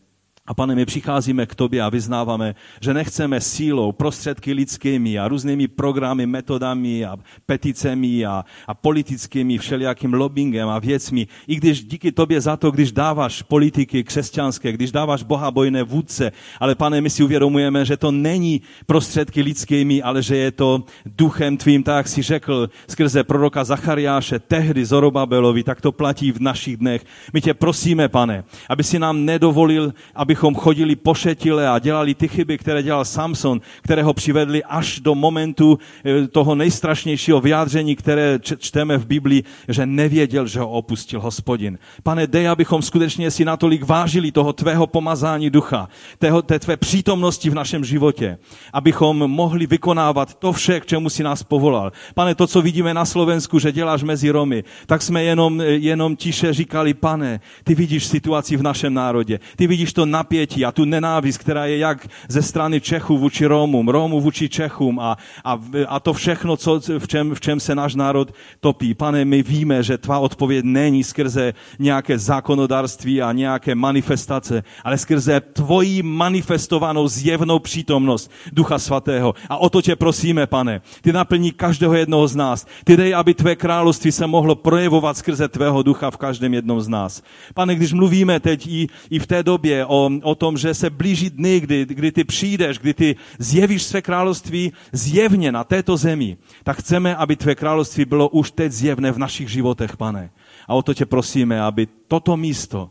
A 0.48 0.54
pane, 0.54 0.76
my 0.76 0.86
přicházíme 0.86 1.46
k 1.46 1.56
tobě 1.56 1.82
a 1.82 1.90
vyznáváme, 1.90 2.56
že 2.82 2.94
nechceme 2.94 3.42
sílou, 3.42 3.92
prostředky 3.92 4.54
lidskými 4.54 5.20
a 5.20 5.28
různými 5.28 5.68
programy, 5.68 6.26
metodami 6.26 7.06
a 7.06 7.18
peticemi 7.46 8.26
a, 8.26 8.46
a 8.68 8.74
politickými 8.74 9.58
všelijakým 9.58 10.14
lobbyingem 10.14 10.70
a 10.70 10.80
věcmi. 10.80 11.28
I 11.48 11.56
když 11.56 11.84
díky 11.84 12.12
tobě 12.12 12.42
za 12.42 12.58
to, 12.58 12.72
když 12.72 12.92
dáváš 12.92 13.42
politiky 13.42 14.04
křesťanské, 14.04 14.72
když 14.72 14.92
dáváš 14.92 15.24
bohabojné 15.24 15.84
vůdce, 15.84 16.32
ale 16.60 16.76
pane, 16.76 17.02
my 17.02 17.10
si 17.10 17.24
uvědomujeme, 17.24 17.86
že 17.86 17.98
to 17.98 18.12
není 18.12 18.62
prostředky 18.86 19.42
lidskými, 19.42 20.02
ale 20.02 20.22
že 20.22 20.38
je 20.38 20.52
to 20.52 20.84
duchem 21.06 21.58
tvým, 21.58 21.84
tak 21.84 21.98
jak 21.98 22.08
si 22.08 22.22
řekl 22.22 22.70
skrze 22.88 23.24
proroka 23.24 23.64
Zachariáše, 23.64 24.40
tehdy 24.40 24.86
Zorobabelovi, 24.86 25.64
tak 25.64 25.82
to 25.82 25.92
platí 25.92 26.32
v 26.32 26.40
našich 26.40 26.78
dnech. 26.78 27.06
My 27.34 27.42
tě 27.42 27.54
prosíme, 27.54 28.10
pane, 28.10 28.44
aby 28.70 28.84
si 28.84 29.00
nám 29.00 29.26
nedovolil, 29.26 29.94
aby 30.16 30.33
abychom 30.34 30.56
chodili 30.56 30.96
pošetile 30.96 31.70
a 31.70 31.80
dělali 31.80 32.16
ty 32.16 32.28
chyby, 32.28 32.58
které 32.58 32.84
dělal 32.84 33.06
Samson, 33.06 33.62
které 33.82 34.04
ho 34.04 34.14
přivedli 34.14 34.64
až 34.64 35.00
do 35.00 35.16
momentu 35.16 35.78
eh, 36.06 36.28
toho 36.28 36.56
nejstrašnějšího 36.56 37.42
vyjádření, 37.42 37.96
které 37.96 38.40
čteme 38.58 38.98
v 38.98 39.06
Biblii, 39.06 39.44
že 39.68 39.86
nevěděl, 39.86 40.48
že 40.48 40.60
ho 40.60 40.70
opustil 40.70 41.22
hospodin. 41.22 41.78
Pane, 42.04 42.28
dej, 42.28 42.48
abychom 42.48 42.82
skutečně 42.82 43.32
si 43.32 43.46
natolik 43.46 43.86
vážili 43.86 44.32
toho 44.32 44.54
tvého 44.54 44.88
pomazání 44.88 45.50
ducha, 45.50 45.90
tého, 46.18 46.42
té 46.42 46.60
tvé 46.60 46.78
přítomnosti 46.78 47.50
v 47.50 47.54
našem 47.54 47.86
životě, 47.86 48.38
abychom 48.74 49.18
mohli 49.18 49.68
vykonávat 49.68 50.34
to 50.34 50.54
vše, 50.54 50.80
k 50.80 50.86
čemu 50.86 51.10
si 51.10 51.24
nás 51.24 51.44
povolal. 51.44 51.92
Pane, 52.14 52.36
to, 52.36 52.48
co 52.48 52.62
vidíme 52.62 52.94
na 52.94 53.06
Slovensku, 53.06 53.60
že 53.60 53.72
děláš 53.72 54.04
mezi 54.04 54.30
Romy, 54.30 54.64
tak 54.86 55.02
jsme 55.02 55.24
jenom, 55.24 55.62
jenom 55.62 56.16
tiše 56.16 56.54
říkali, 56.54 56.94
pane, 56.94 57.40
ty 57.64 57.76
vidíš 57.76 58.06
situaci 58.06 58.58
v 58.58 58.64
našem 58.64 58.94
národě, 58.94 59.40
ty 59.56 59.68
vidíš 59.68 59.94
to 59.94 60.06
napětí 60.24 60.66
a 60.66 60.72
tu 60.72 60.86
nenávist, 60.86 61.38
která 61.38 61.66
je 61.66 61.78
jak 61.78 62.08
ze 62.28 62.42
strany 62.42 62.82
Čechů 62.82 63.18
vůči 63.18 63.46
Romům, 63.46 63.90
Romů 63.90 64.22
vůči 64.22 64.50
Čechům 64.50 65.00
a, 65.00 65.18
a, 65.44 65.60
a 65.88 66.00
to 66.00 66.14
všechno, 66.14 66.58
co, 66.58 66.80
v, 66.80 67.08
čem, 67.08 67.36
v 67.36 67.42
čem 67.42 67.60
se 67.60 67.76
náš 67.76 67.96
národ 67.96 68.32
topí. 68.60 68.94
Pane, 68.94 69.26
my 69.26 69.44
víme, 69.44 69.84
že 69.84 69.98
tvá 69.98 70.20
odpověď 70.20 70.66
není 70.66 71.04
skrze 71.04 71.54
nějaké 71.80 72.18
zákonodárství 72.20 73.22
a 73.22 73.32
nějaké 73.32 73.76
manifestace, 73.76 74.64
ale 74.84 74.98
skrze 74.98 75.42
tvoji 75.42 76.04
manifestovanou 76.04 77.08
zjevnou 77.08 77.60
přítomnost 77.60 78.32
Ducha 78.52 78.80
Svatého. 78.80 79.36
A 79.50 79.58
o 79.58 79.70
to 79.70 79.82
tě 79.82 79.96
prosíme, 79.96 80.48
pane. 80.48 80.82
Ty 81.02 81.12
naplní 81.12 81.52
každého 81.52 81.94
jednoho 81.94 82.28
z 82.28 82.36
nás. 82.36 82.66
Ty 82.84 82.98
dej, 82.98 83.16
aby 83.16 83.34
tvé 83.34 83.56
království 83.56 84.12
se 84.12 84.28
mohlo 84.28 84.56
projevovat 84.56 85.18
skrze 85.18 85.48
tvého 85.48 85.84
ducha 85.84 86.12
v 86.12 86.18
každém 86.18 86.54
jednom 86.54 86.82
z 86.82 86.88
nás. 86.88 87.24
Pane, 87.54 87.76
když 87.76 87.94
mluvíme 87.94 88.40
teď 88.40 88.68
i, 88.68 88.88
i 89.10 89.20
v 89.20 89.28
té 89.28 89.44
době 89.44 89.86
o, 89.86 90.10
o 90.24 90.36
tom, 90.36 90.58
že 90.58 90.74
se 90.74 90.90
blíží 90.90 91.30
dny, 91.30 91.60
kdy, 91.60 91.86
kdy 91.86 92.12
ty 92.12 92.24
přijdeš, 92.24 92.80
kdy 92.80 92.94
ty 92.94 93.16
zjevíš 93.40 93.84
své 93.84 94.02
království 94.02 94.74
zjevně 94.92 95.52
na 95.52 95.64
této 95.64 95.98
zemi, 95.98 96.38
tak 96.64 96.78
chceme, 96.78 97.16
aby 97.16 97.36
tvé 97.36 97.56
království 97.56 98.06
bylo 98.06 98.30
už 98.30 98.52
teď 98.52 98.72
zjevné 98.72 99.12
v 99.12 99.18
našich 99.18 99.50
životech, 99.50 99.98
pane. 99.98 100.32
A 100.68 100.74
o 100.74 100.82
to 100.82 100.94
tě 100.94 101.06
prosíme, 101.06 101.62
aby 101.62 101.88
toto 102.08 102.38
místo, 102.38 102.90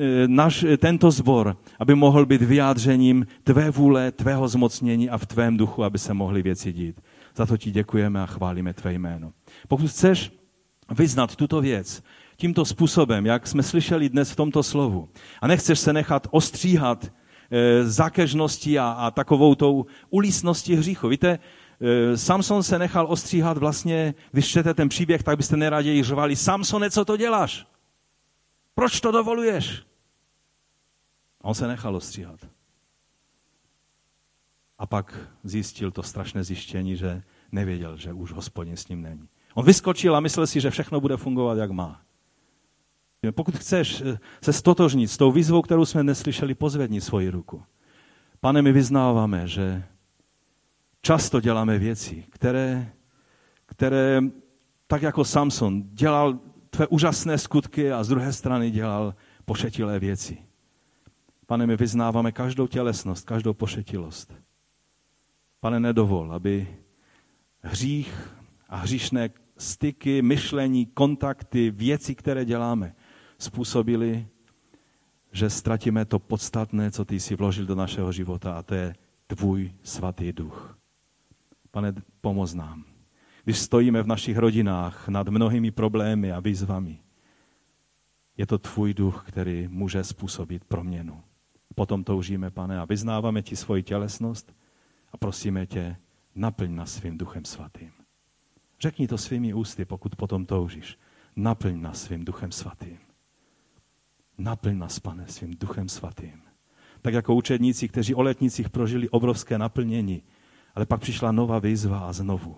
e, 0.00 0.28
naš, 0.28 0.64
tento 0.78 1.10
zbor, 1.10 1.56
aby 1.78 1.94
mohl 1.94 2.26
být 2.26 2.42
vyjádřením 2.42 3.26
tvé 3.44 3.70
vůle, 3.70 4.12
tvého 4.12 4.48
zmocnění 4.48 5.10
a 5.10 5.18
v 5.18 5.26
tvém 5.26 5.56
duchu, 5.56 5.84
aby 5.84 5.98
se 5.98 6.14
mohly 6.14 6.42
věci 6.42 6.72
dít. 6.72 7.00
Za 7.36 7.46
to 7.46 7.56
ti 7.56 7.70
děkujeme 7.70 8.22
a 8.22 8.26
chválíme 8.26 8.74
tvé 8.74 8.92
jméno. 8.92 9.32
Pokud 9.68 9.90
chceš 9.90 10.32
vyznat 10.90 11.36
tuto 11.36 11.60
věc 11.60 12.02
tímto 12.40 12.64
způsobem, 12.64 13.26
jak 13.26 13.46
jsme 13.46 13.62
slyšeli 13.62 14.08
dnes 14.08 14.30
v 14.30 14.36
tomto 14.36 14.62
slovu, 14.62 15.08
a 15.40 15.46
nechceš 15.46 15.78
se 15.78 15.92
nechat 15.92 16.26
ostříhat 16.30 17.04
e, 17.04 17.84
zákežností 17.84 18.78
a, 18.78 18.90
a 18.90 19.10
takovou 19.10 19.54
tou 19.54 19.86
ulísností 20.10 20.74
hříchu. 20.74 21.08
Víte, 21.08 21.38
e, 21.80 22.16
Samson 22.16 22.62
se 22.62 22.78
nechal 22.78 23.06
ostříhat 23.08 23.58
vlastně, 23.58 24.14
když 24.32 24.48
čtete 24.48 24.74
ten 24.74 24.88
příběh, 24.88 25.22
tak 25.22 25.36
byste 25.36 25.56
neraději 25.56 26.02
řvali, 26.02 26.36
Samsone, 26.36 26.90
co 26.90 27.04
to 27.04 27.16
děláš? 27.16 27.66
Proč 28.74 29.00
to 29.00 29.10
dovoluješ? 29.12 29.82
A 31.40 31.44
on 31.44 31.54
se 31.54 31.68
nechal 31.68 31.96
ostříhat. 31.96 32.40
A 34.78 34.86
pak 34.86 35.18
zjistil 35.44 35.90
to 35.90 36.02
strašné 36.02 36.44
zjištění, 36.44 36.96
že 36.96 37.22
nevěděl, 37.52 37.96
že 37.96 38.12
už 38.12 38.32
hospodin 38.32 38.76
s 38.76 38.88
ním 38.88 39.02
není. 39.02 39.28
On 39.54 39.64
vyskočil 39.64 40.16
a 40.16 40.20
myslel 40.20 40.46
si, 40.46 40.60
že 40.60 40.70
všechno 40.70 41.00
bude 41.00 41.16
fungovat, 41.16 41.58
jak 41.58 41.70
má. 41.70 42.00
Pokud 43.30 43.56
chceš 43.56 44.00
eh, 44.00 44.18
se 44.42 44.52
stotožnit 44.52 45.10
s 45.10 45.16
tou 45.16 45.32
výzvou, 45.32 45.62
kterou 45.62 45.84
jsme 45.84 46.02
neslyšeli, 46.02 46.54
pozvedni 46.54 47.00
svoji 47.00 47.30
ruku. 47.30 47.62
Pane, 48.40 48.62
my 48.62 48.72
vyznáváme, 48.72 49.46
že 49.46 49.84
často 51.02 51.40
děláme 51.40 51.78
věci, 51.78 52.24
které, 52.30 52.92
které 53.66 54.22
tak 54.86 55.02
jako 55.02 55.24
Samson 55.24 55.82
dělal 55.82 56.38
tvé 56.70 56.86
úžasné 56.86 57.38
skutky 57.38 57.92
a 57.92 58.04
z 58.04 58.08
druhé 58.08 58.32
strany 58.32 58.70
dělal 58.70 59.14
pošetilé 59.44 59.98
věci. 59.98 60.38
Pane, 61.46 61.66
my 61.66 61.76
vyznáváme 61.76 62.32
každou 62.32 62.66
tělesnost, 62.66 63.26
každou 63.26 63.54
pošetilost. 63.54 64.34
Pane, 65.60 65.80
nedovol, 65.80 66.32
aby 66.32 66.76
hřích 67.60 68.36
a 68.68 68.76
hříšné 68.76 69.30
styky, 69.56 70.22
myšlení, 70.22 70.86
kontakty, 70.86 71.70
věci, 71.70 72.14
které 72.14 72.44
děláme, 72.44 72.94
způsobili, 73.42 74.26
že 75.32 75.50
ztratíme 75.50 76.04
to 76.04 76.18
podstatné, 76.18 76.90
co 76.90 77.04
ty 77.04 77.20
jsi 77.20 77.36
vložil 77.36 77.66
do 77.66 77.74
našeho 77.74 78.12
života, 78.12 78.58
a 78.58 78.62
to 78.62 78.74
je 78.74 78.94
tvůj 79.26 79.72
svatý 79.82 80.32
duch. 80.32 80.78
Pane, 81.70 81.94
pomoz 82.20 82.54
nám. 82.54 82.84
Když 83.44 83.58
stojíme 83.58 84.02
v 84.02 84.06
našich 84.06 84.36
rodinách 84.36 85.08
nad 85.08 85.28
mnohými 85.28 85.70
problémy 85.70 86.32
a 86.32 86.40
výzvami, 86.40 86.98
je 88.36 88.46
to 88.46 88.58
tvůj 88.58 88.94
duch, 88.94 89.24
který 89.28 89.68
může 89.68 90.04
způsobit 90.04 90.64
proměnu. 90.64 91.22
Potom 91.74 92.04
toužíme, 92.04 92.50
pane, 92.50 92.78
a 92.80 92.84
vyznáváme 92.84 93.42
ti 93.42 93.56
svoji 93.56 93.82
tělesnost 93.82 94.54
a 95.12 95.16
prosíme 95.16 95.66
tě, 95.66 95.96
naplň 96.34 96.74
nás 96.74 96.92
svým 96.92 97.18
duchem 97.18 97.44
svatým. 97.44 97.92
Řekni 98.80 99.08
to 99.08 99.18
svými 99.18 99.54
ústy, 99.54 99.84
pokud 99.84 100.16
potom 100.16 100.46
toužíš. 100.46 100.98
Naplň 101.36 101.80
nás 101.80 102.02
svým 102.02 102.24
duchem 102.24 102.52
svatým. 102.52 102.98
Naplň 104.40 104.78
nás, 104.78 104.98
pane, 104.98 105.28
svým 105.28 105.54
duchem 105.60 105.88
svatým. 105.88 106.42
Tak 107.02 107.14
jako 107.14 107.34
učedníci, 107.34 107.88
kteří 107.88 108.14
o 108.14 108.22
letnicích 108.22 108.70
prožili 108.70 109.08
obrovské 109.08 109.58
naplnění, 109.58 110.22
ale 110.74 110.86
pak 110.86 111.00
přišla 111.00 111.32
nová 111.32 111.58
výzva 111.58 111.98
a 111.98 112.12
znovu 112.12 112.56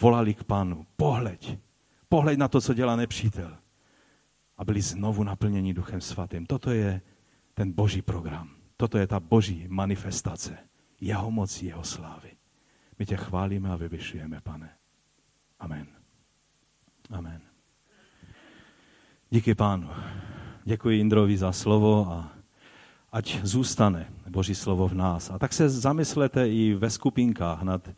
volali 0.00 0.34
k 0.34 0.44
pánu, 0.44 0.86
pohleď, 0.96 1.58
pohleď 2.08 2.38
na 2.38 2.48
to, 2.48 2.60
co 2.60 2.74
dělá 2.74 2.96
nepřítel. 2.96 3.58
A 4.56 4.64
byli 4.64 4.80
znovu 4.80 5.24
naplněni 5.24 5.74
duchem 5.74 6.00
svatým. 6.00 6.46
Toto 6.46 6.70
je 6.70 7.00
ten 7.54 7.72
boží 7.72 8.02
program. 8.02 8.50
Toto 8.76 8.98
je 8.98 9.06
ta 9.06 9.20
boží 9.20 9.66
manifestace. 9.68 10.58
Jeho 11.00 11.30
moci, 11.30 11.66
jeho 11.66 11.84
slávy. 11.84 12.30
My 12.98 13.06
tě 13.06 13.16
chválíme 13.16 13.70
a 13.70 13.76
vyvyšujeme, 13.76 14.40
pane. 14.40 14.70
Amen. 15.60 15.86
Amen. 17.10 17.40
Díky 19.30 19.54
pánu. 19.54 19.90
Děkuji 20.64 21.00
Indrovi 21.00 21.36
za 21.36 21.52
slovo 21.52 22.06
a 22.10 22.32
ať 23.12 23.38
zůstane 23.42 24.06
Boží 24.28 24.54
slovo 24.54 24.88
v 24.88 24.94
nás. 24.94 25.30
A 25.30 25.38
tak 25.38 25.52
se 25.52 25.68
zamyslete 25.68 26.48
i 26.48 26.74
ve 26.74 26.90
skupinkách 26.90 27.62
nad, 27.62 27.88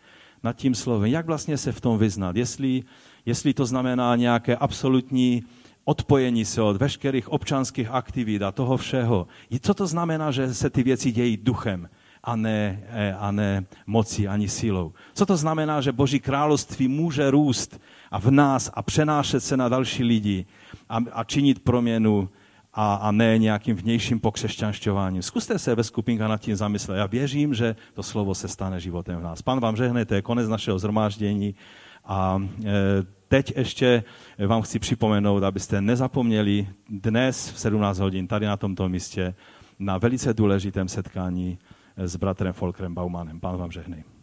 nad 0.43 0.57
tím 0.57 0.75
slovem, 0.75 1.11
jak 1.11 1.27
vlastně 1.27 1.59
se 1.59 1.73
v 1.73 1.81
tom 1.81 1.99
vyznat. 1.99 2.37
Jestli, 2.37 2.83
jestli 3.27 3.55
to 3.55 3.67
znamená 3.67 4.17
nějaké 4.17 4.57
absolutní 4.57 5.45
odpojení 5.85 6.45
se 6.45 6.63
od 6.63 6.77
veškerých 6.77 7.29
občanských 7.29 7.91
aktivit 7.91 8.43
a 8.43 8.53
toho 8.53 8.77
všeho. 8.77 9.27
Co 9.61 9.75
to 9.75 9.87
znamená, 9.87 10.31
že 10.31 10.55
se 10.55 10.71
ty 10.71 10.83
věci 10.83 11.13
dějí 11.13 11.37
duchem 11.37 11.89
a 12.23 12.37
ne, 12.37 12.83
a 13.19 13.31
ne 13.31 13.65
mocí 13.87 14.29
ani 14.29 14.49
sílou? 14.49 14.93
Co 15.15 15.27
to 15.27 15.37
znamená, 15.37 15.81
že 15.81 15.93
Boží 15.93 16.21
království 16.21 16.89
může 16.89 17.31
růst 17.31 17.81
a 18.11 18.19
v 18.19 18.31
nás 18.31 18.71
a 18.75 18.83
přenášet 18.83 19.41
se 19.41 19.57
na 19.57 19.69
další 19.69 20.05
lidi 20.05 20.47
a, 20.89 20.99
a 21.13 21.25
činit 21.25 21.59
proměnu 21.59 22.29
a, 22.75 22.95
a 22.95 23.13
ne 23.13 23.39
nějakým 23.39 23.77
vnějším 23.77 24.21
pokřesťanšťováním. 24.21 25.23
Zkuste 25.23 25.59
se 25.59 25.75
ve 25.75 25.85
skupinkách 25.85 26.29
nad 26.29 26.41
tím 26.41 26.57
zamyslet. 26.57 26.97
Já 26.97 27.07
věřím, 27.07 27.55
že 27.55 27.77
to 27.95 28.03
slovo 28.03 28.35
se 28.35 28.49
stane 28.49 28.81
životem 28.81 29.21
v 29.21 29.23
nás. 29.23 29.43
Pan 29.43 29.61
vám 29.61 29.77
žehne, 29.77 30.05
to 30.05 30.15
je 30.15 30.23
konec 30.23 30.49
našeho 30.49 30.79
zhromáždění 30.79 31.55
a 32.05 32.43
e, 32.65 32.73
teď 33.29 33.57
ještě 33.57 34.05
vám 34.47 34.63
chci 34.63 34.79
připomenout, 34.79 35.43
abyste 35.43 35.81
nezapomněli 35.81 36.69
dnes 36.89 37.51
v 37.51 37.59
17 37.59 37.99
hodin 37.99 38.27
tady 38.27 38.47
na 38.47 38.57
tomto 38.57 38.89
místě 38.89 39.35
na 39.79 39.99
velice 39.99 40.35
důležitém 40.35 40.89
setkání 40.89 41.59
s 41.97 42.17
bratrem 42.17 42.53
Folkrem 42.53 42.95
Baumanem. 42.95 43.41
Pán 43.41 43.57
vám 43.57 43.71
žehnej. 43.71 44.14